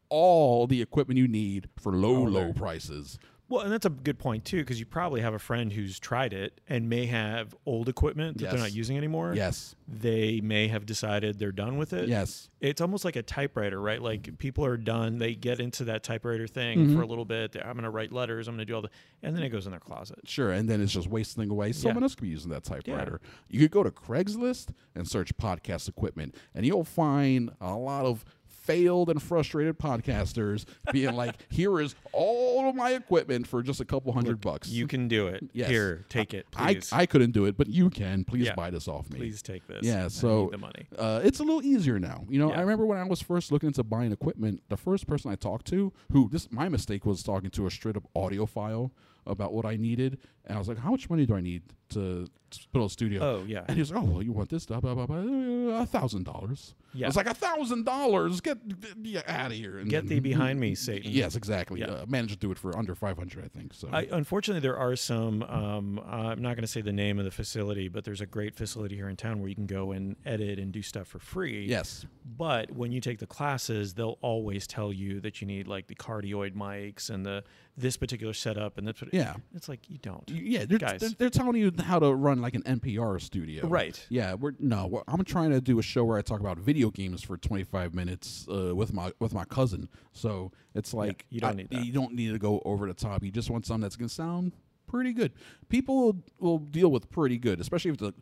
all 0.08 0.66
the 0.66 0.82
equipment 0.82 1.18
you 1.18 1.28
need 1.28 1.68
for 1.78 1.92
low, 1.92 2.22
low 2.22 2.52
prices. 2.52 3.18
Well, 3.50 3.62
and 3.62 3.72
that's 3.72 3.86
a 3.86 3.90
good 3.90 4.18
point 4.18 4.44
too, 4.44 4.58
because 4.58 4.78
you 4.78 4.84
probably 4.84 5.22
have 5.22 5.32
a 5.32 5.38
friend 5.38 5.72
who's 5.72 5.98
tried 5.98 6.34
it 6.34 6.60
and 6.68 6.90
may 6.90 7.06
have 7.06 7.54
old 7.64 7.88
equipment 7.88 8.36
that 8.36 8.44
yes. 8.44 8.52
they're 8.52 8.60
not 8.60 8.74
using 8.74 8.98
anymore. 8.98 9.32
Yes. 9.34 9.74
They 9.88 10.42
may 10.42 10.68
have 10.68 10.84
decided 10.84 11.38
they're 11.38 11.50
done 11.50 11.78
with 11.78 11.94
it. 11.94 12.10
Yes. 12.10 12.50
It's 12.60 12.82
almost 12.82 13.06
like 13.06 13.16
a 13.16 13.22
typewriter, 13.22 13.80
right? 13.80 14.02
Like 14.02 14.36
people 14.36 14.66
are 14.66 14.76
done. 14.76 15.16
They 15.16 15.34
get 15.34 15.60
into 15.60 15.84
that 15.84 16.02
typewriter 16.02 16.46
thing 16.46 16.78
mm-hmm. 16.78 16.96
for 16.96 17.02
a 17.02 17.06
little 17.06 17.24
bit. 17.24 17.56
I'm 17.56 17.72
going 17.72 17.84
to 17.84 17.90
write 17.90 18.12
letters. 18.12 18.48
I'm 18.48 18.54
going 18.56 18.66
to 18.66 18.70
do 18.70 18.74
all 18.74 18.82
the, 18.82 18.90
and 19.22 19.34
then 19.34 19.42
it 19.42 19.48
goes 19.48 19.64
in 19.64 19.70
their 19.70 19.80
closet. 19.80 20.18
Sure. 20.24 20.50
And 20.50 20.68
then 20.68 20.82
it's 20.82 20.92
just 20.92 21.08
wasting 21.08 21.48
away. 21.50 21.72
Someone 21.72 22.02
yeah. 22.02 22.04
else 22.04 22.14
could 22.16 22.24
be 22.24 22.28
using 22.28 22.50
that 22.50 22.64
typewriter. 22.64 23.20
Yeah. 23.22 23.28
You 23.48 23.60
could 23.60 23.70
go 23.70 23.82
to 23.82 23.90
Craigslist 23.90 24.74
and 24.94 25.08
search 25.08 25.34
podcast 25.38 25.88
equipment, 25.88 26.34
and 26.54 26.66
you'll 26.66 26.84
find 26.84 27.50
a 27.62 27.74
lot 27.74 28.04
of 28.04 28.26
failed 28.68 29.08
and 29.08 29.22
frustrated 29.22 29.78
podcasters 29.78 30.66
being 30.92 31.14
like, 31.14 31.36
"Here 31.48 31.80
is 31.80 31.94
all 32.12 32.68
of 32.68 32.74
my 32.74 32.90
equipment 32.90 33.46
for 33.46 33.62
just 33.62 33.80
a 33.80 33.84
couple 33.84 34.12
hundred 34.12 34.32
Look, 34.32 34.40
bucks. 34.40 34.68
You 34.68 34.86
can 34.86 35.08
do 35.08 35.26
it. 35.26 35.48
Yes. 35.52 35.70
Here, 35.70 36.04
take 36.08 36.34
it. 36.34 36.46
Please. 36.50 36.92
I 36.92 37.00
I 37.00 37.06
couldn't 37.06 37.32
do 37.32 37.46
it, 37.46 37.56
but 37.56 37.68
you 37.68 37.88
can. 37.88 38.24
Please 38.24 38.46
yeah. 38.46 38.54
buy 38.54 38.70
this 38.70 38.86
off 38.86 39.08
me. 39.10 39.18
Please 39.18 39.40
take 39.40 39.66
this. 39.66 39.84
Yeah. 39.84 40.08
So 40.08 40.50
the 40.52 40.58
money. 40.58 40.86
Uh, 40.96 41.20
it's 41.24 41.40
a 41.40 41.42
little 41.42 41.62
easier 41.62 41.98
now. 41.98 42.24
You 42.28 42.38
know, 42.38 42.50
yeah. 42.50 42.58
I 42.58 42.60
remember 42.60 42.84
when 42.84 42.98
I 42.98 43.04
was 43.04 43.22
first 43.22 43.50
looking 43.50 43.68
into 43.68 43.82
buying 43.82 44.12
equipment, 44.12 44.62
the 44.68 44.76
first 44.76 45.06
person 45.06 45.30
I 45.30 45.36
talked 45.36 45.66
to, 45.68 45.92
who 46.12 46.28
this 46.28 46.48
my 46.50 46.68
mistake 46.68 47.06
was 47.06 47.22
talking 47.22 47.50
to 47.50 47.66
a 47.66 47.70
straight 47.70 47.96
up 47.96 48.04
audiophile 48.14 48.90
about 49.26 49.52
what 49.52 49.64
I 49.64 49.76
needed, 49.76 50.18
and 50.44 50.56
I 50.56 50.58
was 50.58 50.68
like, 50.68 50.78
"How 50.78 50.90
much 50.90 51.08
money 51.08 51.26
do 51.26 51.34
I 51.34 51.40
need 51.40 51.62
to, 51.90 52.26
a 52.74 52.88
studio?" 52.88 53.22
Oh 53.22 53.44
yeah, 53.46 53.64
and 53.68 53.76
he's 53.76 53.90
like, 53.90 54.02
"Oh 54.02 54.06
well, 54.06 54.22
you 54.22 54.32
want 54.32 54.50
this 54.50 54.62
stuff? 54.64 54.82
Blah 54.82 54.94
blah 54.94 55.06
blah, 55.06 55.80
a 55.80 55.86
thousand 55.86 56.24
dollars." 56.24 56.74
Yeah, 56.94 57.06
It's 57.06 57.16
like, 57.16 57.26
"A 57.26 57.34
thousand 57.34 57.84
dollars? 57.84 58.40
Get, 58.40 58.58
get 59.02 59.28
out 59.28 59.50
of 59.50 59.56
here!" 59.56 59.78
And, 59.78 59.90
get 59.90 60.06
thee 60.06 60.20
behind 60.20 60.58
me, 60.58 60.74
Satan. 60.74 61.10
Yes, 61.12 61.36
exactly. 61.36 61.80
Yeah. 61.80 61.86
Uh, 61.86 62.06
managed 62.08 62.32
to 62.32 62.38
do 62.38 62.50
it 62.50 62.58
for 62.58 62.76
under 62.76 62.94
five 62.94 63.18
hundred, 63.18 63.44
I 63.44 63.48
think. 63.48 63.74
So, 63.74 63.88
I, 63.92 64.08
unfortunately, 64.10 64.60
there 64.60 64.76
are 64.76 64.96
some. 64.96 65.42
Um, 65.42 65.98
uh, 65.98 66.28
I'm 66.28 66.42
not 66.42 66.54
going 66.54 66.62
to 66.62 66.68
say 66.68 66.80
the 66.80 66.92
name 66.92 67.18
of 67.18 67.24
the 67.24 67.30
facility, 67.30 67.88
but 67.88 68.04
there's 68.04 68.20
a 68.20 68.26
great 68.26 68.54
facility 68.54 68.96
here 68.96 69.08
in 69.08 69.16
town 69.16 69.40
where 69.40 69.48
you 69.48 69.54
can 69.54 69.66
go 69.66 69.92
and 69.92 70.16
edit 70.24 70.58
and 70.58 70.72
do 70.72 70.82
stuff 70.82 71.08
for 71.08 71.18
free. 71.18 71.66
Yes, 71.66 72.06
but 72.36 72.70
when 72.70 72.92
you 72.92 73.00
take 73.00 73.18
the 73.18 73.26
classes, 73.26 73.94
they'll 73.94 74.18
always 74.22 74.66
tell 74.66 74.92
you 74.92 75.20
that 75.20 75.40
you 75.40 75.46
need 75.46 75.68
like 75.68 75.86
the 75.86 75.94
cardioid 75.94 76.54
mics 76.54 77.10
and 77.10 77.24
the 77.24 77.44
this 77.78 77.96
particular 77.96 78.32
setup 78.32 78.76
and 78.76 78.86
that's 78.86 79.00
what 79.00 79.14
yeah 79.14 79.34
it's 79.54 79.68
like 79.68 79.88
you 79.88 79.98
don't 79.98 80.28
yeah 80.28 80.64
they're, 80.64 80.78
Guys. 80.78 81.00
They're, 81.00 81.10
they're, 81.10 81.30
telling 81.30 81.56
you 81.56 81.72
how 81.78 82.00
to 82.00 82.12
run 82.12 82.37
like 82.40 82.54
an 82.54 82.62
npr 82.62 83.20
studio 83.20 83.66
right 83.66 84.06
yeah 84.08 84.34
we're 84.34 84.52
no 84.58 84.86
we're, 84.86 85.02
i'm 85.08 85.22
trying 85.24 85.50
to 85.50 85.60
do 85.60 85.78
a 85.78 85.82
show 85.82 86.04
where 86.04 86.18
i 86.18 86.22
talk 86.22 86.40
about 86.40 86.58
video 86.58 86.90
games 86.90 87.22
for 87.22 87.36
25 87.36 87.94
minutes 87.94 88.46
uh, 88.50 88.74
with 88.74 88.92
my 88.92 89.12
with 89.18 89.32
my 89.34 89.44
cousin 89.44 89.88
so 90.12 90.50
it's 90.74 90.94
like 90.94 91.26
yeah, 91.30 91.34
you 91.34 91.40
don't 91.40 91.50
I, 91.50 91.54
need 91.54 91.70
that. 91.70 91.84
you 91.84 91.92
don't 91.92 92.14
need 92.14 92.32
to 92.32 92.38
go 92.38 92.62
over 92.64 92.86
the 92.86 92.94
top 92.94 93.22
you 93.22 93.30
just 93.30 93.50
want 93.50 93.66
something 93.66 93.82
that's 93.82 93.96
going 93.96 94.08
to 94.08 94.14
sound 94.14 94.52
pretty 94.86 95.12
good 95.12 95.32
people 95.68 95.96
will, 96.00 96.24
will 96.38 96.58
deal 96.58 96.90
with 96.90 97.10
pretty 97.10 97.38
good 97.38 97.60
especially 97.60 97.90
if 97.90 97.98
the 97.98 98.14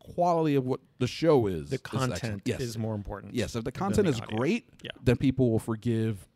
quality 0.00 0.56
of 0.56 0.66
what 0.66 0.80
the 0.98 1.06
show 1.06 1.46
is 1.46 1.70
the 1.70 1.78
content 1.78 2.42
is, 2.44 2.50
yes. 2.50 2.60
is 2.60 2.76
more 2.76 2.94
important 2.94 3.34
yes 3.34 3.54
if 3.54 3.62
the 3.62 3.70
content 3.70 4.06
the 4.06 4.10
is 4.10 4.20
audio. 4.20 4.36
great 4.36 4.68
yeah. 4.82 4.90
then 5.02 5.16
people 5.16 5.50
will 5.50 5.60
forgive 5.60 6.26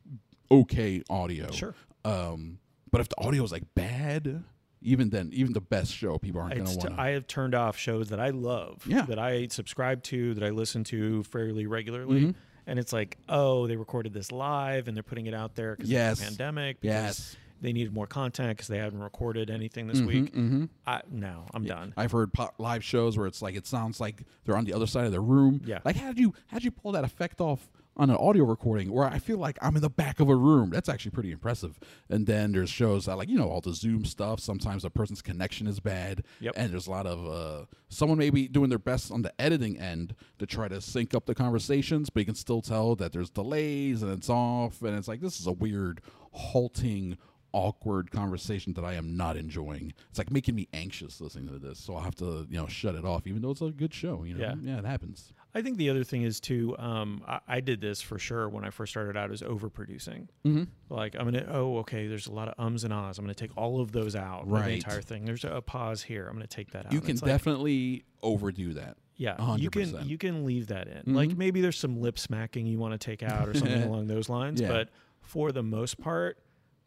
okay 0.53 1.03
audio 1.11 1.51
sure 1.51 1.75
um, 2.07 2.61
but 2.91 3.01
if 3.01 3.09
the 3.09 3.21
audio 3.21 3.43
is 3.43 3.53
like 3.53 3.65
bad, 3.75 4.45
even 4.87 5.11
then, 5.11 5.31
even 5.33 5.53
the 5.53 5.61
best 5.61 5.93
show, 5.93 6.17
people 6.19 6.41
aren't 6.41 6.55
going 6.55 6.67
to 6.67 6.77
want. 6.77 6.99
I 6.99 7.11
have 7.11 7.27
turned 7.27 7.55
off 7.55 7.77
shows 7.77 8.09
that 8.11 8.21
I 8.21 8.31
love, 8.31 8.87
yeah. 8.87 9.03
that 9.03 9.19
I 9.19 9.49
subscribe 9.49 10.03
to, 10.05 10.35
that 10.35 10.45
I 10.45 10.51
listen 10.51 10.85
to 10.85 11.25
fairly 11.25 11.67
regularly, 11.67 12.21
mm-hmm. 12.21 12.31
and 12.67 12.79
it's 12.79 12.93
like, 12.93 13.19
oh, 13.29 13.67
they 13.67 13.77
recorded 13.77 14.15
this 14.15 14.31
live 14.31 14.87
and 14.87 14.97
they're 14.97 15.03
putting 15.03 15.27
it 15.27 15.35
out 15.35 15.57
there 15.57 15.75
because 15.75 15.91
yes. 15.91 16.13
of 16.13 16.19
the 16.19 16.25
pandemic. 16.25 16.79
Yes. 16.83 17.37
They 17.61 17.73
needed 17.73 17.93
more 17.93 18.07
content 18.07 18.51
because 18.51 18.69
they 18.69 18.79
haven't 18.79 19.03
recorded 19.03 19.51
anything 19.51 19.87
this 19.87 19.97
mm-hmm, 19.97 20.07
week. 20.07 20.35
Mm-hmm. 20.35 20.65
I, 20.87 21.01
no, 21.11 21.47
I'm 21.55 21.65
yeah. 21.65 21.75
done. 21.75 21.95
I've 21.97 22.13
heard 22.13 22.31
live 22.59 22.85
shows 22.85 23.17
where 23.17 23.27
it's 23.27 23.41
like 23.41 23.57
it 23.57 23.67
sounds 23.67 23.99
like 23.99 24.23
they're 24.45 24.59
on 24.59 24.67
the 24.67 24.75
other 24.75 24.87
side 24.87 25.07
of 25.07 25.13
the 25.13 25.23
room. 25.23 25.63
Yeah. 25.65 25.79
Like 25.83 25.97
how 25.97 26.09
did 26.09 26.19
you 26.19 26.35
how 26.49 26.59
did 26.59 26.65
you 26.65 26.71
pull 26.71 26.93
that 26.93 27.05
effect 27.05 27.41
off 27.41 27.67
on 27.97 28.11
an 28.11 28.17
audio 28.17 28.45
recording 28.45 28.93
where 28.93 29.07
I 29.07 29.19
feel 29.19 29.39
like 29.39 29.59
I'm 29.63 29.77
in 29.77 29.83
the 29.83 29.91
back 29.91 30.21
of 30.21 30.29
a 30.29 30.37
room. 30.37 30.71
That's 30.71 30.89
actually 30.89 31.13
pretty 31.13 31.33
impressive. 31.33 31.79
And 32.09 32.27
then 32.27 32.53
there's 32.53 32.71
shows 32.71 33.07
that 33.07 33.17
like 33.17 33.29
you 33.29 33.39
know 33.39 33.49
all 33.49 33.61
the 33.61 33.73
Zoom 33.73 34.05
stuff. 34.05 34.41
Sometimes 34.41 34.85
a 34.85 34.91
person's 34.91 35.23
connection 35.23 35.67
is 35.67 35.81
bad, 35.81 36.25
yep. 36.41 36.55
and 36.57 36.73
there's 36.73 36.87
a 36.87 36.91
lot 36.91 37.07
of 37.07 37.27
uh, 37.27 37.67
someone 37.89 38.19
maybe 38.19 38.49
doing 38.49 38.69
their 38.69 38.79
best 38.79 39.11
on 39.11 39.23
the 39.23 39.33
editing 39.41 39.79
end 39.79 40.15
to 40.39 40.47
try 40.47 40.69
to 40.69 40.81
sync 40.81 41.15
up 41.15 41.27
the 41.27 41.35
conversations, 41.35 42.11
but 42.11 42.21
you 42.21 42.27
can 42.27 42.35
still 42.35 42.63
tell 42.63 42.95
that 42.97 43.13
there's 43.13 43.31
delays 43.31 44.03
and 44.03 44.13
it's 44.13 44.29
off, 44.29 44.83
and 44.83 44.97
it's 44.97 45.09
like 45.09 45.21
this 45.21 45.41
is 45.41 45.47
a 45.47 45.53
weird 45.53 46.01
halting 46.33 47.17
awkward 47.53 48.11
conversation 48.11 48.75
that 48.75 48.85
I 48.85 48.93
am 48.95 49.17
not 49.17 49.39
enjoying. 49.39 49.95
It's 50.11 50.19
like 50.19 50.31
making 50.31 50.55
me 50.55 50.69
anxious 50.75 51.23
listening 51.23 51.49
to 51.49 51.59
this, 51.59 51.79
so 51.79 51.95
I'll 51.95 52.03
have 52.03 52.15
to 52.17 52.47
you 52.51 52.59
know 52.59 52.67
shut 52.67 52.95
it 52.95 53.05
off, 53.05 53.27
even 53.27 53.41
though 53.41 53.51
it's 53.51 53.63
a 53.63 53.71
good 53.71 53.95
show. 53.95 54.25
You 54.25 54.35
know, 54.35 54.41
yeah, 54.41 54.55
yeah 54.61 54.79
it 54.79 54.85
happens. 54.85 55.33
I 55.57 55.63
think 55.63 55.79
the 55.79 55.89
other 55.89 56.05
thing 56.05 56.23
is 56.23 56.39
too. 56.39 56.77
Um, 56.79 57.23
I, 57.27 57.41
I, 57.49 57.61
did 57.61 57.81
this 57.81 58.03
for 58.03 58.19
sure 58.19 58.47
when 58.47 58.63
I 58.63 58.69
first 58.69 58.93
started 58.93 59.17
out. 59.17 59.31
Is 59.31 59.41
overproducing. 59.41 60.29
Mm-hmm. 60.45 60.65
Like 60.91 61.17
I'm 61.19 61.25
gonna. 61.25 61.47
Oh, 61.51 61.79
okay. 61.79 62.09
There's 62.09 62.27
a 62.27 62.33
lot 62.33 62.49
of 62.49 62.55
ums 62.59 62.85
and 62.85 62.93
ahs. 62.93 63.19
I'm 63.19 63.25
gonna 63.25 63.35
take 63.35 63.57
all 63.57 63.81
of 63.81 63.91
those 63.91 64.15
out. 64.15 64.47
Right. 64.47 64.67
The 64.67 64.75
entire 64.75 65.01
thing. 65.01 65.25
There's 65.25 65.45
a, 65.45 65.53
a 65.53 65.63
pause 65.63 66.03
here. 66.03 66.27
I'm 66.27 66.35
gonna 66.35 66.47
take 66.47 66.73
that 66.73 66.85
out. 66.85 66.93
You 66.93 67.01
can 67.01 67.17
definitely 67.17 67.93
like, 67.93 68.05
overdo 68.23 68.75
that. 68.75 68.99
Yeah, 69.17 69.37
100%. 69.37 69.61
you 69.61 69.71
can 69.71 70.09
you 70.09 70.19
can 70.19 70.45
leave 70.45 70.67
that 70.67 70.89
in. 70.89 70.99
Mm-hmm. 70.99 71.15
Like 71.15 71.35
maybe 71.35 71.63
there's 71.63 71.79
some 71.79 72.03
lip 72.03 72.19
smacking 72.19 72.67
you 72.67 72.79
want 72.79 72.93
to 72.93 72.99
take 72.99 73.23
out 73.23 73.49
or 73.49 73.55
something 73.55 73.83
along 73.89 74.09
those 74.09 74.29
lines. 74.29 74.61
Yeah. 74.61 74.69
But 74.69 74.91
for 75.23 75.53
the 75.53 75.63
most 75.63 75.99
part, 75.99 76.39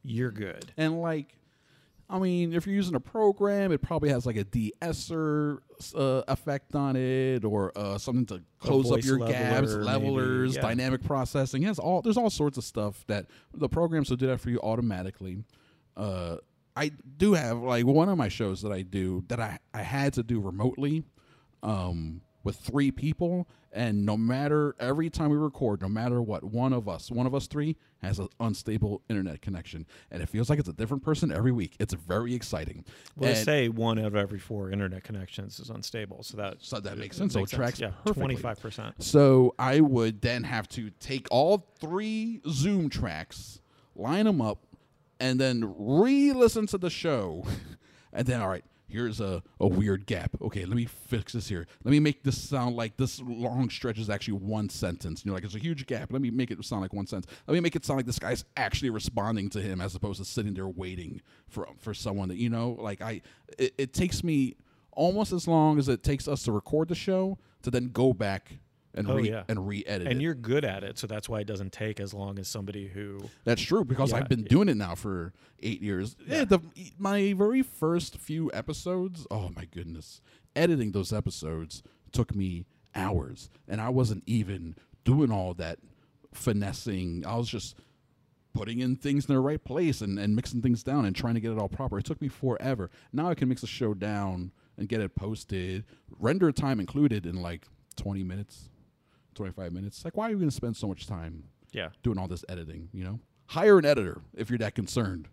you're 0.04 0.32
good. 0.32 0.72
And 0.78 1.02
like 1.02 1.39
I 2.10 2.18
mean, 2.18 2.54
if 2.54 2.66
you're 2.66 2.76
using 2.76 2.96
a 2.96 3.00
program, 3.00 3.72
it 3.72 3.84
probably 3.84 4.10
has 4.10 4.26
like 4.26 4.36
a 4.36 4.44
de-esser 4.44 5.62
uh, 5.96 6.24
effect 6.28 6.74
on 6.74 6.96
it, 6.96 7.46
or 7.46 7.72
uh, 7.76 8.00
something 8.00 8.26
to 8.28 8.42
close 8.60 8.92
up 8.92 9.04
your 9.04 9.20
gaps, 9.20 9.74
levelers, 9.74 10.56
yeah. 10.56 10.62
dynamic 10.62 11.04
processing. 11.04 11.62
Has 11.64 11.78
all 11.78 12.02
there's 12.02 12.18
all 12.18 12.32
sorts 12.32 12.58
of 12.58 12.64
stuff 12.64 13.06
that 13.08 13.28
the 13.54 13.70
programs 13.70 14.10
will 14.10 14.18
do 14.18 14.26
that 14.28 14.40
for 14.40 14.50
you 14.50 14.60
automatically. 14.62 15.44
Uh, 15.96 16.38
I 16.76 16.92
do 17.18 17.34
have 17.34 17.60
like 17.60 17.86
one 17.86 18.10
of 18.10 18.18
my 18.18 18.30
shows 18.30 18.64
that 18.64 18.72
I 18.72 18.82
do 18.82 19.24
that 19.28 19.40
I 19.40 19.60
I 19.74 19.84
had 19.84 20.14
to 20.14 20.24
do 20.24 20.40
remotely. 20.40 21.04
Um, 21.62 22.22
with 22.44 22.56
three 22.56 22.92
people 22.92 23.48
and 23.72 24.06
no 24.06 24.18
matter 24.18 24.76
every 24.80 25.10
time 25.10 25.30
we 25.30 25.38
record 25.38 25.82
no 25.82 25.88
matter 25.88 26.22
what 26.22 26.44
one 26.44 26.74
of 26.74 26.88
us 26.88 27.12
one 27.12 27.26
of 27.28 27.36
us 27.36 27.48
three 27.48 27.76
has 28.02 28.20
an 28.20 28.30
unstable 28.40 29.02
internet 29.10 29.42
connection. 29.42 29.86
And 30.10 30.24
it 30.24 30.30
feels 30.30 30.50
like 30.50 30.58
it's 30.60 30.70
a 30.70 30.74
different 30.74 31.04
person 31.04 31.32
every 31.32 31.52
week. 31.52 31.76
It's 31.80 31.94
very 31.94 32.34
exciting. 32.34 32.86
Well 33.18 33.30
and 33.32 33.38
say 33.38 33.70
one 33.70 34.00
out 34.00 34.06
of 34.06 34.16
every 34.16 34.40
four 34.40 34.72
internet 34.72 35.04
connections 35.04 35.60
is 35.60 35.70
unstable 35.70 36.24
so 36.24 36.38
that 36.38 36.58
so 36.60 36.80
that 36.80 36.98
makes 36.98 37.18
sense. 37.18 37.34
So 37.34 37.44
it 37.44 37.50
tracks 37.50 37.80
yeah 37.80 37.92
perfectly. 38.06 38.36
25% 38.36 38.94
so 39.00 39.54
i 39.60 39.80
would 39.80 40.22
then 40.22 40.44
have 40.44 40.68
to 40.70 40.90
take 41.00 41.28
all 41.32 41.68
three 41.80 42.42
zoom 42.50 42.90
tracks 42.90 43.60
line 43.96 44.26
them 44.26 44.42
up 44.42 44.66
and 45.20 45.40
then 45.40 45.74
re-listen 45.78 46.66
to 46.68 46.78
the 46.78 46.90
show. 46.90 47.44
And 48.12 48.26
then 48.26 48.42
all 48.42 48.48
right 48.50 48.66
here's 48.90 49.22
a, 49.22 49.42
a 49.60 49.68
weird 49.68 50.06
gap. 50.06 50.32
Okay, 50.42 50.66
let 50.66 50.76
me 50.76 50.86
fix 50.86 51.34
this 51.34 51.48
here. 51.48 51.68
Let 51.84 51.92
me 51.92 52.00
make 52.00 52.24
this 52.24 52.42
sound 52.42 52.76
like 52.76 52.98
this 52.98 53.22
long 53.22 53.70
stretch 53.70 54.00
is 54.00 54.10
actually 54.10 54.34
one 54.34 54.70
sentence. 54.70 55.24
You 55.24 55.32
know, 55.32 55.36
like 55.36 55.44
it's 55.44 55.56
a 55.56 55.60
huge 55.60 55.86
gap. 55.86 56.12
Let 56.12 56.22
me 56.22 56.32
make 56.32 56.52
it 56.52 56.64
sound 56.66 56.82
like 56.82 56.94
one 56.94 57.08
sentence. 57.08 57.32
Let 57.48 57.54
me 57.54 57.60
make 57.60 57.76
it 57.76 57.86
sound 57.86 57.98
like 57.98 58.06
this 58.06 58.20
guy's 58.20 58.44
actually 58.58 58.90
responding 58.90 59.50
to 59.52 59.62
him 59.62 59.80
as 59.80 59.96
opposed 59.96 60.20
to 60.20 60.26
sitting 60.26 60.54
there 60.54 60.68
waiting 60.68 61.22
for 61.48 61.68
for 61.78 61.94
someone 61.94 62.30
that 62.30 62.38
you 62.38 62.50
know. 62.50 62.78
Like 62.80 63.02
I, 63.02 63.22
it, 63.58 63.74
it 63.78 63.94
takes 63.94 64.24
me 64.24 64.56
almost 64.92 65.32
as 65.32 65.48
long 65.48 65.80
as 65.80 65.88
it 65.88 66.04
takes 66.04 66.28
us 66.28 66.44
to 66.44 66.52
record 66.52 66.90
the 66.90 66.96
show 66.96 67.38
to 67.62 67.72
then 67.72 67.90
go 67.90 68.14
back 68.14 68.60
and 68.94 69.10
oh, 69.10 69.16
re 69.16 69.30
yeah. 69.30 69.44
and 69.48 69.68
re-edit 69.68 70.08
and 70.08 70.20
it. 70.20 70.24
you're 70.24 70.34
good 70.34 70.66
at 70.66 70.84
it 70.84 70.98
so 70.98 71.08
that's 71.08 71.30
why 71.30 71.40
it 71.40 71.48
doesn't 71.48 71.72
take 71.72 72.00
as 72.00 72.14
long 72.14 72.40
as 72.40 72.48
somebody 72.48 72.88
who 72.88 73.20
that's 73.44 73.62
true 73.62 73.84
because 73.86 74.12
yeah, 74.12 74.18
i've 74.18 74.30
been 74.30 74.44
doing 74.44 74.68
it 74.68 74.76
now 74.76 74.96
for 74.96 75.34
eight 75.60 75.82
years 75.82 76.16
yeah. 76.26 76.44
the, 76.44 76.60
my 76.98 77.34
very 77.34 77.62
first 77.62 78.18
few 78.18 78.50
episodes 78.54 79.28
oh 79.30 79.50
my 79.56 79.66
goodness 79.66 80.22
editing 80.56 80.92
those 80.92 81.14
episodes 81.14 81.84
took 82.12 82.36
me 82.36 82.66
hours 82.96 83.50
and 83.68 83.80
i 83.80 83.90
wasn't 83.90 84.24
even 84.26 84.76
doing 85.04 85.32
all 85.32 85.54
that 85.54 85.78
finessing 86.34 87.24
i 87.26 87.36
was 87.36 87.50
just 87.50 87.76
putting 88.52 88.80
in 88.80 88.96
things 88.96 89.26
in 89.30 89.36
the 89.36 89.40
right 89.40 89.64
place 89.64 90.02
and, 90.02 90.18
and 90.18 90.36
mixing 90.36 90.62
things 90.62 90.82
down 90.82 91.06
and 91.06 91.16
trying 91.16 91.36
to 91.36 91.40
get 91.40 91.52
it 91.52 91.60
all 91.60 91.70
proper 91.70 92.00
it 92.00 92.06
took 92.06 92.22
me 92.22 92.28
forever 92.28 92.90
now 93.14 93.30
i 93.30 93.36
can 93.36 93.48
mix 93.48 93.62
the 93.62 93.68
show 93.68 93.94
down 93.94 94.52
and 94.78 94.90
get 94.90 95.02
it 95.02 95.14
posted 95.16 95.86
render 96.18 96.52
time 96.52 96.80
included 96.80 97.28
in 97.28 97.42
like 97.42 97.68
20 97.96 98.24
minutes 98.24 98.69
25 99.40 99.72
minutes. 99.72 100.04
Like, 100.04 100.18
why 100.18 100.28
are 100.28 100.32
you 100.32 100.36
going 100.36 100.50
to 100.50 100.56
spend 100.56 100.76
so 100.76 100.86
much 100.86 101.08
time 101.08 101.46
yeah. 101.72 101.90
doing 102.04 102.18
all 102.18 102.28
this 102.28 102.44
editing, 102.50 102.90
you 102.94 103.06
know? 103.06 103.22
Hire 103.48 103.80
an 103.80 103.86
editor 103.86 104.20
if 104.36 104.50
you're 104.50 104.60
that 104.60 104.76
concerned. 104.76 105.30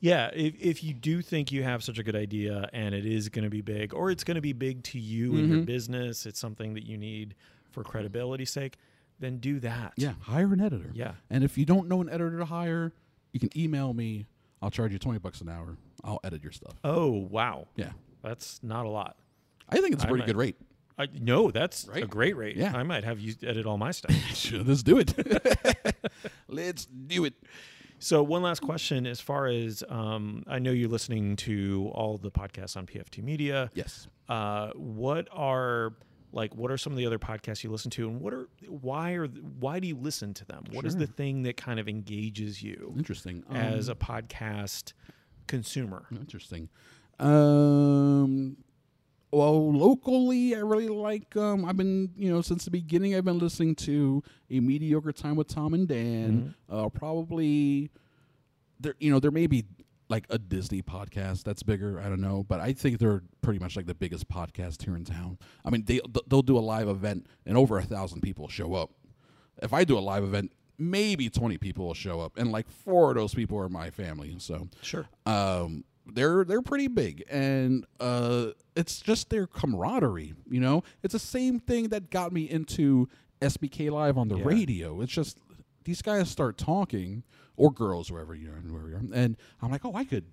Yeah, 0.00 0.30
if, 0.34 0.54
if 0.60 0.84
you 0.84 0.92
do 0.92 1.22
think 1.22 1.50
you 1.50 1.62
have 1.62 1.82
such 1.82 1.98
a 1.98 2.02
good 2.02 2.14
idea 2.14 2.68
and 2.74 2.94
it 2.94 3.06
is 3.06 3.30
going 3.30 3.44
to 3.44 3.50
be 3.50 3.62
big, 3.62 3.94
or 3.94 4.10
it's 4.10 4.22
going 4.22 4.34
to 4.34 4.42
be 4.42 4.52
big 4.52 4.82
to 4.84 4.98
you 4.98 5.30
mm-hmm. 5.30 5.38
and 5.38 5.48
your 5.48 5.62
business, 5.62 6.26
it's 6.26 6.38
something 6.38 6.74
that 6.74 6.84
you 6.84 6.98
need 6.98 7.34
for 7.70 7.82
credibility's 7.82 8.50
sake, 8.50 8.76
then 9.18 9.38
do 9.38 9.58
that. 9.60 9.94
Yeah, 9.96 10.12
hire 10.20 10.52
an 10.52 10.60
editor. 10.60 10.90
Yeah. 10.92 11.12
And 11.30 11.42
if 11.42 11.56
you 11.56 11.64
don't 11.64 11.88
know 11.88 12.02
an 12.02 12.10
editor 12.10 12.38
to 12.38 12.44
hire, 12.44 12.92
you 13.32 13.40
can 13.40 13.48
email 13.58 13.94
me. 13.94 14.26
I'll 14.60 14.70
charge 14.70 14.92
you 14.92 14.98
twenty 14.98 15.18
bucks 15.20 15.40
an 15.40 15.48
hour. 15.48 15.78
I'll 16.04 16.20
edit 16.22 16.42
your 16.42 16.52
stuff. 16.52 16.74
Oh 16.84 17.26
wow, 17.30 17.66
Yeah, 17.76 17.92
that's 18.22 18.60
not 18.62 18.84
a 18.84 18.88
lot. 18.88 19.16
I 19.70 19.80
think 19.80 19.94
it's 19.94 20.04
a 20.04 20.06
pretty 20.06 20.20
might- 20.20 20.26
good 20.26 20.36
rate. 20.36 20.56
I, 20.98 21.06
no, 21.20 21.50
that's 21.50 21.88
a 21.92 22.02
great 22.06 22.36
rate. 22.36 22.56
Yeah. 22.56 22.76
I 22.76 22.82
might 22.82 23.04
have 23.04 23.20
you 23.20 23.34
edit 23.42 23.66
all 23.66 23.78
my 23.78 23.92
stuff. 23.92 24.14
Sure, 24.34 24.62
Let's 24.64 24.82
do 24.82 24.98
it. 24.98 25.14
Let's 26.48 26.86
do 26.86 27.24
it. 27.24 27.34
so, 27.98 28.22
one 28.22 28.42
last 28.42 28.60
question: 28.60 29.06
as 29.06 29.20
far 29.20 29.46
as 29.46 29.84
um, 29.88 30.42
I 30.46 30.58
know, 30.58 30.70
you're 30.72 30.88
listening 30.88 31.36
to 31.36 31.90
all 31.94 32.18
the 32.18 32.30
podcasts 32.30 32.76
on 32.76 32.86
PFT 32.86 33.22
Media. 33.22 33.70
Yes. 33.74 34.08
Uh, 34.28 34.70
what 34.74 35.28
are 35.32 35.94
like 36.32 36.54
what 36.54 36.70
are 36.70 36.76
some 36.76 36.92
of 36.92 36.98
the 36.98 37.06
other 37.06 37.18
podcasts 37.18 37.62
you 37.64 37.70
listen 37.70 37.90
to, 37.92 38.08
and 38.08 38.20
what 38.20 38.34
are 38.34 38.48
why 38.66 39.12
are 39.12 39.26
why 39.26 39.78
do 39.80 39.86
you 39.88 39.96
listen 39.96 40.34
to 40.34 40.44
them? 40.44 40.64
What 40.72 40.84
is 40.84 40.96
the 40.96 41.06
thing 41.06 41.42
that 41.44 41.56
kind 41.56 41.78
of 41.80 41.88
engages 41.88 42.62
you 42.62 42.92
Interesting. 42.98 43.44
as 43.50 43.88
Um, 43.88 43.92
a 43.92 44.04
podcast 44.04 44.92
consumer? 45.46 46.06
Interesting. 46.10 46.68
Um, 47.18 48.56
well, 49.30 49.72
locally, 49.72 50.54
I 50.54 50.60
really 50.60 50.88
like. 50.88 51.36
Um, 51.36 51.64
I've 51.64 51.76
been, 51.76 52.10
you 52.16 52.32
know, 52.32 52.40
since 52.40 52.64
the 52.64 52.70
beginning, 52.70 53.14
I've 53.14 53.24
been 53.24 53.38
listening 53.38 53.74
to 53.76 54.22
a 54.50 54.60
mediocre 54.60 55.12
time 55.12 55.36
with 55.36 55.48
Tom 55.48 55.74
and 55.74 55.86
Dan. 55.86 56.54
Uh, 56.68 56.88
probably 56.88 57.90
there, 58.80 58.94
you 58.98 59.10
know, 59.10 59.20
there 59.20 59.30
may 59.30 59.46
be 59.46 59.64
like 60.08 60.24
a 60.30 60.38
Disney 60.38 60.80
podcast 60.80 61.42
that's 61.44 61.62
bigger. 61.62 62.00
I 62.00 62.08
don't 62.08 62.20
know, 62.22 62.42
but 62.48 62.60
I 62.60 62.72
think 62.72 62.98
they're 62.98 63.22
pretty 63.42 63.58
much 63.58 63.76
like 63.76 63.84
the 63.86 63.94
biggest 63.94 64.28
podcast 64.28 64.82
here 64.82 64.96
in 64.96 65.04
town. 65.04 65.38
I 65.64 65.70
mean, 65.70 65.84
they 65.84 66.00
they'll 66.26 66.40
do 66.42 66.56
a 66.56 66.60
live 66.60 66.88
event 66.88 67.26
and 67.44 67.58
over 67.58 67.76
a 67.78 67.82
thousand 67.82 68.22
people 68.22 68.48
show 68.48 68.72
up. 68.74 68.90
If 69.62 69.74
I 69.74 69.84
do 69.84 69.98
a 69.98 70.00
live 70.00 70.24
event, 70.24 70.52
maybe 70.78 71.28
twenty 71.28 71.58
people 71.58 71.86
will 71.86 71.92
show 71.94 72.20
up, 72.20 72.38
and 72.38 72.50
like 72.50 72.70
four 72.70 73.10
of 73.10 73.16
those 73.16 73.34
people 73.34 73.58
are 73.58 73.68
my 73.68 73.90
family. 73.90 74.36
So 74.38 74.68
Sure. 74.80 75.06
um, 75.26 75.84
they're 76.12 76.44
they're 76.44 76.62
pretty 76.62 76.88
big, 76.88 77.24
and 77.30 77.84
uh, 78.00 78.48
it's 78.76 79.00
just 79.00 79.30
their 79.30 79.46
camaraderie. 79.46 80.34
You 80.50 80.60
know, 80.60 80.82
it's 81.02 81.12
the 81.12 81.18
same 81.18 81.58
thing 81.60 81.88
that 81.88 82.10
got 82.10 82.32
me 82.32 82.48
into 82.48 83.08
SBK 83.40 83.90
Live 83.90 84.16
on 84.18 84.28
the 84.28 84.36
Yeah. 84.38 84.44
radio. 84.44 85.00
It's 85.00 85.12
just 85.12 85.38
these 85.84 86.02
guys 86.02 86.28
start 86.30 86.58
talking, 86.58 87.22
or 87.56 87.70
girls, 87.72 88.10
wherever 88.10 88.34
you 88.34 88.48
are, 88.50 88.54
wherever 88.70 88.88
you 88.88 88.96
are, 88.96 89.02
and 89.14 89.36
I'm 89.62 89.70
like, 89.70 89.84
oh, 89.84 89.94
I 89.94 90.04
could. 90.04 90.24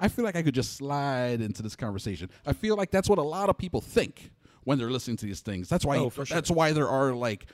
I 0.00 0.06
feel 0.08 0.24
like 0.24 0.36
I 0.36 0.42
could 0.42 0.54
just 0.54 0.76
slide 0.76 1.40
into 1.40 1.60
this 1.62 1.74
conversation. 1.74 2.30
I 2.46 2.52
feel 2.52 2.76
like 2.76 2.90
that's 2.92 3.08
what 3.08 3.18
a 3.18 3.22
lot 3.22 3.48
of 3.48 3.58
people 3.58 3.80
think 3.80 4.30
when 4.62 4.78
they're 4.78 4.90
listening 4.90 5.16
to 5.18 5.26
these 5.26 5.40
things. 5.40 5.68
That's 5.68 5.84
why. 5.84 5.96
Oh, 5.98 6.08
sure. 6.10 6.24
That's 6.24 6.50
why 6.50 6.72
there 6.72 6.88
are 6.88 7.12
like 7.12 7.46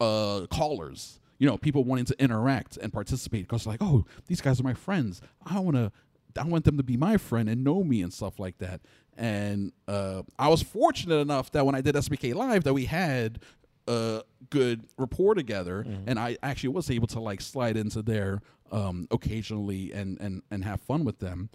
uh, 0.00 0.46
callers. 0.50 1.18
You 1.40 1.46
know, 1.48 1.56
people 1.56 1.84
wanting 1.84 2.04
to 2.06 2.20
interact 2.22 2.76
and 2.78 2.92
participate 2.92 3.46
because 3.48 3.64
like, 3.66 3.80
oh, 3.80 4.04
these 4.26 4.40
guys 4.40 4.58
are 4.60 4.64
my 4.64 4.74
friends. 4.74 5.20
I 5.44 5.58
want 5.60 5.76
to. 5.76 5.92
I 6.36 6.44
want 6.44 6.64
them 6.64 6.76
to 6.76 6.82
be 6.82 6.96
my 6.96 7.16
friend 7.16 7.48
and 7.48 7.64
know 7.64 7.82
me 7.84 8.02
and 8.02 8.12
stuff 8.12 8.38
like 8.38 8.58
that. 8.58 8.80
And 9.16 9.72
uh, 9.88 10.22
I 10.38 10.48
was 10.48 10.62
fortunate 10.62 11.16
enough 11.16 11.50
that 11.52 11.66
when 11.66 11.74
I 11.74 11.80
did 11.80 11.94
SBK 11.94 12.34
Live, 12.34 12.64
that 12.64 12.74
we 12.74 12.84
had 12.84 13.40
a 13.88 14.22
good 14.50 14.84
rapport 14.96 15.34
together, 15.34 15.84
and 16.06 16.18
I 16.18 16.36
actually 16.42 16.70
was 16.70 16.90
able 16.90 17.06
to 17.08 17.20
like 17.20 17.40
slide 17.40 17.76
into 17.76 18.02
there 18.02 18.40
um, 18.70 19.08
occasionally 19.10 19.92
and 19.92 20.20
and 20.20 20.42
and 20.50 20.64
have 20.64 20.80
fun 20.82 21.04
with 21.04 21.18
them. 21.18 21.48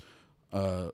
Uh, 0.52 0.90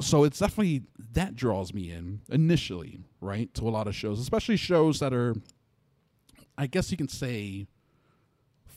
so 0.00 0.24
it's 0.24 0.38
definitely 0.38 0.82
that 1.14 1.34
draws 1.34 1.72
me 1.72 1.90
in 1.90 2.20
initially, 2.28 3.00
right, 3.20 3.52
to 3.54 3.66
a 3.66 3.70
lot 3.70 3.88
of 3.88 3.94
shows, 3.94 4.20
especially 4.20 4.56
shows 4.56 5.00
that 5.00 5.12
are, 5.14 5.34
I 6.58 6.66
guess 6.66 6.90
you 6.90 6.96
can 6.98 7.08
say, 7.08 7.66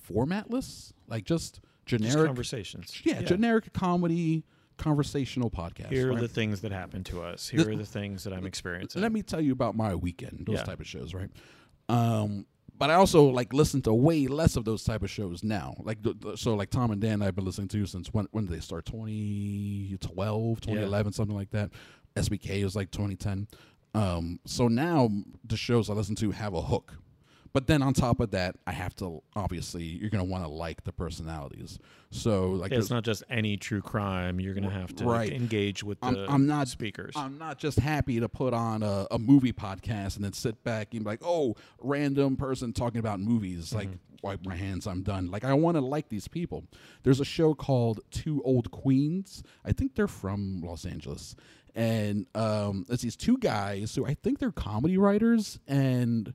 formatless, 0.10 0.94
like 1.08 1.26
just 1.26 1.60
Just 1.90 2.04
generic 2.04 2.28
conversations. 2.28 3.02
yeah, 3.04 3.22
generic 3.22 3.74
comedy 3.74 4.44
conversational 4.78 5.50
podcast. 5.50 5.90
Here 5.92 6.08
are 6.08 6.12
right? 6.14 6.22
the 6.22 6.28
things 6.28 6.62
that 6.62 6.72
happen 6.72 7.04
to 7.06 7.22
us. 7.22 7.50
Here 7.50 7.70
are 7.70 7.76
the 7.76 7.86
things 7.86 8.24
that 8.24 8.34
I'm 8.34 8.46
experiencing. 8.46 9.02
Let 9.02 9.12
me 9.12 9.22
tell 9.22 9.42
you 9.42 9.52
about 9.52 9.76
my 9.76 9.94
weekend. 9.96 10.46
Those 10.46 10.56
Yeah. 10.58 10.64
type 10.64 10.80
of 10.80 10.88
shows, 10.88 11.14
right? 11.14 11.30
Um, 11.90 12.46
but 12.78 12.90
I 12.90 12.94
also 12.94 13.26
like 13.26 13.52
listen 13.52 13.82
to 13.84 13.94
way 13.94 14.28
less 14.28 14.56
of 14.56 14.64
those 14.64 14.86
type 14.86 15.04
of 15.04 15.10
shows 15.10 15.44
now. 15.44 15.76
Like 15.80 15.98
so, 16.36 16.56
like 16.56 16.70
Tom 16.70 16.92
and 16.92 17.02
Dan, 17.02 17.22
I've 17.22 17.36
been 17.36 17.44
listening 17.44 17.68
to 17.70 17.86
since 17.86 18.14
when? 18.14 18.28
When 18.32 18.46
did 18.46 18.56
they 18.56 18.62
start? 18.62 18.86
2012, 18.86 20.62
2011, 20.62 21.14
something 21.14 21.36
like 21.36 21.52
that. 21.52 21.72
SBK 22.16 22.64
is 22.64 22.76
like 22.76 22.92
2010. 22.92 23.48
Um, 23.94 24.40
so 24.46 24.68
now 24.68 25.10
the 25.44 25.58
shows 25.58 25.90
I 25.90 25.94
listen 25.94 26.16
to 26.16 26.32
have 26.32 26.54
a 26.54 26.62
hook. 26.62 26.94
But 27.52 27.68
then 27.68 27.82
on 27.82 27.94
top 27.94 28.20
of 28.20 28.32
that, 28.32 28.56
I 28.68 28.72
have 28.74 28.96
to 28.98 29.22
obviously 29.36 29.84
you're 29.84 30.10
gonna 30.10 30.24
want 30.24 30.44
to 30.44 30.50
like 30.50 30.84
the 30.84 30.92
personalities. 30.94 31.80
So 32.12 32.52
like 32.52 32.72
it's 32.72 32.90
not 32.90 33.04
just 33.04 33.24
any 33.30 33.58
true 33.58 33.82
crime. 33.82 34.40
You're 34.40 34.54
going 34.56 34.64
to 34.64 34.70
have 34.70 34.96
to 34.96 35.06
Right. 35.06 35.32
engage 35.32 35.84
with 35.84 35.98
I'm, 36.02 36.16
I'm 36.28 36.48
not 36.48 36.68
speakers. 36.68 37.14
I'm 37.16 37.38
not 37.38 37.60
just 37.60 37.80
happy 37.80 38.20
to 38.20 38.28
put 38.28 38.54
on 38.54 38.82
a, 38.82 39.06
a 39.12 39.20
movie 39.20 39.54
podcast 39.54 40.16
and 40.16 40.26
then 40.26 40.34
sit 40.34 40.64
back 40.64 40.94
and 40.94 41.04
be 41.04 41.10
like, 41.10 41.22
oh, 41.24 41.56
random 41.80 42.36
person 42.36 42.74
talking 42.74 42.98
about 43.00 43.20
movies. 43.20 43.74
Like, 43.74 43.90
wipe 44.24 44.44
my 44.44 44.56
hands, 44.56 44.88
I'm 44.88 45.04
done. 45.04 45.30
Like, 45.30 45.44
I 45.44 45.54
want 45.54 45.78
to 45.78 45.82
like 45.82 46.10
these 46.10 46.28
people. 46.28 46.64
There's 47.04 47.20
a 47.20 47.26
show 47.26 47.54
called 47.54 48.00
Two 48.10 48.42
Old 48.44 48.72
Queens. 48.72 49.44
I 49.64 49.72
think 49.72 49.94
they're 49.96 50.08
from 50.08 50.62
Los 50.64 50.86
Angeles. 50.86 51.36
And 51.76 52.26
um, 52.34 52.86
it's 52.90 53.04
these 53.04 53.16
two 53.16 53.38
guys 53.38 53.94
who 53.96 54.06
I 54.06 54.16
think 54.16 54.40
they're 54.40 54.52
comedy 54.52 54.98
writers 54.98 55.60
and 55.68 56.34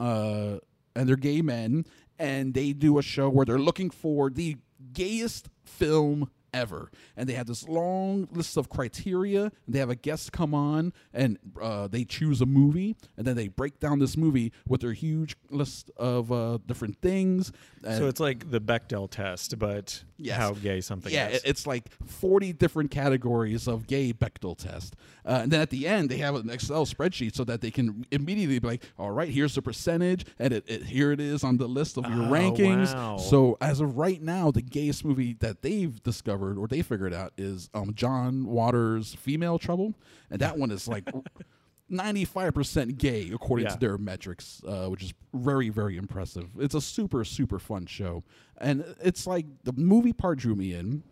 uh, 0.00 0.58
and 0.96 1.08
they're 1.08 1.16
gay 1.16 1.42
men, 1.42 1.84
and 2.18 2.54
they 2.54 2.72
do 2.72 2.98
a 2.98 3.02
show 3.02 3.28
where 3.28 3.46
they're 3.46 3.58
looking 3.58 3.90
for 3.90 4.30
the 4.30 4.56
gayest 4.92 5.48
film 5.62 6.30
ever, 6.52 6.90
and 7.16 7.28
they 7.28 7.34
have 7.34 7.46
this 7.46 7.66
long 7.68 8.28
list 8.32 8.56
of 8.56 8.68
criteria. 8.68 9.44
And 9.44 9.52
they 9.68 9.78
have 9.78 9.90
a 9.90 9.94
guest 9.94 10.32
come 10.32 10.54
on, 10.54 10.92
and 11.12 11.38
uh, 11.60 11.88
they 11.88 12.04
choose 12.04 12.40
a 12.40 12.46
movie, 12.46 12.96
and 13.16 13.26
then 13.26 13.36
they 13.36 13.48
break 13.48 13.78
down 13.80 13.98
this 13.98 14.16
movie 14.16 14.52
with 14.66 14.80
their 14.82 14.92
huge 14.92 15.36
list 15.50 15.90
of 15.96 16.30
uh, 16.32 16.58
different 16.66 17.00
things. 17.00 17.52
so 17.82 18.06
it's 18.08 18.20
like 18.20 18.50
the 18.50 18.60
Bechdel 18.60 19.08
test, 19.10 19.58
but 19.58 20.04
Yes. 20.22 20.36
how 20.36 20.52
gay 20.52 20.80
something 20.82 21.10
yeah, 21.12 21.28
is. 21.28 21.36
it- 21.42 21.48
it's 21.48 21.66
like 21.66 21.90
40 22.06 22.52
different 22.52 22.90
categories 22.90 23.66
of 23.66 23.86
gay 23.86 24.12
Bechdel 24.12 24.56
test. 24.58 24.94
Uh, 25.24 25.40
and 25.42 25.50
then 25.50 25.60
at 25.62 25.70
the 25.70 25.86
end, 25.86 26.10
they 26.10 26.18
have 26.18 26.34
an 26.34 26.50
Excel 26.50 26.84
spreadsheet 26.84 27.34
so 27.34 27.42
that 27.44 27.60
they 27.62 27.70
can 27.70 28.04
immediately 28.10 28.58
be 28.58 28.66
like, 28.66 28.82
all 28.98 29.10
right, 29.10 29.28
here's 29.30 29.54
the 29.54 29.62
percentage, 29.62 30.24
and 30.38 30.52
it, 30.52 30.64
it, 30.66 30.82
here 30.84 31.12
it 31.12 31.20
is 31.20 31.42
on 31.42 31.56
the 31.56 31.66
list 31.66 31.96
of 31.96 32.04
your 32.06 32.24
Oh, 32.24 32.30
rankings. 32.30 32.94
wow. 32.94 33.16
So 33.16 33.56
as 33.60 33.80
of 33.80 33.96
right 33.96 34.20
now, 34.20 34.50
the 34.50 34.62
gayest 34.62 35.04
movie 35.04 35.34
that 35.40 35.62
they've 35.62 36.02
discovered 36.02 36.39
or 36.42 36.66
they 36.66 36.82
figured 36.82 37.12
out 37.14 37.32
is 37.36 37.68
um, 37.74 37.94
John 37.94 38.46
Waters' 38.46 39.14
Female 39.14 39.58
Trouble. 39.58 39.94
And 40.30 40.40
that 40.40 40.58
one 40.58 40.70
is 40.70 40.86
like 40.88 41.04
95% 41.90 42.98
gay 42.98 43.30
according 43.32 43.66
Yeah. 43.66 43.72
to 43.72 43.78
their 43.78 43.98
metrics, 43.98 44.62
uh, 44.66 44.86
which 44.86 45.02
is 45.02 45.14
very, 45.34 45.68
very 45.68 45.96
impressive. 45.96 46.48
It's 46.58 46.74
a 46.74 46.80
super, 46.80 47.24
super 47.24 47.58
fun 47.58 47.86
show. 47.86 48.22
And 48.58 48.84
it's 49.02 49.26
like 49.26 49.46
the 49.64 49.72
movie 49.72 50.12
part 50.12 50.38
drew 50.38 50.54
me 50.54 50.72
in, 50.74 51.02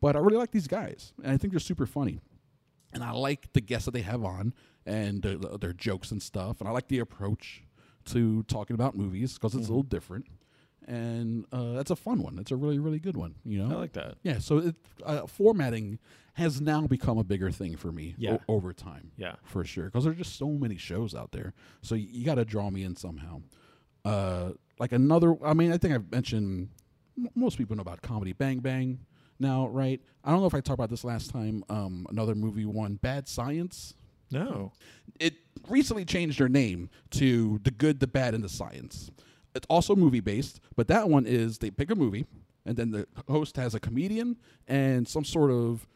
but 0.00 0.14
I 0.16 0.20
really 0.20 0.36
like 0.36 0.52
these 0.52 0.68
guys. 0.68 1.12
And 1.22 1.32
I 1.32 1.36
think 1.36 1.52
they're 1.52 1.60
super 1.60 1.86
funny. 1.86 2.20
And 2.92 3.02
I 3.02 3.10
like 3.12 3.52
the 3.52 3.60
guests 3.60 3.86
that 3.86 3.92
they 3.92 4.02
have 4.02 4.22
on 4.24 4.54
and 4.86 5.22
their, 5.22 5.36
their 5.36 5.72
jokes 5.72 6.10
and 6.10 6.22
stuff. 6.22 6.60
And 6.60 6.68
I 6.68 6.72
like 6.72 6.88
the 6.88 6.98
approach 6.98 7.62
to 8.06 8.42
talking 8.44 8.74
about 8.74 8.96
movies 8.96 9.34
because 9.34 9.54
it's 9.54 9.66
a 9.68 9.70
little 9.70 9.82
different. 9.82 10.26
And 10.88 11.46
uh, 11.52 11.72
that's 11.74 11.90
a 11.90 11.96
fun 11.96 12.22
one. 12.22 12.38
It's 12.38 12.50
a 12.50 12.56
really, 12.56 12.78
really 12.78 12.98
good 12.98 13.16
one. 13.16 13.34
You 13.44 13.62
know, 13.66 13.74
I 13.76 13.78
like 13.78 13.92
that. 13.92 14.16
yeah. 14.22 14.38
So 14.38 14.58
it, 14.58 14.74
uh, 15.04 15.26
formatting 15.26 15.98
has 16.34 16.60
now 16.60 16.86
become 16.86 17.18
a 17.18 17.24
bigger 17.24 17.50
thing 17.50 17.76
for 17.76 17.92
me 17.92 18.14
Yeah. 18.18 18.38
o- 18.48 18.54
over 18.56 18.72
time. 18.72 19.12
Yeah. 19.16 19.34
for 19.44 19.64
sure. 19.64 19.84
Because 19.86 20.04
there's 20.04 20.16
just 20.16 20.36
so 20.36 20.48
many 20.48 20.76
shows 20.76 21.14
out 21.14 21.30
there. 21.32 21.52
So 21.82 21.94
you, 21.94 22.08
you 22.10 22.24
got 22.24 22.36
to 22.36 22.44
draw 22.44 22.70
me 22.70 22.82
in 22.84 22.96
somehow. 22.96 23.42
Uh, 24.04 24.52
like 24.78 24.92
another. 24.92 25.36
I 25.44 25.54
mean, 25.54 25.72
I 25.72 25.78
think 25.78 25.94
I've 25.94 26.10
mentioned. 26.10 26.70
m- 27.18 27.28
Most 27.34 27.58
people 27.58 27.76
know 27.76 27.82
about 27.82 28.02
comedy 28.02 28.32
Bang 28.32 28.58
Bang 28.60 28.98
now, 29.38 29.68
right? 29.68 30.00
I 30.24 30.30
don't 30.30 30.40
know 30.40 30.46
if 30.46 30.54
I 30.54 30.60
talked 30.60 30.78
about 30.78 30.90
this 30.90 31.04
last 31.04 31.30
time. 31.30 31.62
Um, 31.68 32.06
another 32.10 32.34
movie 32.34 32.64
one, 32.64 32.94
Bad 32.96 33.28
Science. 33.28 33.94
No. 34.30 34.72
It 35.20 35.34
recently 35.68 36.04
changed 36.04 36.40
their 36.40 36.48
name 36.48 36.88
to 37.10 37.60
The 37.62 37.70
Good, 37.70 38.00
the 38.00 38.06
Bad, 38.06 38.34
and 38.34 38.42
the 38.42 38.48
Science. 38.48 39.10
It's 39.54 39.66
also 39.68 39.94
movie 39.94 40.20
based, 40.20 40.60
but 40.76 40.88
that 40.88 41.08
one 41.08 41.26
is 41.26 41.58
they 41.58 41.70
pick 41.70 41.90
a 41.90 41.94
movie, 41.94 42.26
and 42.64 42.76
then 42.76 42.90
the 42.90 43.06
host 43.28 43.56
has 43.56 43.74
a 43.74 43.80
comedian 43.80 44.36
and 44.66 45.06
some 45.06 45.24
sort 45.24 45.50
of 45.50 45.86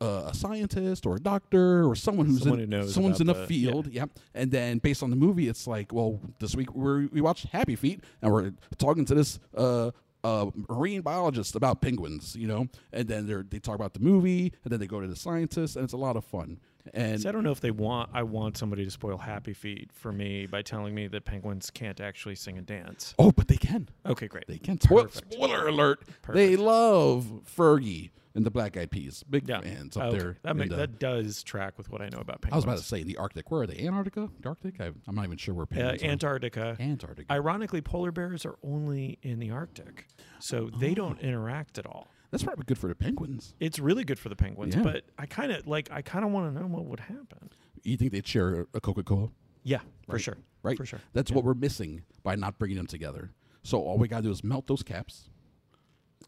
uh, 0.00 0.28
a 0.30 0.34
scientist 0.34 1.06
or 1.06 1.16
a 1.16 1.20
doctor 1.20 1.84
or 1.84 1.96
someone 1.96 2.26
who's 2.26 2.42
Someone 2.42 2.60
in, 2.60 2.70
who 2.70 2.78
knows 2.78 2.94
someone's 2.94 3.20
in 3.20 3.28
about 3.28 3.48
the- 3.48 3.60
field. 3.62 3.88
Yep. 3.88 4.10
And 4.34 4.50
then 4.50 4.78
based 4.78 5.02
on 5.02 5.10
the 5.10 5.16
movie, 5.16 5.48
it's 5.48 5.66
like, 5.66 5.92
well, 5.92 6.20
this 6.38 6.54
week 6.54 6.72
we're, 6.74 7.08
we 7.08 7.20
watched 7.20 7.46
Happy 7.46 7.74
Feet, 7.74 8.04
and 8.22 8.32
we're 8.32 8.52
talking 8.76 9.04
to 9.06 9.14
this. 9.14 9.40
Uh, 9.56 9.90
uh, 10.24 10.50
marine 10.68 11.00
biologist 11.00 11.54
about 11.54 11.80
penguins, 11.80 12.34
you 12.34 12.48
know, 12.48 12.66
and 12.92 13.06
then 13.06 13.46
they 13.50 13.60
talk 13.60 13.76
about 13.76 13.94
the 13.94 14.00
movie, 14.00 14.52
and 14.64 14.72
then 14.72 14.80
they 14.80 14.86
go 14.86 15.00
to 15.00 15.06
the 15.06 15.14
scientist, 15.14 15.76
and 15.76 15.84
it's 15.84 15.92
a 15.92 15.96
lot 15.96 16.16
of 16.16 16.24
fun. 16.24 16.58
And 16.94 17.22
See, 17.22 17.28
I 17.28 17.32
don't 17.32 17.44
know 17.44 17.52
if 17.52 17.60
they 17.60 17.70
want. 17.70 18.10
I 18.12 18.22
want 18.22 18.56
somebody 18.56 18.84
to 18.84 18.90
spoil 18.90 19.18
Happy 19.18 19.52
Feet 19.52 19.90
for 19.92 20.12
me 20.12 20.46
by 20.46 20.62
telling 20.62 20.94
me 20.94 21.06
that 21.08 21.24
penguins 21.24 21.70
can't 21.70 22.00
actually 22.00 22.34
sing 22.34 22.58
and 22.58 22.66
dance. 22.66 23.14
oh, 23.18 23.32
but 23.32 23.48
they 23.48 23.56
can. 23.56 23.88
Okay, 24.06 24.26
great. 24.26 24.46
They 24.46 24.58
can. 24.58 24.80
Spoil- 24.80 25.04
Perfect. 25.04 25.32
spoiler 25.32 25.68
alert. 25.68 26.02
They 26.32 26.56
love 26.56 27.42
Fergie 27.56 28.10
and 28.34 28.46
the 28.46 28.50
Black 28.50 28.76
Eyed 28.76 28.90
Peas. 28.90 29.24
Big 29.28 29.48
yeah. 29.48 29.60
fans 29.60 29.96
up 29.96 30.04
okay. 30.04 30.18
there. 30.18 30.36
That, 30.42 30.56
may, 30.56 30.68
that 30.68 30.98
does 30.98 31.42
track 31.42 31.76
with 31.76 31.90
what 31.90 32.00
I 32.00 32.08
know 32.08 32.18
about 32.18 32.40
penguins. 32.40 32.52
I 32.52 32.56
was 32.56 32.64
about 32.64 32.78
to 32.78 32.84
say 32.84 33.02
the 33.02 33.16
Arctic. 33.16 33.50
Where 33.50 33.62
are 33.62 33.66
they? 33.66 33.84
Antarctica? 33.84 34.28
The 34.40 34.48
Arctic? 34.48 34.80
I, 34.80 34.86
am 34.86 35.14
not 35.14 35.24
even 35.24 35.36
sure 35.36 35.54
where 35.54 35.66
penguins 35.66 36.02
uh, 36.02 36.06
Antarctica. 36.06 36.76
Are. 36.78 36.82
Antarctica. 36.82 37.32
Ironically, 37.32 37.80
polar 37.80 38.12
bears 38.12 38.46
are 38.46 38.56
only 38.62 39.18
in 39.22 39.40
the 39.40 39.50
Arctic, 39.50 40.06
so 40.38 40.70
oh. 40.72 40.78
they 40.78 40.94
don't 40.94 41.20
interact 41.20 41.78
at 41.78 41.86
all. 41.86 42.06
That's 42.30 42.42
probably 42.42 42.64
good 42.66 42.78
for 42.78 42.88
the 42.88 42.94
penguins. 42.94 43.54
It's 43.58 43.78
really 43.78 44.04
good 44.04 44.18
for 44.18 44.28
the 44.28 44.36
penguins, 44.36 44.74
yeah. 44.74 44.82
but 44.82 45.04
I 45.18 45.26
kind 45.26 45.50
of 45.50 45.66
like. 45.66 45.88
I 45.90 46.02
kind 46.02 46.24
of 46.24 46.30
want 46.30 46.54
to 46.54 46.60
know 46.60 46.66
what 46.66 46.84
would 46.84 47.00
happen. 47.00 47.50
You 47.82 47.96
think 47.96 48.12
they'd 48.12 48.26
share 48.26 48.66
a 48.74 48.80
Coca 48.80 49.02
Cola? 49.02 49.30
Yeah, 49.62 49.80
for 50.08 50.18
sure. 50.18 50.36
Right, 50.62 50.76
for 50.76 50.84
sure. 50.84 51.00
That's 51.12 51.30
yeah. 51.30 51.36
what 51.36 51.44
we're 51.44 51.54
missing 51.54 52.02
by 52.22 52.34
not 52.34 52.58
bringing 52.58 52.76
them 52.76 52.86
together. 52.86 53.30
So 53.62 53.80
all 53.80 53.98
we 53.98 54.08
gotta 54.08 54.24
do 54.24 54.30
is 54.30 54.44
melt 54.44 54.66
those 54.66 54.82
caps. 54.82 55.28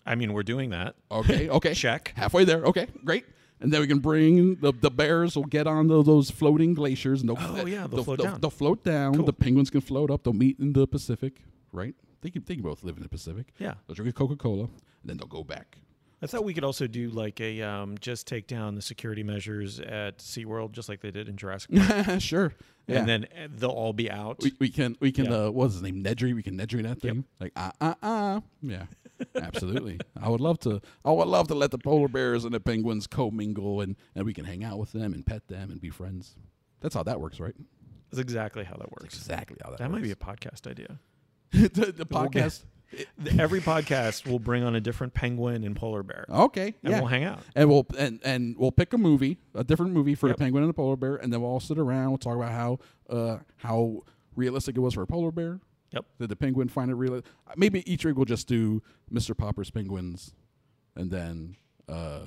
I 0.06 0.14
mean, 0.14 0.32
we're 0.32 0.42
doing 0.42 0.70
that. 0.70 0.94
Okay, 1.10 1.48
okay. 1.50 1.74
Check. 1.74 2.12
Halfway 2.16 2.44
there. 2.44 2.64
Okay, 2.64 2.86
great. 3.04 3.24
And 3.60 3.70
then 3.70 3.82
we 3.82 3.86
can 3.86 3.98
bring 3.98 4.56
the, 4.56 4.72
the 4.72 4.90
bears 4.90 5.36
will 5.36 5.44
get 5.44 5.66
on 5.66 5.88
the, 5.88 6.02
those 6.02 6.30
floating 6.30 6.72
glaciers 6.72 7.20
and 7.20 7.28
they'll, 7.28 7.36
oh 7.38 7.66
yeah 7.66 7.86
they'll, 7.86 7.88
they'll 7.88 8.04
float 8.04 8.18
they'll, 8.18 8.26
down. 8.30 8.40
They'll 8.40 8.50
float 8.50 8.84
down. 8.84 9.14
Cool. 9.16 9.26
The 9.26 9.32
penguins 9.34 9.68
can 9.68 9.82
float 9.82 10.10
up. 10.10 10.24
They'll 10.24 10.32
meet 10.32 10.58
in 10.58 10.72
the 10.72 10.86
Pacific. 10.86 11.42
Right? 11.72 11.94
They 12.22 12.30
can 12.30 12.42
they 12.46 12.54
can 12.54 12.62
both 12.62 12.82
live 12.82 12.96
in 12.96 13.02
the 13.02 13.08
Pacific. 13.08 13.52
Yeah. 13.58 13.74
They'll 13.86 13.94
drink 13.94 14.10
a 14.10 14.12
Coca 14.12 14.36
Cola 14.36 14.64
and 14.64 14.70
then 15.04 15.18
they'll 15.18 15.26
go 15.26 15.44
back. 15.44 15.78
I 16.22 16.26
thought 16.26 16.44
we 16.44 16.52
could 16.52 16.64
also 16.64 16.86
do 16.86 17.08
like 17.08 17.40
a 17.40 17.62
um, 17.62 17.96
just 17.98 18.26
take 18.26 18.46
down 18.46 18.74
the 18.74 18.82
security 18.82 19.22
measures 19.22 19.80
at 19.80 20.18
SeaWorld, 20.18 20.72
just 20.72 20.88
like 20.88 21.00
they 21.00 21.10
did 21.10 21.28
in 21.28 21.36
Jurassic 21.36 21.70
Park. 21.74 22.20
sure. 22.20 22.52
Yeah. 22.86 22.98
And 22.98 23.08
then 23.08 23.24
uh, 23.24 23.48
they'll 23.54 23.70
all 23.70 23.92
be 23.94 24.10
out. 24.10 24.38
We, 24.42 24.52
we 24.58 24.68
can 24.68 24.96
we 25.00 25.12
can 25.12 25.26
Yeah. 25.26 25.46
uh, 25.46 25.50
what's 25.50 25.74
his 25.74 25.82
name 25.82 26.02
Nedry 26.04 26.34
we 26.34 26.42
can 26.42 26.58
Nedry 26.58 26.82
that 26.82 27.00
thing 27.00 27.16
Yep. 27.16 27.24
like 27.40 27.52
ah 27.56 27.72
ah 27.80 27.96
ah 28.02 28.42
yeah 28.62 28.86
absolutely 29.36 29.98
I 30.20 30.28
would 30.28 30.40
love 30.40 30.58
to 30.60 30.80
I 31.04 31.12
would 31.12 31.28
love 31.28 31.48
to 31.48 31.54
let 31.54 31.70
the 31.70 31.78
polar 31.78 32.08
bears 32.08 32.44
and 32.44 32.52
the 32.52 32.60
penguins 32.60 33.06
commingle 33.06 33.80
and 33.80 33.96
and 34.14 34.24
we 34.26 34.34
can 34.34 34.44
hang 34.44 34.64
out 34.64 34.78
with 34.78 34.92
them 34.92 35.12
and 35.14 35.24
pet 35.24 35.46
them 35.48 35.70
and 35.70 35.80
be 35.80 35.90
friends 35.90 36.34
that's 36.80 36.94
how 36.94 37.02
that 37.04 37.20
works 37.20 37.38
right 37.38 37.54
That's 38.10 38.20
exactly 38.20 38.64
how 38.64 38.76
that 38.76 38.90
works. 38.90 39.14
exactly 39.14 39.56
how 39.62 39.70
that 39.70 39.78
That 39.78 39.90
might 39.90 40.02
be 40.02 40.10
a 40.10 40.16
podcast 40.16 40.66
idea. 40.66 40.98
the, 41.52 41.68
the 41.68 42.06
We'll 42.10 42.28
podcast 42.28 42.64
Every 43.38 43.60
podcast 43.60 44.26
will 44.28 44.38
bring 44.38 44.62
on 44.64 44.74
a 44.74 44.80
different 44.80 45.14
penguin 45.14 45.62
and 45.64 45.76
polar 45.76 46.02
bear, 46.02 46.24
okay 46.28 46.74
and 46.82 46.92
yeah 46.92 46.98
we'll 47.00 47.08
hang 47.08 47.24
out. 47.24 47.40
and 47.54 47.68
we'll 47.68 47.86
and 47.98 48.20
and 48.24 48.56
we'll 48.58 48.72
pick 48.72 48.92
a 48.92 48.98
movie, 48.98 49.38
a 49.54 49.62
different 49.64 49.92
movie 49.92 50.14
for 50.14 50.28
Yep. 50.28 50.36
the 50.36 50.40
penguin 50.44 50.62
and 50.64 50.70
the 50.70 50.74
polar 50.74 50.96
bear, 50.96 51.16
and 51.16 51.32
then 51.32 51.40
we'll 51.40 51.50
all 51.50 51.60
sit 51.60 51.78
around. 51.78 52.08
We'll 52.10 52.18
talk 52.18 52.36
about 52.36 52.50
how 52.52 52.78
uh 53.08 53.38
how 53.58 54.00
realistic 54.34 54.76
it 54.76 54.80
was 54.80 54.94
for 54.94 55.02
a 55.02 55.06
polar 55.06 55.30
bear. 55.30 55.60
Yep. 55.92 56.04
Did 56.20 56.28
the 56.30 56.36
penguin 56.36 56.68
find 56.68 56.90
it 56.90 56.94
real? 56.94 57.22
Maybe 57.56 57.88
each 57.90 58.04
week 58.04 58.16
we'll 58.16 58.24
just 58.24 58.46
do 58.48 58.82
Mr. 59.12 59.36
Popper's 59.36 59.70
penguins, 59.70 60.34
and 60.96 61.10
then 61.10 61.56
uh 61.88 62.20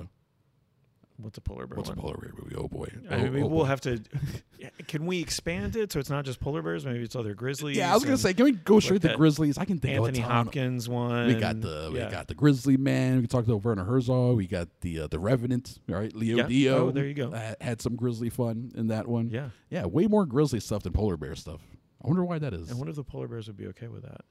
What's 1.16 1.38
a 1.38 1.40
polar 1.40 1.66
bear? 1.68 1.76
what's 1.76 1.90
a 1.90 1.94
polar 1.94 2.16
bear 2.16 2.32
movie? 2.36 2.56
Oh 2.56 2.66
boy. 2.66 2.88
I 3.08 3.14
Oh, 3.14 3.30
mean, 3.30 3.44
oh, 3.44 3.46
we'll 3.46 3.60
boy. 3.60 3.64
have 3.66 3.80
to. 3.82 4.00
Can 4.88 5.06
we 5.06 5.20
expand 5.20 5.76
it 5.76 5.92
so 5.92 6.00
it's 6.00 6.10
not 6.10 6.24
just 6.24 6.40
polar 6.40 6.60
bears? 6.60 6.84
Maybe 6.84 7.02
it's 7.02 7.14
other 7.14 7.34
grizzlies. 7.34 7.76
Yeah, 7.76 7.90
I 7.92 7.94
was 7.94 8.04
gonna 8.04 8.16
say, 8.16 8.34
can 8.34 8.44
we 8.46 8.52
go 8.52 8.80
straight 8.80 9.02
to 9.02 9.14
Grizzlies? 9.16 9.56
I 9.58 9.64
can 9.64 9.78
think 9.78 9.94
Anthony 9.96 10.20
of. 10.20 10.24
Hopkins 10.30 10.88
one. 10.88 11.26
We 11.28 11.34
got 11.34 11.60
the 11.60 11.90
yeah. 11.94 12.06
we 12.06 12.10
got 12.10 12.26
the 12.28 12.34
Grizzly 12.34 12.76
Man. 12.76 13.16
We 13.16 13.22
can 13.22 13.28
talk 13.28 13.46
to 13.46 13.56
Werner 13.56 13.84
Herzog. 13.84 14.36
We 14.36 14.46
got 14.46 14.68
the 14.80 15.00
uh, 15.00 15.06
the 15.06 15.18
Revenant. 15.18 15.78
Right, 15.86 16.14
Leo 16.14 16.38
Yeah. 16.38 16.46
Dio. 16.46 16.88
Oh, 16.88 16.90
there 16.90 17.04
you 17.06 17.14
go. 17.14 17.30
Uh, 17.30 17.54
had 17.60 17.80
some 17.80 17.94
Grizzly 17.94 18.30
fun 18.30 18.72
in 18.74 18.88
that 18.88 19.06
one. 19.06 19.28
Yeah. 19.30 19.50
yeah, 19.70 19.84
way 19.86 20.06
more 20.06 20.24
Grizzly 20.26 20.60
stuff 20.60 20.82
than 20.82 20.92
polar 20.92 21.16
bear 21.16 21.34
stuff. 21.36 21.60
I 22.02 22.08
wonder 22.08 22.24
why 22.24 22.38
that 22.38 22.52
is. 22.54 22.70
I 22.70 22.74
wonder 22.74 22.90
if 22.90 22.96
the 22.96 23.04
polar 23.04 23.28
bears 23.28 23.46
would 23.46 23.56
be 23.56 23.66
okay 23.68 23.88
with 23.88 24.02
that. 24.02 24.22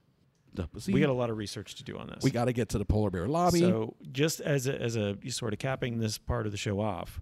See, 0.77 0.93
we 0.93 0.99
got 0.99 1.09
a 1.09 1.13
lot 1.13 1.29
of 1.29 1.37
research 1.37 1.75
to 1.75 1.83
do 1.83 1.97
on 1.97 2.07
this. 2.07 2.23
we 2.23 2.31
got 2.31 2.45
to 2.45 2.53
get 2.53 2.69
to 2.69 2.77
the 2.77 2.85
polar 2.85 3.09
bear 3.09 3.27
lobby. 3.27 3.59
So, 3.59 3.95
just 4.11 4.39
as 4.41 4.67
a, 4.67 4.79
as 4.79 4.95
a 4.95 5.17
sort 5.29 5.53
of 5.53 5.59
capping 5.59 5.99
this 5.99 6.17
part 6.17 6.45
of 6.45 6.51
the 6.51 6.57
show 6.57 6.79
off, 6.79 7.21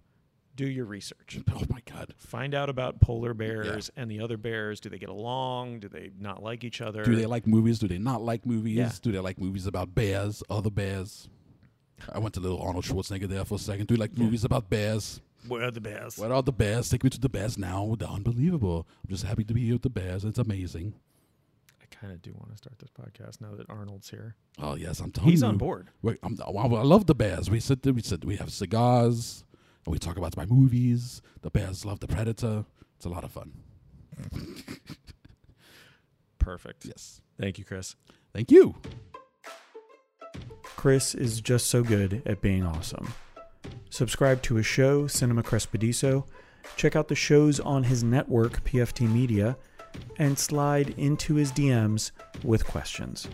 do 0.56 0.68
your 0.68 0.86
research. 0.86 1.40
oh 1.56 1.64
my 1.70 1.80
god, 1.92 2.14
Find 2.18 2.54
out 2.54 2.70
about 2.70 3.00
polar 3.00 3.34
bears 3.34 3.90
and 3.96 4.12
the 4.12 4.20
other 4.20 4.38
bears. 4.38 4.80
Do 4.80 4.90
they 4.90 4.98
get 4.98 5.10
along? 5.10 5.80
Do 5.80 5.88
they 5.88 6.12
not 6.20 6.44
like 6.44 6.64
each 6.64 6.82
other? 6.82 7.04
do 7.04 7.16
they 7.16 7.26
like 7.26 7.48
movies? 7.48 7.80
Do 7.80 7.88
they 7.88 7.98
not 7.98 8.22
like 8.22 8.46
movies? 8.46 8.78
Yeah. 8.78 8.92
Do 9.02 9.12
they 9.12 9.20
like 9.20 9.40
movies 9.40 9.66
about 9.66 9.96
bears? 9.96 10.44
Other 10.50 10.70
bears? 10.70 11.30
I 12.12 12.20
went 12.20 12.34
to 12.34 12.40
little 12.40 12.60
Arnold 12.60 12.84
Schwarzenegger 12.86 13.28
there 13.28 13.46
for 13.46 13.56
a 13.56 13.60
second. 13.60 13.88
Do 13.88 13.94
you 13.94 14.00
like 14.00 14.18
movies 14.18 14.44
about 14.44 14.70
bears? 14.70 15.22
Where 15.48 15.64
are 15.64 15.72
the 15.72 15.82
bears? 15.82 16.18
Where 16.18 16.34
are 16.34 16.44
the 16.44 16.52
bears? 16.52 16.90
Take 16.90 17.04
me 17.04 17.10
to 17.12 17.20
the 17.20 17.30
bears 17.30 17.58
now. 17.58 17.96
They're 17.98 18.08
unbelievable. 18.10 18.88
I'm 19.04 19.10
just 19.10 19.24
happy 19.24 19.44
to 19.44 19.54
be 19.54 19.66
here 19.66 19.76
with 19.76 19.82
the 19.84 19.90
bears. 19.90 20.24
It's 20.26 20.40
amazing. 20.40 20.94
I 22.02 22.06
kind 22.06 22.14
of 22.14 22.22
do 22.24 22.34
want 22.34 22.50
to 22.52 22.58
start 22.58 22.80
this 22.80 22.90
podcast 22.90 23.42
now 23.42 23.56
that 23.56 23.70
Arnold's 23.70 24.10
here. 24.10 24.36
Oh 24.60 24.76
yes, 24.76 25.00
I'm 25.00 25.12
telling 25.12 25.30
He's 25.30 25.42
you. 25.42 25.48
on 25.48 25.58
board. 25.58 25.90
Wait, 26.02 26.18
I'm, 26.24 26.36
I 26.44 26.50
love 26.50 27.06
the 27.06 27.14
bears. 27.14 27.50
We 27.50 27.60
sit 27.60 27.84
there, 27.84 27.94
we 27.94 28.02
sit, 28.02 28.26
we 28.26 28.38
have 28.38 28.52
cigars, 28.52 29.44
and 29.86 29.92
we 29.92 30.00
talk 30.00 30.18
about 30.18 30.36
my 30.36 30.46
movies. 30.48 31.22
The 31.42 31.52
bears 31.52 31.86
love 31.86 32.00
the 32.00 32.08
Predator. 32.08 32.66
It's 32.96 33.06
a 33.06 33.10
lot 33.10 33.24
of 33.24 33.32
fun. 33.32 33.52
Perfect. 36.40 36.86
Yes. 36.86 37.22
Thank 37.40 37.60
you, 37.60 37.66
Chris. 37.66 37.96
Thank 38.34 38.52
you. 38.52 38.76
Chris 40.64 41.14
is 41.14 41.40
just 41.40 41.68
so 41.68 41.84
good 41.84 42.24
at 42.26 42.42
being 42.42 42.66
awesome. 42.66 43.14
Subscribe 43.92 44.42
to 44.44 44.56
his 44.56 44.66
show, 44.66 45.06
Cinema 45.06 45.44
Crespediso. 45.44 46.26
Check 46.76 46.96
out 46.96 47.10
the 47.10 47.16
shows 47.16 47.60
on 47.60 47.84
his 47.84 48.04
network, 48.04 48.64
PFT 48.64 49.08
Media, 49.12 49.58
and 50.18 50.38
slide 50.38 50.94
into 50.98 51.36
his 51.36 51.52
DMs 51.52 52.12
with 52.44 52.66
questions 52.66 53.28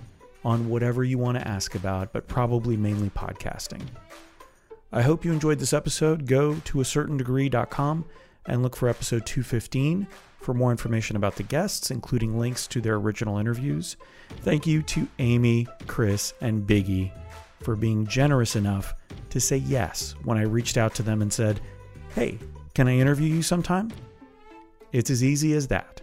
on 0.43 0.69
whatever 0.69 1.03
you 1.03 1.17
want 1.17 1.37
to 1.37 1.47
ask 1.47 1.75
about, 1.75 2.13
but 2.13 2.27
probably 2.27 2.77
mainly 2.77 3.09
podcasting. 3.09 3.81
I 4.91 5.01
hope 5.01 5.25
you 5.25 5.33
enjoyed 5.33 5.59
this 5.59 5.73
episode. 5.73 6.25
Go 6.25 6.55
to 6.65 6.79
a 6.79 6.85
certain 6.85 7.17
degree.com 7.17 8.05
and 8.45 8.63
look 8.63 8.75
for 8.75 8.87
episode 8.87 9.25
215 9.25 10.07
for 10.39 10.53
more 10.53 10.71
information 10.71 11.17
about 11.17 11.35
the 11.35 11.43
guests, 11.43 11.91
including 11.91 12.39
links 12.39 12.67
to 12.67 12.79
their 12.79 12.95
original 12.95 13.37
interviews. 13.37 13.97
Thank 14.43 14.65
you 14.65 14.81
to 14.83 15.07
Amy, 15.19 15.67
Chris, 15.87 16.33
and 16.39 16.65
Biggie 16.65 17.11
for 17.61 17.75
being 17.75 18.07
generous 18.07 18.55
enough 18.55 18.93
to 19.31 19.41
say 19.41 19.57
yes 19.57 20.15
when 20.23 20.37
I 20.37 20.43
reached 20.43 20.77
out 20.77 20.95
to 20.95 21.03
them 21.03 21.21
and 21.21 21.33
said, 21.33 21.59
Hey, 22.15 22.39
can 22.73 22.87
I 22.87 22.97
interview 22.97 23.33
you 23.33 23.41
sometime? 23.41 23.91
It's 24.93 25.09
as 25.09 25.23
easy 25.23 25.53
as 25.53 25.67
that. 25.67 26.01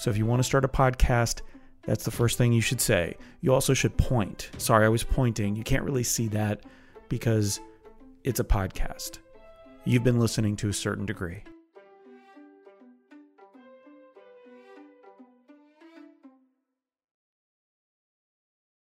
So 0.00 0.08
if 0.08 0.16
you 0.16 0.24
want 0.24 0.40
to 0.40 0.44
start 0.44 0.64
a 0.64 0.68
podcast, 0.68 1.42
that's 1.82 2.06
the 2.06 2.10
first 2.10 2.38
thing 2.38 2.54
you 2.54 2.62
should 2.62 2.80
say. 2.80 3.18
You 3.42 3.52
also 3.52 3.74
should 3.74 3.98
point. 3.98 4.48
Sorry, 4.56 4.86
I 4.86 4.88
was 4.88 5.04
pointing. 5.04 5.56
You 5.56 5.62
can't 5.62 5.84
really 5.84 6.04
see 6.04 6.26
that 6.28 6.62
because 7.10 7.60
it's 8.24 8.40
a 8.40 8.44
podcast. 8.44 9.18
You've 9.84 10.02
been 10.02 10.18
listening 10.18 10.56
to 10.56 10.70
a 10.70 10.72
certain 10.72 11.04
degree. 11.04 11.44